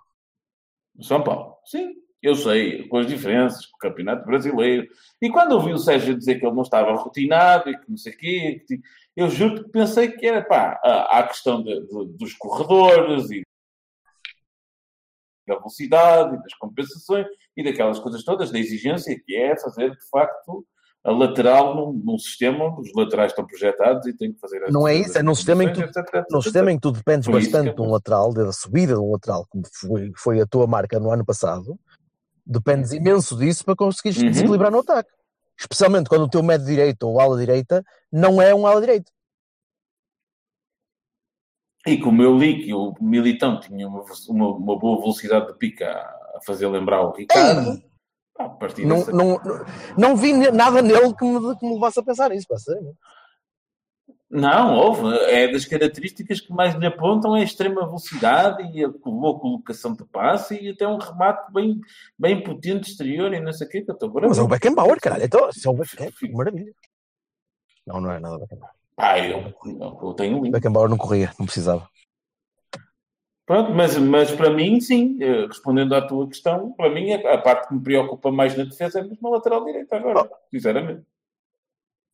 No 0.97 1.05
São 1.05 1.23
Paulo. 1.23 1.57
Sim, 1.67 1.93
eu 2.23 2.35
sei, 2.35 2.89
com 2.89 2.97
as 2.97 3.07
diferenças, 3.07 3.67
com 3.67 3.77
o 3.77 3.81
Campeonato 3.81 4.25
Brasileiro. 4.25 4.89
E 5.21 5.29
quando 5.29 5.53
ouvi 5.53 5.75
o 5.75 5.79
Sérgio 5.79 6.17
dizer 6.17 6.41
que 6.41 6.47
ele 6.47 6.55
não 6.57 6.63
estava 6.63 6.93
rotinado 6.95 7.69
e 7.69 7.79
que 7.79 7.91
não 7.91 7.99
sei 7.99 8.15
o 8.15 8.17
quê, 8.17 8.65
eu 9.15 9.29
juro 9.29 9.63
que 9.65 9.71
pensei 9.71 10.11
que 10.11 10.27
era, 10.27 10.43
pá, 10.43 10.81
a, 10.83 11.19
a 11.19 11.23
questão 11.29 11.63
de- 11.63 11.83
de- 11.87 12.13
dos 12.17 12.33
corredores 12.33 13.31
e 13.31 13.43
da 15.49 15.57
velocidade 15.57 16.37
e 16.37 16.43
das 16.43 16.55
compensações 16.55 17.27
e 17.57 17.65
daquelas 17.65 17.99
coisas 17.99 18.23
todas, 18.23 18.53
da 18.53 18.59
exigência 18.59 19.19
que 19.27 19.35
é 19.37 19.59
fazer, 19.59 19.91
de 19.91 20.09
facto, 20.11 20.65
a 21.05 21.11
lateral 21.11 21.75
num, 21.75 21.93
num 22.05 22.19
sistema 22.19 22.67
onde 22.67 22.89
os 22.91 22.95
laterais 22.95 23.33
estão 23.33 23.47
projetados 23.47 24.07
e 24.07 24.13
têm 24.17 24.33
que 24.33 24.39
fazer 24.41 24.71
Não 24.71 24.87
é 24.87 24.95
isso, 24.95 25.17
é 25.19 25.23
num 25.23 25.35
sistema 25.35 25.65
em 25.65 25.69
que 25.69 25.75
tu- 25.75 25.81
etc, 25.83 25.97
etc, 25.97 26.15
Num 26.31 26.39
etc. 26.39 26.43
sistema 26.43 26.73
em 26.73 26.75
que 26.77 26.83
tu 26.83 26.93
dependes 26.93 27.27
Por 27.27 27.33
bastante 27.35 27.71
que 27.71 27.77
de 27.77 27.83
um 27.83 27.91
lateral, 27.91 28.33
da 28.33 28.53
subida 28.53 28.95
de 28.95 29.01
um 29.01 29.11
lateral, 29.13 29.47
como 29.49 29.65
foi, 29.73 30.13
foi 30.17 30.41
a 30.41 30.47
tua 30.47 30.67
marca 30.67 31.01
no 31.01 31.11
ano 31.11 31.25
passado, 31.25 31.79
dependes 32.45 32.93
imenso 32.93 33.37
disso 33.37 33.65
para 33.65 33.77
conseguires 33.77 34.21
Uhum. 34.23 34.31
desequilibrar 34.31 34.71
no 34.71 34.81
ataque. 34.81 35.11
Especialmente 35.59 36.09
quando 36.09 36.23
o 36.23 36.29
teu 36.29 36.43
médio 36.43 36.67
direito 36.67 37.03
ou 37.09 37.21
ala 37.21 37.37
direita 37.39 37.83
não 38.13 38.41
é 38.41 38.55
um 38.55 38.67
ala 38.67 38.81
direito. 38.81 39.11
E 41.89 42.01
como 42.01 42.23
eu 42.23 42.37
li 42.37 42.65
que 42.65 42.75
o 42.75 42.95
Militão 43.01 43.59
tinha 43.61 43.87
uma, 43.89 44.05
uma, 44.29 44.49
uma 44.49 44.79
boa 44.79 45.01
velocidade 45.01 45.47
de 45.49 45.55
pica 45.55 45.89
a 46.35 46.41
fazer 46.45 46.67
lembrar 46.69 47.03
o 47.03 47.13
Ricardo, 47.13 47.71
Ei! 47.71 47.85
a 48.39 48.49
partir 48.49 48.85
Não, 48.87 48.97
dessa- 48.97 49.13
não, 49.13 49.39
não, 49.39 49.65
não 49.97 50.17
vi 50.17 50.33
nada 50.53 50.83
nele 50.83 51.15
que 51.15 51.25
me, 51.25 51.57
que 51.57 51.67
me 51.67 51.75
levasse 51.75 51.99
a 51.99 52.03
pensar 52.03 52.31
nisso, 52.31 52.47
pá, 52.49 52.57
sério. 52.59 52.95
Não, 54.31 54.75
houve. 54.77 55.09
É 55.31 55.51
das 55.51 55.65
características 55.65 56.41
que 56.43 56.53
mais 56.53 56.75
lhe 56.75 56.85
apontam 56.87 57.35
é 57.35 57.41
a 57.41 57.45
extrema 57.45 57.87
velocidade 57.87 58.63
e 58.77 58.85
a 58.85 58.89
boa 58.89 59.39
colocação 59.41 59.95
de 59.95 60.05
passe 60.05 60.55
e 60.63 60.69
até 60.69 60.87
um 60.87 60.99
remate 60.99 61.51
bem, 61.51 61.81
bem 62.19 62.43
potente 62.43 62.91
exterior 62.91 63.33
e 63.33 63.41
não 63.41 63.53
sei 63.55 63.67
o 63.67 63.71
quê, 63.71 63.81
que 63.81 63.91
eu 63.91 63.95
estou 63.95 64.11
agora. 64.11 64.29
Mas 64.29 64.37
é 64.37 64.43
o 64.43 64.49
Beckenbauer, 64.49 65.01
caralho. 65.01 65.25
Então, 65.25 65.51
se 65.51 65.67
é 65.67 65.71
o 65.71 65.75
Beckenbauer, 65.75 66.35
maravilha. 66.35 66.75
Não, 67.87 68.03
não 68.03 68.13
é 68.13 68.21
nada 68.21 68.39
Beckenbauer. 68.39 68.78
Pá, 68.99 69.17
eu, 69.21 69.55
eu 70.03 70.15
tenho 70.15 70.39
um 70.39 70.43
link. 70.43 70.53
Beckenbauer 70.53 70.91
não 70.91 70.99
corria, 70.99 71.33
não 71.39 71.47
precisava. 71.47 71.89
Pronto, 73.47 73.71
mas, 73.73 73.97
mas 73.97 74.33
para 74.33 74.51
mim, 74.51 74.81
sim, 74.81 75.17
eh, 75.23 75.47
respondendo 75.47 75.95
à 75.95 76.05
tua 76.05 76.27
questão, 76.29 76.73
para 76.73 76.91
mim 76.91 77.13
a, 77.13 77.39
parte 77.39 77.69
que 77.69 77.75
me 77.75 77.81
preocupa 77.81 78.33
mais 78.33 78.57
na 78.59 78.65
defesa 78.65 78.99
é 78.99 79.05
mesmo 79.05 79.29
a 79.29 79.37
lateral 79.37 79.65
direita 79.65 79.97
agora, 79.97 80.29
sinceramente. 80.51 81.05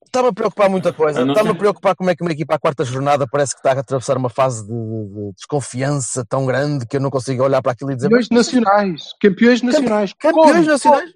Está-me 0.04 0.28
a 0.28 0.32
preocupar 0.34 0.68
muita 0.68 0.92
coisa. 0.92 1.26
Está-me 1.26 1.50
a 1.50 1.54
preocupar 1.54 1.96
como 1.96 2.10
é 2.10 2.14
que 2.14 2.22
uma 2.22 2.30
equipa 2.32 2.54
à 2.54 2.58
quarta 2.58 2.84
jornada 2.84 3.26
parece 3.26 3.54
que 3.54 3.60
está 3.60 3.72
a 3.72 3.80
atravessar 3.80 4.18
uma 4.18 4.28
fase 4.28 4.62
de, 4.64 4.68
de- 4.72 5.08
de 5.08 5.32
desconfiança 5.32 6.22
tão 6.28 6.44
grande 6.44 6.86
que 6.86 6.98
eu 6.98 7.00
não 7.00 7.10
consigo 7.10 7.42
olhar 7.42 7.62
para 7.62 7.72
aquilo 7.72 7.90
e 7.92 7.96
dizer 7.96 8.08
Campeões 8.10 8.28
"Mas, 8.30 8.46
nacionais. 8.46 9.02
Campeões 9.20 9.62
nacionais. 9.62 10.12
campeões 10.12 10.52
Como? 10.52 10.66
nacionais. 10.66 11.14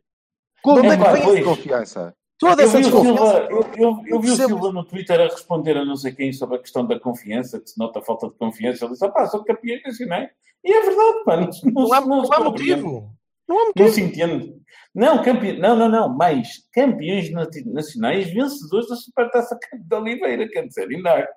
Como 0.63 0.81
De 0.83 0.89
onde 0.89 0.89
é 0.89 0.95
é 0.95 1.13
que 1.21 1.23
vem 1.27 1.35
isso? 1.35 1.45
confiança? 1.45 2.15
Toda 2.39 2.63
Eu 2.63 2.67
essa 2.69 2.79
vi. 2.79 2.85
Silva, 2.85 3.49
eu, 3.51 3.61
eu- 3.77 4.03
eu 4.07 4.21
vi 4.21 4.31
o. 4.31 4.37
Silva 4.37 4.73
no 4.73 4.85
Twitter 4.85 5.21
a 5.21 5.25
responder 5.25 5.77
a 5.77 5.85
não 5.85 5.97
sei 5.97 6.13
quem 6.13 6.33
sobre 6.33 6.57
a 6.57 6.61
questão 6.61 6.87
da 6.87 6.99
confiança, 7.01 7.61
que 7.61 7.69
se 7.71 7.79
nota 7.79 7.99
a 7.99 8.03
falta 8.03 8.29
de 8.29 8.35
confiança. 8.35 8.85
Ele 8.85 8.93
disse: 8.93 9.05
ah, 9.05 9.11
pá, 9.11 9.27
são 9.27 9.43
campeões 9.45 9.83
nacionais. 9.83 10.31
E 10.65 10.73
é 10.73 10.81
verdade, 10.83 11.25
pá, 11.25 11.37
não, 11.37 11.49
não, 11.65 11.83
Não 11.89 11.93
há, 11.93 12.01
não 12.01 12.33
há 12.33 12.41
motivo. 12.41 13.13
Não 13.49 13.57
há 13.57 13.59
Não 13.61 13.67
motivo. 13.69 13.89
se 13.91 14.01
entende. 14.03 14.55
Não, 14.95 15.23
campe... 15.23 15.53
não, 15.59 15.75
não, 15.77 15.89
não, 15.89 16.09
mais 16.09 16.69
campeões 16.73 17.31
nacionais 17.67 18.31
vencedores 18.31 18.89
da 18.89 18.97
Supertaça 18.97 19.59
da 19.87 19.99
Oliveira, 20.01 20.49
quer 20.49 20.67
dizer, 20.67 20.89
ainda 20.89 21.11
há 21.21 21.29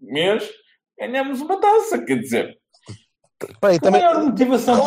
mês 0.00 0.48
ganhamos 0.98 1.40
uma 1.40 1.60
taça, 1.60 2.04
quer 2.04 2.18
dizer, 2.20 2.58
Espera 3.40 3.72
aí, 3.72 3.78
que 3.78 3.86
a 3.86 3.90
também, 3.90 4.02
maior 4.02 4.24
motivação 4.24 4.82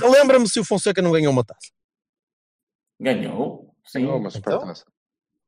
relembra-me 0.00 0.48
se 0.48 0.60
o 0.60 0.64
Fonseca 0.64 1.00
não 1.00 1.10
ganhou 1.12 1.32
uma 1.32 1.44
taça. 1.44 1.70
Ganhou, 3.00 3.65
sim. 3.86 4.04
Não, 4.06 4.18
mas 4.20 4.36
Então? 4.36 4.72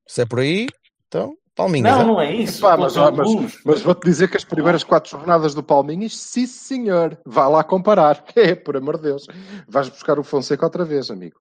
Se 0.07 0.23
é 0.23 0.27
por 0.27 0.39
aí, 0.41 0.67
então, 1.07 1.35
palminha. 1.55 1.91
Não, 1.99 2.07
não 2.07 2.21
é 2.21 2.35
isso. 2.35 2.61
Epá, 2.65 2.77
mas, 2.77 2.95
Pela 2.95 3.13
mas, 3.13 3.29
mas 3.65 3.83
vou-te 3.83 4.05
dizer 4.05 4.31
que 4.31 4.37
as 4.37 4.45
primeiras 4.45 4.83
quatro 4.83 5.11
jornadas 5.11 5.55
do 5.55 5.63
Palminhas, 5.63 6.17
sim 6.17 6.47
senhor, 6.47 7.19
vá 7.27 7.47
lá 7.49 7.63
comparar. 7.63 8.25
É, 8.35 8.55
por 8.55 8.77
amor 8.77 8.97
de 8.97 9.03
Deus. 9.05 9.27
Vais 9.69 9.89
buscar 9.89 10.19
o 10.19 10.25
Fonseca 10.25 10.65
outra 10.65 10.85
vez, 10.85 11.11
amigo. 11.11 11.37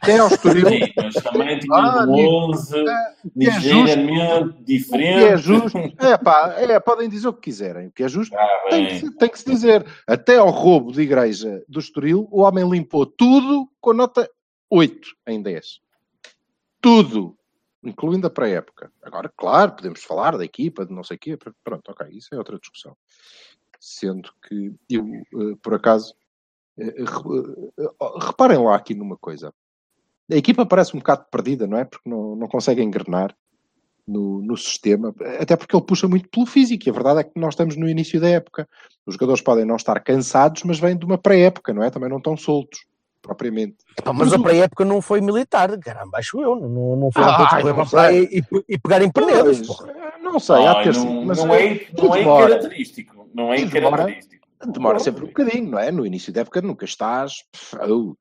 Até 0.00 0.18
ao 0.18 0.28
Estoril, 0.28 0.68
Sim, 0.68 0.80
mas 0.96 1.14
também 1.14 1.58
tinha 1.58 1.76
Ah, 1.76 1.96
um 1.96 2.12
amigo, 2.12 2.52
11 2.52 2.72
que 2.74 3.48
é 3.48 3.50
justo, 3.50 3.68
ligeiramente 3.74 4.44
o 4.44 4.52
que 4.54 4.62
diferente. 4.64 5.24
é 5.24 5.36
justo. 5.36 5.78
É 5.98 6.16
pá, 6.16 6.54
é, 6.58 6.78
podem 6.78 7.08
dizer 7.08 7.26
o 7.26 7.32
que 7.32 7.40
quiserem. 7.40 7.88
O 7.88 7.90
que 7.92 8.04
é 8.04 8.08
justo 8.08 8.36
Ah, 8.36 8.66
tem 8.70 9.00
que, 9.00 9.10
tem 9.16 9.28
que 9.28 9.38
se 9.40 9.44
dizer. 9.50 9.84
Até 10.06 10.36
ao 10.36 10.48
roubo 10.50 10.92
de 10.92 11.02
igreja 11.02 11.60
do 11.68 11.80
Estoril, 11.80 12.28
o 12.30 12.42
homem 12.42 12.68
limpou 12.68 13.04
tudo 13.04 13.68
com 13.80 13.92
nota 13.92 14.28
8 14.74 15.14
em 15.26 15.42
10. 15.42 15.82
tudo, 16.80 17.36
incluindo 17.84 18.26
a 18.26 18.30
pré-época. 18.30 18.90
Agora, 19.02 19.30
claro, 19.36 19.72
podemos 19.72 20.02
falar 20.02 20.36
da 20.38 20.44
equipa, 20.44 20.86
de 20.86 20.94
não 20.94 21.04
sei 21.04 21.16
o 21.16 21.20
quê, 21.20 21.38
pronto, 21.62 21.90
ok, 21.90 22.08
isso 22.10 22.34
é 22.34 22.38
outra 22.38 22.58
discussão. 22.58 22.96
Sendo 23.78 24.32
que 24.48 24.74
eu, 24.88 25.04
eh, 25.04 25.56
por 25.62 25.74
acaso, 25.74 26.14
eh, 26.78 26.86
eh, 26.88 28.24
reparem 28.24 28.58
lá 28.58 28.74
aqui 28.74 28.94
numa 28.94 29.16
coisa. 29.16 29.52
A 30.30 30.36
equipa 30.36 30.64
parece 30.64 30.96
um 30.96 31.00
bocado 31.00 31.26
perdida, 31.30 31.66
não 31.66 31.76
é? 31.76 31.84
Porque 31.84 32.08
não, 32.08 32.34
não 32.34 32.48
consegue 32.48 32.82
engrenar 32.82 33.36
no, 34.08 34.40
no 34.40 34.56
sistema, 34.56 35.14
até 35.38 35.54
porque 35.54 35.76
ele 35.76 35.84
puxa 35.84 36.08
muito 36.08 36.28
pelo 36.30 36.46
físico. 36.46 36.88
E 36.88 36.90
a 36.90 36.94
verdade 36.94 37.20
é 37.20 37.24
que 37.24 37.38
nós 37.38 37.52
estamos 37.52 37.76
no 37.76 37.88
início 37.88 38.18
da 38.20 38.28
época. 38.28 38.66
Os 39.04 39.14
jogadores 39.14 39.42
podem 39.42 39.66
não 39.66 39.76
estar 39.76 40.00
cansados, 40.00 40.62
mas 40.64 40.80
vêm 40.80 40.96
de 40.96 41.04
uma 41.04 41.18
pré-época, 41.18 41.74
não 41.74 41.82
é? 41.82 41.90
Também 41.90 42.08
não 42.08 42.18
estão 42.18 42.36
soltos, 42.36 42.86
propriamente. 43.22 43.76
Epá, 43.98 44.12
mas, 44.12 44.28
mas, 44.28 44.40
a 44.40 44.42
pré-época 44.42 44.84
não 44.84 45.00
foi 45.00 45.20
militar, 45.20 45.78
caramba, 45.78 46.18
acho 46.18 46.40
eu. 46.40 46.56
Não, 46.56 46.96
não 46.96 47.12
foi 47.12 47.22
ah, 47.22 47.36
correr 47.36 47.74
para 47.74 47.82
a 47.82 47.86
praia 47.86 48.28
e, 48.30 48.42
e 48.68 48.78
pegarem 48.78 49.10
penedas. 49.10 49.62
Não 50.20 50.38
sei, 50.40 50.66
há 50.66 50.74
de 50.74 50.84
ter 50.84 50.94
não, 50.94 51.24
mas 51.24 51.38
não 51.38 51.54
é, 51.54 51.86
não 51.96 52.14
é 52.14 52.24
característico. 52.24 53.28
Não 53.32 53.54
é 53.54 53.66
característico. 53.66 54.46
Demora 54.66 54.98
sempre 54.98 55.24
um 55.24 55.28
bocadinho, 55.28 55.70
não 55.70 55.78
é? 55.78 55.90
No 55.90 56.06
início 56.06 56.32
da 56.32 56.42
época 56.42 56.60
nunca 56.60 56.84
estás. 56.84 57.44
Oh, 57.88 58.14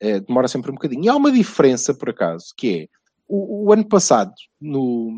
é, 0.00 0.20
demora 0.20 0.48
sempre 0.48 0.70
um 0.70 0.74
bocadinho. 0.74 1.04
E 1.04 1.08
há 1.08 1.14
uma 1.14 1.30
diferença, 1.30 1.94
por 1.94 2.10
acaso, 2.10 2.52
que 2.56 2.82
é 2.82 2.88
o, 3.28 3.66
o 3.66 3.72
ano 3.72 3.86
passado, 3.86 4.32
no, 4.60 5.12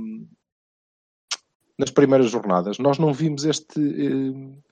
nas 1.79 1.91
primeiras 1.91 2.31
jornadas, 2.31 2.79
nós 2.79 2.99
não 2.99 3.13
vimos 3.13 3.45
este. 3.45 3.81
Eh, 3.81 4.68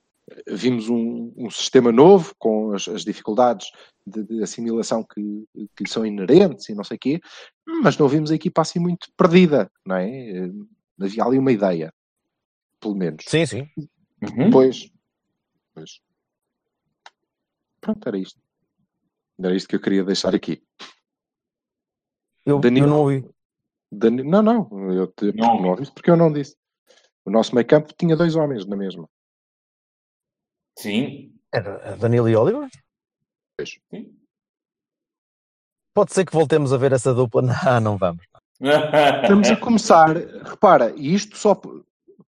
vimos 0.49 0.89
um, 0.89 1.33
um, 1.37 1.51
sistema 1.51 1.93
novo 1.93 2.35
com 2.39 2.73
as, 2.73 2.89
as 2.89 3.05
dificuldades 3.05 3.71
de, 4.05 4.25
de, 4.25 4.43
assimilação 4.43 5.05
que, 5.05 5.45
que 5.77 5.85
lhe 5.85 5.89
são 5.89 6.05
inerentes 6.05 6.69
e 6.69 6.75
não 6.75 6.83
sei 6.83 6.97
o 6.97 7.01
quê, 7.01 7.21
mas 7.83 7.97
não 7.97 8.09
vimos 8.09 8.31
a 8.31 8.35
equipa 8.35 8.63
assim 8.63 8.79
muito 8.79 9.09
perdida, 9.17 9.71
não 9.85 9.97
é? 9.97 10.09
Eh, 10.09 10.51
havia 11.01 11.25
ali 11.25 11.39
uma 11.39 11.53
ideia, 11.53 11.93
pelo 12.81 12.97
menos. 12.97 13.25
Sim, 13.29 13.47
sim. 13.47 13.69
Uhum. 14.23 14.51
Pois, 14.51 14.91
pois. 15.75 16.01
Pronto, 17.81 18.09
era 18.09 18.19
isto. 18.19 18.41
Era 19.39 19.55
isto 19.55 19.69
que 19.69 19.77
eu 19.77 19.81
queria 19.81 20.03
deixar 20.03 20.35
aqui. 20.35 20.63
Eu, 22.45 22.59
Danilo, 22.59 22.87
eu 22.87 22.91
não 22.91 23.01
ouvi. 23.01 23.29
Danilo, 23.93 24.29
não, 24.29 24.43
não, 24.43 24.93
eu 24.93 25.07
te, 25.09 25.33
não. 25.33 25.61
não 25.61 25.71
ouvi 25.71 25.91
porque 25.93 26.11
eu 26.11 26.17
não 26.17 26.33
disse. 26.33 26.57
O 27.25 27.31
nosso 27.31 27.55
meio 27.55 27.67
campo 27.67 27.93
tinha 27.97 28.17
dois 28.17 28.35
homens 28.35 28.67
na 28.67 28.77
mesma. 28.77 29.09
Sim. 30.79 31.33
Era 31.53 31.97
Danilo 31.97 32.29
e 32.29 32.37
Oliver? 32.37 32.69
Pois. 33.57 33.79
Sim. 33.91 34.15
Pode 35.95 36.13
ser 36.13 36.27
que 36.27 36.33
voltemos 36.33 36.73
a 36.73 36.77
ver 36.77 36.93
essa 36.93 37.15
dupla. 37.15 37.43
Não, 37.65 37.81
não 37.81 37.97
vamos. 37.97 38.25
Estamos 39.23 39.51
a 39.51 39.57
começar, 39.57 40.17
repara, 40.17 40.93
e 40.97 41.15
isto 41.15 41.37
só 41.37 41.61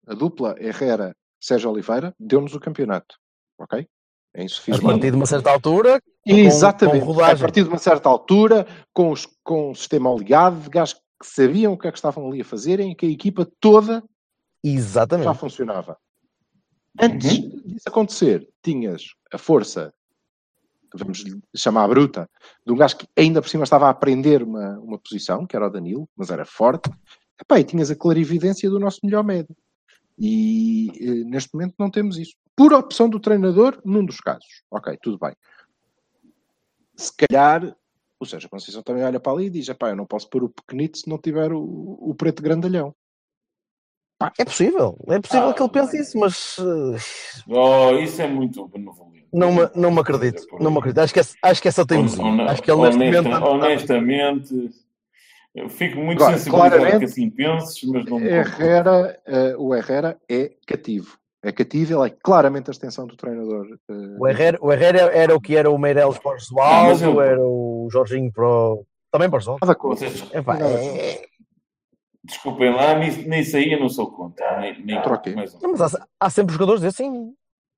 a 0.08 0.14
dupla 0.16 0.56
Herrera 0.60 1.16
Sérgio 1.40 1.70
Oliveira 1.70 2.14
deu-nos 2.20 2.56
o 2.56 2.60
campeonato, 2.60 3.16
ok? 3.60 3.88
É 4.34 4.44
insuficiente. 4.44 4.86
A 4.86 4.90
partir 4.90 5.12
de 5.12 5.16
uma 5.16 5.26
certa 5.26 5.52
altura, 5.52 6.02
Exatamente. 6.26 7.06
Com, 7.06 7.14
com 7.14 7.24
a 7.24 7.36
partir 7.36 7.64
de 7.64 7.70
uma 7.70 7.78
certa 7.78 8.10
altura, 8.10 8.68
com, 8.94 9.12
os, 9.12 9.28
com 9.44 9.72
o 9.72 9.76
sistema 9.76 10.14
ligado, 10.14 10.60
de 10.62 10.70
gajos 10.70 10.96
que 11.20 11.26
sabiam 11.26 11.74
o 11.74 11.78
que 11.78 11.88
é 11.88 11.92
que 11.92 11.98
estavam 11.98 12.28
ali 12.28 12.42
a 12.42 12.46
fazerem 12.46 12.92
e 12.92 12.96
que 12.96 13.06
a 13.06 13.10
equipa 13.10 13.48
toda 13.60 14.04
Exatamente. 14.64 15.26
já 15.26 15.34
funcionava. 15.34 15.98
Antes 17.00 17.38
uhum. 17.38 17.50
disso 17.66 17.88
acontecer, 17.88 18.48
tinhas 18.64 19.04
a 19.32 19.38
força, 19.38 19.94
vamos 20.94 21.24
chamar 21.56 21.88
bruta, 21.88 22.30
de 22.66 22.74
um 22.74 22.76
gajo 22.76 22.98
que 22.98 23.08
ainda 23.16 23.42
por 23.42 23.50
cima 23.50 23.64
estava 23.64 23.88
a 23.88 23.90
aprender 23.90 24.44
uma, 24.44 24.80
uma 24.80 24.98
posição, 24.98 25.46
que 25.46 25.56
era 25.56 25.68
o 25.68 25.70
Danilo, 25.70 26.10
mas 26.16 26.30
era 26.30 26.46
forte. 26.46 26.90
Epá, 27.40 27.60
e 27.60 27.64
tinhas 27.64 27.92
a 27.92 27.96
clarividência 27.96 28.70
do 28.70 28.80
nosso 28.80 29.00
melhor 29.04 29.24
médio. 29.24 29.56
E 30.18 30.90
eh, 31.00 31.24
neste 31.26 31.54
momento 31.54 31.76
não 31.78 31.92
temos 31.92 32.18
isso. 32.18 32.34
Por 32.56 32.74
opção 32.74 33.08
do 33.08 33.20
treinador, 33.20 33.80
num 33.86 34.04
dos 34.04 34.18
casos. 34.18 34.64
Ok, 34.72 34.98
tudo 35.02 35.20
bem. 35.20 35.36
Se 36.96 37.12
calhar, 37.16 37.76
ou 38.20 38.26
seja, 38.26 38.48
a 38.48 38.50
Conceição 38.50 38.82
também 38.82 39.04
olha 39.04 39.20
para 39.20 39.32
ali 39.32 39.46
e 39.46 39.50
diz: 39.52 39.70
pá, 39.74 39.90
eu 39.90 39.96
não 39.96 40.08
posso 40.08 40.28
pôr 40.28 40.44
o 40.44 40.50
pequenito 40.50 40.98
se 40.98 41.08
não 41.08 41.20
tiver 41.20 41.54
o, 41.54 41.62
o 41.62 42.16
preto 42.16 42.42
grandalhão. 42.42 42.96
Pá. 44.20 44.32
É 44.38 44.44
possível, 44.44 44.98
é 45.10 45.20
possível 45.20 45.50
ah, 45.50 45.54
que 45.54 45.62
ele 45.62 45.70
pense 45.70 46.00
isso, 46.00 46.18
mas. 46.18 46.58
Oh, 47.48 47.92
isso 47.98 48.22
é 48.22 48.28
muito 48.28 48.68
benevolente. 48.68 49.28
Não 49.32 49.54
me, 49.54 49.70
não 49.76 49.92
me 49.92 50.00
acredito, 50.00 50.44
não 50.60 50.72
me 50.72 50.80
acredito. 50.80 51.00
Acho 51.00 51.14
que, 51.14 51.20
é, 51.20 51.24
acho 51.44 51.62
que 51.62 51.68
é 51.68 51.72
só 51.72 51.86
teimosia. 51.86 52.24
Acho 52.50 52.64
que 52.64 52.72
ele 52.72 52.82
neste 52.82 52.98
momento. 52.98 53.46
Honestamente. 53.46 54.70
Eu 55.54 55.70
fico 55.70 56.00
muito 56.00 56.24
Agora, 56.24 56.38
sensibilizado 56.38 57.00
que 57.00 57.06
assim 57.06 57.30
penses, 57.32 57.84
mas 57.84 58.06
não. 58.06 58.20
Herrera, 58.20 59.20
uh, 59.28 59.64
o 59.64 59.74
Herrera 59.74 60.16
é 60.30 60.52
cativo. 60.68 61.18
É 61.44 61.52
cativo, 61.52 61.94
ele 61.94 62.12
é 62.12 62.16
claramente 62.24 62.70
a 62.70 62.72
extensão 62.72 63.08
do 63.08 63.16
treinador. 63.16 63.66
Uh... 63.90 64.18
O, 64.20 64.28
Herrera, 64.28 64.58
o 64.62 64.72
Herrera 64.72 65.00
era 65.12 65.36
o 65.36 65.42
que 65.42 65.56
era 65.56 65.70
o 65.72 65.78
Meireles 65.78 66.20
para 66.20 66.36
o 66.36 66.40
Josualdo, 66.40 67.04
eu... 67.04 67.22
era 67.22 67.42
o 67.42 67.88
Jorginho 67.92 68.32
para 68.32 68.48
o... 68.48 68.86
Também 69.12 69.30
para 69.30 69.38
o 69.38 69.40
Josualdo. 69.40 69.78
Vocês... 69.82 70.30
É, 70.32 70.40
é... 70.40 71.26
Desculpem 72.28 72.74
lá, 72.74 72.94
nisso 72.96 73.56
aí 73.56 73.72
eu 73.72 73.80
não 73.80 73.88
sou 73.88 74.12
contra. 74.12 74.60
Nem, 74.60 74.84
nem 74.84 75.02
mas... 75.36 75.60
Não, 75.62 75.72
mas 75.72 75.96
há, 75.96 76.08
há, 76.20 76.30
sempre 76.30 76.54
jogadores 76.54 76.84
assim. 76.84 77.34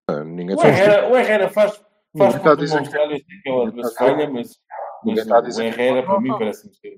Ah, 0.09 0.23
ninguém 0.23 0.55
o, 0.55 0.61
Herrera, 0.61 1.07
o 1.07 1.15
Herrera 1.15 1.49
faz, 1.49 1.79
faz 2.17 2.35
por 2.35 2.57
demonstrar 2.57 3.09
aquela 3.13 3.91
falha, 3.95 4.27
mas, 4.27 4.59
mas 5.05 5.57
o 5.57 5.61
Herrera 5.61 6.03
para 6.03 6.19
mim 6.19 6.29
parece-me 6.29 6.73
ser 6.73 6.97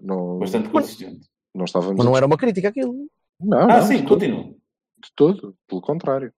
não, 0.00 0.38
bastante 0.38 0.68
consistente. 0.68 1.26
Não 1.52 1.64
estávamos 1.64 1.96
Mas 1.96 2.06
não 2.06 2.16
era 2.16 2.26
uma 2.26 2.36
crítica 2.36 2.68
aquilo. 2.68 2.94
Não, 3.40 3.62
ah, 3.62 3.66
não, 3.66 3.82
sim, 3.82 4.04
continua. 4.04 4.44
De 4.44 5.12
todo, 5.16 5.56
pelo 5.66 5.80
contrário. 5.80 6.32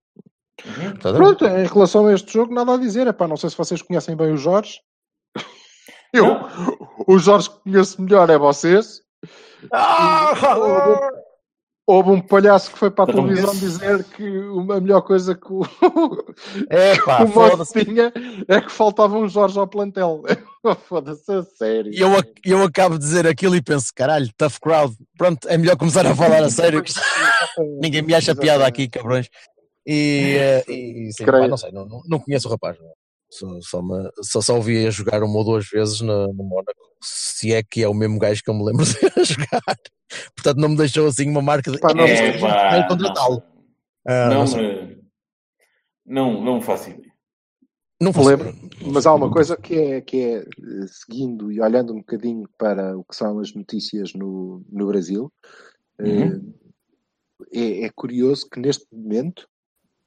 Uhum. 0.65 0.97
Pronto, 0.97 1.45
em 1.45 1.67
relação 1.67 2.07
a 2.07 2.15
este 2.15 2.33
jogo, 2.33 2.55
nada 2.55 2.73
a 2.73 2.79
dizer. 2.79 3.07
Epá, 3.07 3.29
não 3.29 3.37
sei 3.37 3.51
se 3.51 3.57
vocês 3.57 3.83
conhecem 3.83 4.17
bem 4.17 4.33
o 4.33 4.37
Jorge. 4.37 4.81
Eu, 6.13 6.25
não. 6.25 6.79
o 7.07 7.19
Jorge 7.19 7.51
que 7.51 7.59
conheço 7.61 8.01
melhor 8.01 8.31
é 8.31 8.39
vocês. 8.39 9.03
Ah, 9.73 11.11
Houve 11.91 12.11
um 12.11 12.21
palhaço 12.21 12.71
que 12.71 12.79
foi 12.79 12.91
para 12.91 13.05
a 13.05 13.15
televisão 13.15 13.57
dizer 13.57 14.05
que 14.05 14.23
a 14.23 14.79
melhor 14.79 15.01
coisa 15.01 15.35
que 15.35 15.51
o, 15.51 15.63
é, 16.69 17.01
pá, 17.01 17.25
o 17.25 17.29
Moço 17.29 17.73
tinha 17.73 18.13
é 18.47 18.61
que 18.61 18.71
faltava 18.71 19.17
um 19.17 19.27
Jorge 19.27 19.59
ao 19.59 19.67
plantel. 19.67 20.23
Foda-se, 20.87 21.33
a 21.33 21.43
sério. 21.43 21.91
Eu, 21.95 22.11
eu 22.45 22.63
acabo 22.63 22.99
de 22.99 23.05
dizer 23.07 23.27
aquilo 23.27 23.57
e 23.57 23.63
penso, 23.63 23.91
caralho, 23.95 24.29
tough 24.37 24.59
crowd. 24.61 24.95
Pronto, 25.17 25.49
é 25.49 25.57
melhor 25.57 25.79
começar 25.79 26.07
a 26.07 26.15
falar 26.15 26.43
a 26.43 26.51
sério. 26.51 26.83
Que 26.83 26.93
ninguém 27.81 28.03
me 28.03 28.15
acha 28.15 28.37
piada 28.37 28.67
aqui, 28.67 28.87
cabrões. 28.87 29.31
E, 29.87 30.37
eh, 30.39 30.65
e 30.71 31.11
sim, 31.15 31.25
pá, 31.25 31.49
não 31.49 31.57
sei, 31.57 31.73
não, 31.73 32.03
não 32.07 32.19
conheço 32.19 32.49
o 32.49 32.51
rapaz. 32.51 32.77
Só, 33.31 33.61
só, 33.61 33.83
me, 33.83 34.11
só, 34.23 34.41
só 34.41 34.57
ouvi 34.57 34.87
a 34.87 34.91
jogar 34.91 35.23
uma 35.23 35.37
ou 35.39 35.45
duas 35.45 35.69
vezes 35.69 36.01
no, 36.01 36.33
no 36.33 36.45
Mónaco. 36.45 36.89
Se 37.03 37.53
é 37.53 37.63
que 37.63 37.83
é 37.83 37.89
o 37.89 37.95
mesmo 37.95 38.19
gajo 38.19 38.43
que 38.43 38.51
eu 38.51 38.55
me 38.55 38.65
lembro 38.65 38.85
de 38.87 39.25
jogar. 39.25 39.79
Portanto, 40.35 40.59
não 40.59 40.71
me 40.71 40.77
deixou 40.77 41.07
assim 41.07 41.29
uma 41.29 41.43
marca 41.43 41.71
de. 41.71 41.79
Pá, 41.79 41.93
não, 41.95 42.05
é, 42.07 42.39
pá, 42.39 42.89
contratá-lo. 42.89 43.43
Ah, 44.07 44.29
não, 44.31 44.45
não, 44.45 44.97
não, 46.07 46.45
não 46.45 46.61
faço 46.61 46.91
ideia. 46.91 47.09
Não 48.01 48.13
me 48.13 48.25
lembro, 48.25 48.55
mas 48.93 49.07
há 49.07 49.15
uma 49.15 49.29
coisa 49.29 49.57
que 49.57 49.75
é, 49.75 50.01
que 50.01 50.21
é, 50.23 50.45
seguindo 50.87 51.51
e 51.51 51.61
olhando 51.61 51.93
um 51.93 51.99
bocadinho 51.99 52.49
para 52.57 52.97
o 52.97 53.03
que 53.03 53.17
são 53.17 53.41
as 53.41 53.53
notícias 53.53 54.15
no, 54.15 54.65
no 54.71 54.87
Brasil, 54.87 55.33
uhum. 55.99 56.55
é, 57.53 57.83
é, 57.83 57.91
curioso 57.91 58.49
que 58.49 58.61
neste 58.61 58.87
momento, 58.93 59.49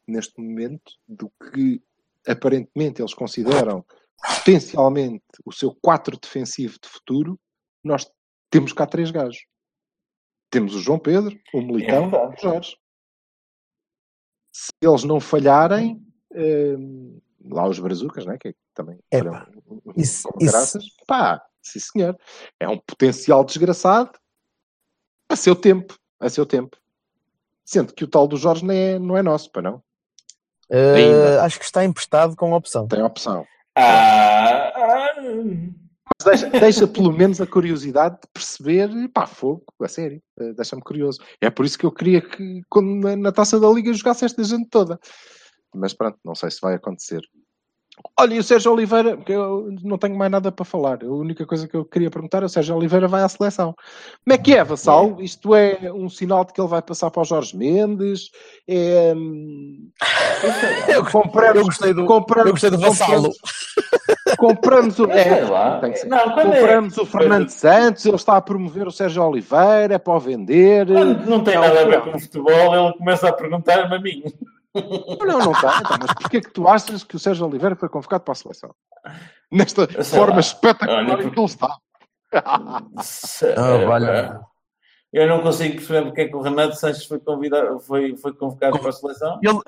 neste 0.07 0.39
momento, 0.41 0.93
do 1.05 1.30
que 1.51 1.82
aparentemente 2.28 3.01
eles 3.01 3.13
consideram 3.13 3.86
potencialmente 4.22 5.24
o 5.45 5.51
seu 5.51 5.76
4 5.82 6.17
defensivo 6.19 6.78
de 6.82 6.88
futuro, 6.88 7.39
nós 7.84 8.09
temos 8.49 8.74
cá 8.74 8.86
três 8.86 9.09
gajos. 9.11 9.45
Temos 10.49 10.76
o 10.76 10.80
João 10.80 10.99
Pedro, 10.99 11.38
o 11.53 11.61
Militão 11.61 12.09
e 12.09 12.15
é 12.15 12.28
o 12.28 12.38
Jorge. 12.38 12.78
Se 14.53 14.72
eles 14.82 15.03
não 15.03 15.19
falharem, 15.19 16.05
eh, 16.34 16.76
lá 17.45 17.67
os 17.67 17.80
Brazucas, 17.80 18.26
né, 18.26 18.38
que 18.38 18.53
também 18.74 18.99
é, 19.09 19.24
pá. 19.24 19.49
Isso, 19.95 20.28
graças, 20.39 20.84
isso... 20.84 20.95
pá, 21.07 21.41
sim 21.61 21.80
senhor. 21.80 22.17
É 22.59 22.67
um 22.67 22.78
potencial 22.78 23.43
desgraçado 23.45 24.11
a 25.30 25.36
seu 25.36 25.55
tempo, 25.55 25.97
a 26.19 26.30
seu 26.30 26.45
tempo. 26.45 26.78
Sendo 27.63 27.93
que 27.93 28.03
o 28.03 28.07
tal 28.07 28.28
do 28.28 28.36
Jorge 28.36 28.65
não 28.65 28.74
é, 28.74 28.99
não 28.99 29.17
é 29.17 29.24
nosso, 29.24 29.49
para 29.51 29.61
não? 29.61 29.84
Uh, 30.72 31.41
acho 31.41 31.59
que 31.59 31.65
está 31.65 31.84
emprestado 31.84 32.36
com 32.36 32.53
opção. 32.53 32.88
Tem 32.88 33.03
opção. 33.03 33.45
Ah, 33.76 34.72
ah, 34.76 35.22
deixa, 36.24 36.49
deixa, 36.49 36.88
pelo 36.88 37.11
menos 37.11 37.41
a 37.41 37.47
curiosidade 37.47 38.15
de 38.15 38.28
perceber, 38.34 38.89
pá, 39.13 39.28
fogo, 39.28 39.63
a 39.82 39.88
sério, 39.88 40.22
eh, 40.39 40.53
deixa-me 40.53 40.82
curioso. 40.82 41.22
É 41.41 41.49
por 41.49 41.65
isso 41.65 41.78
que 41.78 41.86
eu 41.86 41.91
queria 41.91 42.22
que 42.22 42.61
quando 42.69 42.89
na, 42.95 43.15
na 43.15 43.32
taça 43.32 43.59
da 43.59 43.69
Liga 43.69 43.93
jogasse 43.93 44.26
esta 44.26 44.43
gente 44.43 44.69
toda. 44.69 44.99
Mas 45.74 45.93
pronto, 45.93 46.17
não 46.24 46.36
sei 46.36 46.51
se 46.51 46.59
vai 46.61 46.76
acontecer. 46.76 47.22
Olha, 48.20 48.36
e 48.36 48.39
o 48.39 48.44
Sérgio 48.44 48.72
Oliveira, 48.72 49.16
porque 49.16 49.32
eu 49.32 49.70
não 49.84 49.98
tenho 49.98 50.16
mais 50.18 50.32
nada 50.32 50.52
para 50.52 50.66
falar. 50.66 51.04
A 51.04 51.08
única 51.08 51.46
coisa 51.46 51.68
que 51.68 51.76
eu 51.76 51.86
queria 51.86 52.10
perguntar 52.10 52.42
é 52.42 52.46
o 52.46 52.50
Sérgio 52.50 52.76
Oliveira 52.76 53.08
vai 53.08 53.22
à 53.22 53.30
seleção. 53.30 53.76
Como 54.24 54.34
é 54.34 54.38
que 54.38 54.56
é, 54.56 54.64
Vassal? 54.64 55.18
Isto 55.20 55.56
é 55.56 55.92
um 55.94 56.10
sinal 56.10 56.46
de 56.46 56.54
que 56.54 56.62
ele 56.62 56.68
vai 56.68 56.82
passar 56.82 57.10
para 57.12 57.22
o 57.22 57.26
Jorge 57.26 57.56
Mendes? 57.56 58.30
É... 58.68 59.14
hum, 59.16 59.89
Eu, 60.88 61.06
compramos, 61.06 61.56
eu 61.58 61.66
gostei 61.66 61.94
do, 61.94 62.02
eu 62.02 62.52
gostei 62.52 62.70
do 62.70 62.80
Vassalo. 62.80 63.32
Compramos 64.38 64.98
o. 64.98 65.06
É. 65.12 65.42
Não, 66.08 66.18
é- 66.18 66.34
compramos 66.34 66.98
o 66.98 67.06
Fernando 67.06 67.50
Santos, 67.50 68.06
ele 68.06 68.16
está 68.16 68.38
a 68.38 68.42
promover 68.42 68.88
o 68.88 68.92
Sérgio 68.92 69.24
Oliveira, 69.24 69.96
é 69.96 69.98
para 70.00 70.14
o 70.14 70.20
vender. 70.20 70.88
Quando 70.88 71.26
não 71.30 71.44
tem 71.44 71.56
Não, 71.56 71.62
nada 71.62 71.82
a 71.82 71.86
ver 71.86 72.00
não. 72.00 72.12
com 72.12 72.20
futebol, 72.20 72.76
ele 72.76 72.94
começa 72.98 73.30
a 73.30 73.34
perguntar-me 73.34 73.96
a 73.96 74.00
mim. 74.00 74.24
Não, 74.74 75.39
não 75.39 75.51
está. 75.51 75.80
Então, 75.80 75.97
mas 76.01 76.13
porquê 76.13 76.41
que 76.41 76.51
tu 76.51 76.67
achas 76.67 77.03
que 77.03 77.15
o 77.15 77.19
Sérgio 77.19 77.45
Oliveira 77.45 77.76
foi 77.76 77.89
convocado 77.89 78.24
para 78.24 78.32
a 78.32 78.36
seleção? 78.36 78.74
Nesta 79.51 79.86
sei 79.91 80.03
forma 80.19 80.36
lá. 80.36 80.39
espetacular 80.39 80.97
Olha, 81.09 81.24
em 81.24 81.30
que 81.30 81.39
ele 81.39 81.45
está. 81.45 81.78
Se- 83.03 83.53
valha. 83.86 84.39
Eu 85.11 85.28
não 85.28 85.41
consigo 85.41 85.76
perceber 85.76 86.03
porque 86.05 86.22
é 86.22 86.28
que 86.30 86.36
o 86.36 86.41
Renato 86.41 86.76
Sanches 86.76 87.05
foi, 87.05 87.19
convidado, 87.19 87.80
foi, 87.82 88.15
foi 88.15 88.34
convocado 88.34 88.80
para 88.80 88.89
a 88.89 88.93
seleção. 88.93 89.39
Ele, 89.43 89.59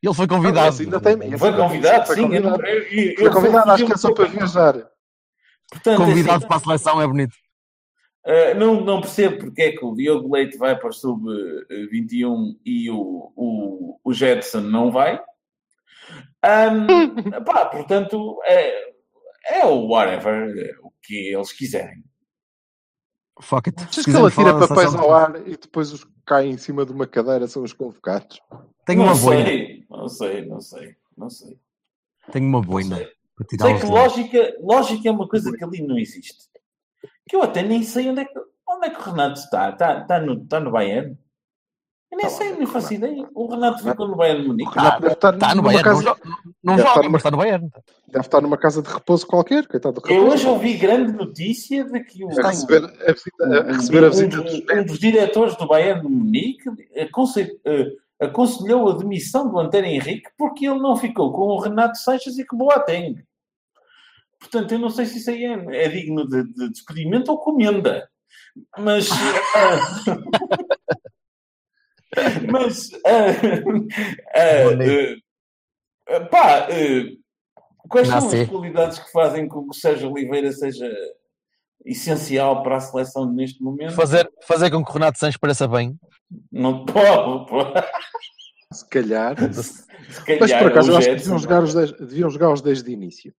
ele 0.00 0.14
foi 0.14 0.28
convidado. 0.28 0.68
Esse 0.68 0.82
ainda 0.84 1.00
tem- 1.00 1.36
Foi 1.38 1.52
convidado, 1.56 2.06
foi 2.06 2.14
sim. 2.14 2.20
não- 2.22 2.28
convidado. 2.28 2.62
eu- 2.66 2.82
eu- 3.10 3.16
Foi 3.16 3.30
convidado, 3.30 3.70
acho 3.72 3.86
que 3.86 3.92
é 3.92 3.96
só 3.96 4.14
para 4.14 4.26
viajar. 4.26 4.74
Portanto, 5.72 5.96
Convidado 5.98 6.36
assim, 6.38 6.46
para 6.46 6.56
a 6.56 6.60
seleção 6.60 7.00
é 7.02 7.06
bonito. 7.06 7.34
Uh, 8.24 8.54
não, 8.56 8.80
não 8.80 9.00
percebo 9.00 9.38
porque 9.38 9.62
é 9.62 9.72
que 9.72 9.84
o 9.84 9.94
Diogo 9.94 10.32
Leite 10.32 10.56
vai 10.56 10.78
para 10.78 10.90
o 10.90 10.92
sub-21 10.92 12.56
e 12.64 12.88
o, 12.88 13.32
o, 13.34 13.98
o 14.04 14.12
Jetson 14.12 14.60
não 14.60 14.92
vai. 14.92 15.20
Um, 16.44 17.42
pá, 17.44 17.66
portanto, 17.66 18.40
é, 18.44 18.92
é 19.50 19.66
o 19.66 19.88
whatever, 19.88 20.56
é 20.56 20.74
o 20.82 20.92
que 21.02 21.32
eles 21.34 21.52
quiserem. 21.52 22.04
Fuck 23.40 23.68
it. 23.68 23.82
Achas 23.82 24.04
Se 24.04 24.04
que 24.04 24.16
ele 24.16 24.26
atira 24.26 24.52
da 24.52 24.68
papéis 24.68 24.94
ao 24.94 25.12
ar 25.12 25.48
e 25.48 25.56
depois 25.56 25.92
os 25.92 26.04
que 26.04 26.12
caem 26.24 26.52
em 26.52 26.58
cima 26.58 26.86
de 26.86 26.92
uma 26.92 27.06
cadeira 27.06 27.48
são 27.48 27.62
os 27.62 27.72
convocados? 27.72 28.40
Tenho 28.86 29.00
não 29.00 29.06
uma 29.06 29.16
boina. 29.16 29.44
sei, 29.46 29.86
não 29.90 30.08
sei, 30.08 30.46
não 30.46 30.60
sei, 30.60 30.96
não 31.16 31.30
sei. 31.30 31.58
Tenho 32.30 32.46
uma 32.46 32.60
boina. 32.60 32.96
sei. 32.96 33.08
Para 33.34 33.46
tirar 33.46 33.66
Sei 33.66 33.78
que 33.78 33.86
lógica, 33.86 34.56
lógica 34.60 35.08
é 35.08 35.12
uma 35.12 35.28
coisa 35.28 35.52
que 35.56 35.64
ali 35.64 35.82
não 35.82 35.98
existe. 35.98 36.51
Que 37.28 37.36
eu 37.36 37.42
até 37.42 37.62
nem 37.62 37.82
sei 37.82 38.10
onde 38.10 38.20
é 38.20 38.24
que, 38.24 38.38
onde 38.68 38.86
é 38.86 38.90
que 38.90 39.00
o 39.00 39.02
Renato 39.04 39.38
está. 39.38 39.70
Está, 39.70 40.00
está, 40.00 40.20
no, 40.20 40.42
está 40.42 40.60
no 40.60 40.70
Bayern? 40.70 41.16
Eu 42.10 42.18
nem 42.18 42.26
Está 42.26 42.38
sei, 42.38 42.50
lá, 42.52 42.58
nem 42.58 42.66
faço 42.66 42.92
ideia. 42.92 43.26
O 43.34 43.46
Renato 43.46 43.82
ficou 43.82 44.06
no 44.06 44.16
Bayern 44.16 44.42
de 44.42 44.48
Munique. 44.48 44.70
Renato 44.74 45.00
deve 45.00 45.14
estar 45.14 45.32
Está 45.34 45.48
Tá 45.48 45.54
no 45.54 45.62
Bayern. 45.62 45.84
casa- 45.84 46.02
Não, 46.02 46.16
não 46.62 46.76
Deve 46.76 46.88
estar 46.88 46.94
joga, 46.94 47.02
numa- 47.02 47.10
mas 47.12 47.20
está 47.20 47.30
no 47.30 47.36
Bayern. 47.38 47.70
Deve 48.08 48.20
estar 48.26 48.40
numa 48.42 48.58
casa 48.58 48.82
de 48.82 48.88
repouso 48.90 49.26
qualquer, 49.26 49.66
coitado 49.66 49.98
do 50.00 50.06
Eu 50.06 50.14
repouso. 50.24 50.34
hoje 50.34 50.46
ouvi 50.46 50.74
grande 50.76 51.12
notícia 51.12 51.84
de 51.84 52.00
que 52.04 52.22
o, 52.22 52.28
A 52.28 52.48
receber 52.48 52.84
a 52.84 53.12
visita, 53.12 53.44
a, 53.44 53.72
receber 53.72 54.04
a 54.04 54.06
um, 54.08 54.10
visita 54.10 54.36
dos 54.42 54.54
um 54.54 54.84
dos 54.84 54.98
diretores 54.98 55.56
do 55.56 55.66
Bayern 55.66 56.02
de 56.02 56.08
Munique 56.08 56.64
aconse- 57.00 57.58
eh, 57.64 57.86
aconselhou 58.20 58.90
a 58.90 58.96
demissão 58.98 59.48
do 59.50 59.58
Antero 59.58 59.86
Henrique 59.86 60.28
porque 60.36 60.66
ele 60.68 60.80
não 60.80 60.96
ficou 60.96 61.32
com 61.32 61.42
o 61.46 61.58
Renato 61.60 61.96
Sanches 61.96 62.36
e 62.38 62.44
com 62.44 62.56
o 62.56 62.58
Boateng. 62.58 63.24
Portanto, 64.42 64.72
eu 64.72 64.78
não 64.80 64.90
sei 64.90 65.06
se 65.06 65.18
isso 65.18 65.30
aí 65.30 65.44
é, 65.44 65.84
é 65.84 65.88
digno 65.88 66.28
de, 66.28 66.42
de 66.42 66.70
despedimento 66.70 67.30
ou 67.30 67.38
comenda. 67.38 68.08
Mas... 68.76 69.08
ah, 69.54 69.78
mas... 72.50 72.90
ah, 73.06 73.30
ah, 76.08 76.20
pá... 76.26 76.66
Quais 77.88 78.08
são 78.08 78.20
Nasce. 78.22 78.40
as 78.40 78.48
qualidades 78.48 78.98
que 78.98 79.12
fazem 79.12 79.46
com 79.46 79.64
que 79.64 79.70
o 79.70 79.74
Sérgio 79.74 80.10
Oliveira 80.10 80.50
seja 80.50 80.90
essencial 81.84 82.62
para 82.62 82.76
a 82.76 82.80
seleção 82.80 83.30
neste 83.30 83.62
momento? 83.62 83.92
Fazer, 83.92 84.30
fazer 84.46 84.70
com 84.70 84.84
que 84.84 84.90
o 84.90 84.94
Renato 84.94 85.18
Sanches 85.18 85.36
pareça 85.36 85.68
bem. 85.68 85.98
Não 86.50 86.84
pode, 86.86 87.50
pode. 87.50 87.86
Se 88.72 88.88
calhar. 88.88 89.36
Se 89.52 90.24
calhar, 90.24 90.40
Mas 90.40 90.52
por 90.54 90.70
acaso 90.70 90.90
eu 90.90 90.96
acho 90.96 91.08
que 91.08 91.18
Jetson, 91.18 91.36
deviam 91.36 91.38
jogar 91.38 91.62
os 91.62 91.74
10, 91.74 91.92
deviam 91.92 92.30
jogar 92.30 92.52
os 92.52 92.62
10 92.62 92.82
de 92.82 92.92
início. 92.92 93.34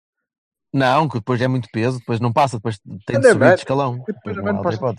Não, 0.73 1.09
que 1.09 1.19
depois 1.19 1.41
é 1.41 1.49
muito 1.49 1.69
peso, 1.73 1.99
depois 1.99 2.19
não 2.21 2.33
passa, 2.33 2.57
depois 2.57 2.79
tem 3.07 3.21
de 3.21 3.27
Anda 3.27 3.33
subir 3.33 3.49
de 3.49 3.55
escalão. 3.61 4.03
Depois 4.07 4.37
não 4.37 4.95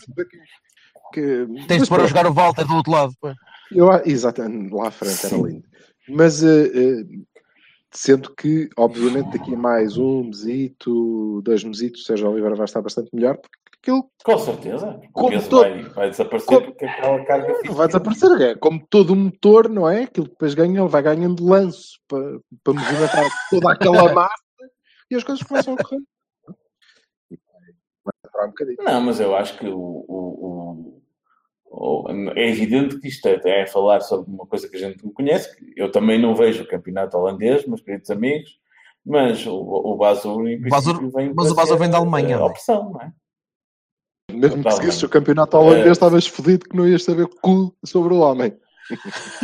que, 1.13 1.47
Tens 1.67 1.83
de 1.83 1.89
pôr 1.89 2.01
a 2.01 2.07
jogar 2.07 2.25
o 2.27 2.33
Walter 2.33 2.65
do 2.65 2.75
outro 2.75 2.91
lado. 2.91 3.11
depois. 3.13 3.35
eu, 3.71 3.89
exatamente, 4.05 4.73
lá 4.73 4.87
à 4.87 4.91
frente 4.91 5.25
era 5.25 5.35
lindo. 5.37 5.63
Mas 6.09 6.43
eh, 6.43 6.71
eh, 6.73 7.03
sendo 7.91 8.33
que, 8.35 8.69
obviamente, 8.77 9.31
daqui 9.37 9.53
a 9.53 9.57
mais 9.57 9.97
um 9.97 10.23
mesito, 10.25 11.41
dois 11.43 11.63
mesitos, 11.63 12.01
o 12.01 12.05
Sérgio 12.05 12.29
Oliveira 12.29 12.55
vai 12.55 12.65
estar 12.65 12.81
bastante 12.81 13.09
melhor, 13.13 13.37
porque 13.37 13.57
aquilo 13.81 14.09
Com 14.23 14.37
certeza. 14.39 14.99
O 15.09 15.11
Como 15.13 15.41
todo- 15.43 15.61
vai, 15.61 15.83
vai 15.83 16.09
desaparecer 16.09 16.47
como- 16.47 16.65
porque 16.65 16.85
aquela 16.85 17.25
carga 17.25 17.53
física. 17.55 17.73
vai 17.73 17.87
desaparecer. 17.87 18.41
É 18.41 18.55
como 18.55 18.85
todo 18.89 19.13
um 19.13 19.25
motor, 19.25 19.69
não 19.69 19.87
é? 19.89 20.03
Aquilo 20.03 20.25
que 20.25 20.33
depois 20.33 20.53
ganha, 20.53 20.79
ele 20.81 20.89
vai 20.89 21.01
ganhando 21.01 21.45
lanço 21.45 21.99
para, 22.07 22.39
para 22.63 22.73
movimentar 22.73 23.25
toda 23.49 23.71
aquela 23.71 24.13
massa 24.13 24.42
e 25.11 25.15
as 25.15 25.23
coisas 25.23 25.43
começam 25.45 25.73
a 25.73 25.77
correr. 25.77 26.01
Um 28.43 28.47
bocadinho. 28.47 28.77
Não, 28.83 29.01
mas 29.01 29.19
eu 29.19 29.35
acho 29.35 29.57
que 29.57 29.67
o, 29.67 29.77
o- 29.77 31.01
o- 31.65 32.05
o- 32.05 32.09
é 32.35 32.49
evidente 32.49 32.99
que 32.99 33.07
isto 33.07 33.25
é, 33.27 33.39
é 33.61 33.65
falar 33.67 34.01
sobre 34.01 34.29
uma 34.29 34.45
coisa 34.45 34.67
que 34.67 34.75
a 34.75 34.79
gente 34.79 35.03
não 35.05 35.13
conhece. 35.13 35.55
que 35.55 35.73
Eu 35.77 35.91
também 35.91 36.19
não 36.19 36.35
vejo 36.35 36.63
o 36.63 36.67
campeonato 36.67 37.17
holandês, 37.17 37.65
meus 37.65 37.81
queridos 37.81 38.09
amigos, 38.09 38.59
mas 39.05 39.45
o, 39.47 39.55
o 39.55 39.95
Basur, 39.95 40.47
em 40.47 40.59
Basur- 40.67 41.09
vem 41.11 41.33
mas 41.33 41.51
o 41.51 41.55
Basur 41.55 41.77
vem 41.77 41.89
da 41.89 41.97
Alemanha, 41.97 42.37
a 42.37 42.41
é? 42.41 42.43
opção, 42.43 42.91
não 42.91 43.01
é? 43.01 43.13
Mesmo 44.31 44.63
que 44.63 44.71
seguisses 44.71 45.03
o 45.03 45.09
campeonato 45.09 45.55
holandês, 45.57 45.91
estavas 45.91 46.25
fodido 46.27 46.67
que 46.67 46.75
não 46.75 46.87
ias 46.87 47.03
saber 47.03 47.27
cu 47.41 47.73
sobre 47.85 48.13
o 48.13 48.19
homem. 48.19 48.57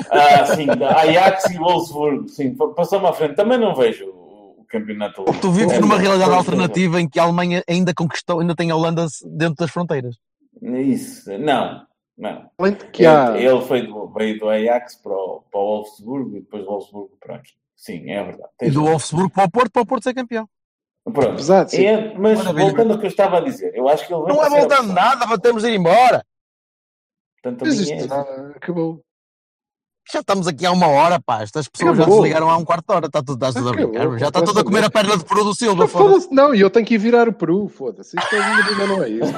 Ah, 0.10 0.46
sim, 0.46 0.68
Ajax 0.84 1.46
e 1.52 1.58
Wolfsburg, 1.58 2.30
sim, 2.30 2.56
pa- 2.56 2.70
passou-me 2.70 3.06
à 3.08 3.14
frente. 3.14 3.36
Também 3.36 3.58
não 3.58 3.74
vejo 3.76 4.06
campeonato 4.70 5.24
Porque 5.24 5.42
tu 5.42 5.52
vives 5.52 5.74
É, 5.74 5.80
numa 5.80 5.96
é, 5.96 6.00
realidade 6.00 6.32
pois, 6.32 6.38
alternativa 6.38 7.02
em 7.02 7.10
que 7.10 7.20
a 7.20 7.24
Alemanha 7.24 7.64
ainda 7.68 7.94
conquistou, 7.94 8.40
ainda 8.40 8.56
tem 8.56 8.72
a 8.72 8.76
Holanda 8.76 9.08
dentro 9.26 9.56
das 9.56 9.72
fronteiras. 9.72 10.16
é 10.64 10.82
Isso, 10.82 11.38
não, 11.38 11.86
não. 12.18 12.50
Além 12.58 12.74
de 12.74 12.86
que 12.86 13.06
há. 13.06 13.36
Ele, 13.36 13.48
ele 13.48 13.62
foi 13.62 13.86
do, 13.86 14.08
veio 14.14 14.40
do 14.40 14.50
Ajax 14.50 14.96
para 14.98 15.14
o, 15.14 15.44
para 15.52 15.60
o 15.60 15.66
Wolfsburg 15.66 16.38
e 16.38 16.42
depois 16.42 16.64
do 16.64 16.70
Wolfsburg 16.70 17.10
para 17.20 17.36
o 17.38 17.42
Sim, 17.76 18.12
é 18.12 18.24
verdade. 18.24 18.50
E 18.62 18.70
do 18.70 18.80
razão. 18.80 18.92
Wolfsburg 18.92 19.34
para 19.34 19.46
o 19.46 19.52
Porto, 19.52 19.72
para 19.72 19.82
o 19.82 19.86
Porto 19.86 20.04
ser 20.04 20.14
campeão. 20.14 20.48
Pronto. 21.06 21.42
Sim. 21.70 21.86
É, 21.86 22.14
mas 22.18 22.38
Maravilha. 22.38 22.66
voltando 22.66 22.94
ao 22.94 23.00
que 23.00 23.06
eu 23.06 23.10
estava 23.10 23.38
a 23.38 23.42
dizer, 23.42 23.74
eu 23.74 23.88
acho 23.88 24.06
que 24.06 24.14
ele 24.14 24.22
Não 24.24 24.44
é 24.44 24.50
voltando 24.50 24.94
nada, 24.94 25.26
de 25.38 25.68
ir 25.68 25.76
embora. 25.76 26.24
Também 27.42 27.70
isto 27.70 27.92
é 27.94 27.96
assim. 27.96 28.08
acabou. 28.56 29.02
Já 30.12 30.20
estamos 30.22 30.48
aqui 30.48 30.66
há 30.66 30.72
uma 30.72 30.88
hora, 30.88 31.20
pá. 31.20 31.42
Estas 31.44 31.68
pessoas 31.68 31.96
já 31.98 32.04
Acabou. 32.04 32.22
desligaram 32.22 32.50
há 32.50 32.58
um 32.58 32.66
quarto 32.66 32.86
de 32.88 32.96
hora. 32.96 33.06
Está 33.06 33.22
tudo, 33.22 33.34
estás 33.36 33.54
tudo 33.54 33.70
a 33.70 33.72
brincar. 33.74 34.18
Já 34.18 34.28
está 34.30 34.42
tudo 34.42 34.60
a 34.60 34.64
comer 34.64 34.84
a 34.84 34.90
perna 34.90 35.18
de 35.18 35.24
Peru 35.26 35.44
do 35.44 35.54
Silva. 35.56 35.82
Não, 35.84 35.88
foda-se. 35.88 36.10
foda-se, 36.12 36.34
não, 36.36 36.56
e 36.56 36.62
eu 36.62 36.70
tenho 36.70 36.86
que 36.86 36.96
ir 36.96 36.98
virar 36.98 37.28
o 37.28 37.34
Peru, 37.34 37.68
foda-se. 37.68 38.18
Isto 38.18 38.36
é 38.36 38.40
ainda 38.40 38.70
ainda 38.72 38.88
não 38.88 39.04
é 39.04 39.10
isso. 39.10 39.34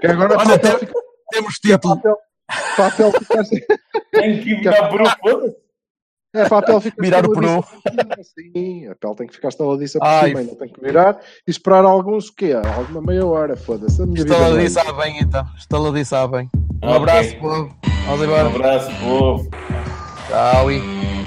Que 0.00 0.06
agora 0.06 0.36
Olha, 0.36 0.58
papel 0.58 0.58
tem- 0.78 0.78
fica- 0.88 1.00
Temos 1.30 1.54
título. 1.54 1.96
papel, 1.96 2.16
papel 2.76 3.12
fica 3.12 3.40
assim. 3.40 3.60
Tem 4.12 4.40
que 4.42 4.50
ir 4.50 4.60
virar 4.60 4.88
Peru, 4.90 5.04
foda-se. 5.20 5.56
É, 6.34 6.46
papel 6.46 6.80
fica 6.82 6.96
Virar 7.02 7.26
o 7.26 7.32
estaladiço 7.32 7.62
por 7.82 7.90
cima, 7.90 8.16
Sim, 8.54 8.86
a 8.88 8.94
pele 8.94 9.14
tem 9.16 9.26
que 9.26 9.32
ficar 9.34 9.48
estaladiça 9.48 9.98
por 9.98 10.06
Ai, 10.06 10.28
cima, 10.28 10.40
ainda 10.40 10.56
tem 10.56 10.68
que 10.68 10.78
virar 10.80 11.18
e 11.46 11.50
esperar 11.50 11.84
alguns, 11.86 12.28
o 12.28 12.34
quê? 12.34 12.52
Alguma 12.52 13.00
meia 13.00 13.24
hora, 13.24 13.56
foda-se. 13.56 14.02
A 14.02 14.04
minha 14.04 14.22
vida 14.22 14.34
não 14.36 14.58
é 14.58 14.64
Estaladiça 14.66 14.80
à 14.82 14.92
bem, 14.92 15.18
então. 15.20 15.46
Estaladiça 15.56 16.28
bem. 16.28 16.50
Um 16.82 16.88
Ok. 16.90 16.96
abraço, 16.96 17.36
povo. 17.36 17.74
Vamos 18.06 18.20
Um 18.20 18.24
embora. 18.24 18.46
abraço, 18.48 18.90
povo. 19.00 19.50
Tchau 20.28 20.70
e... 20.70 21.17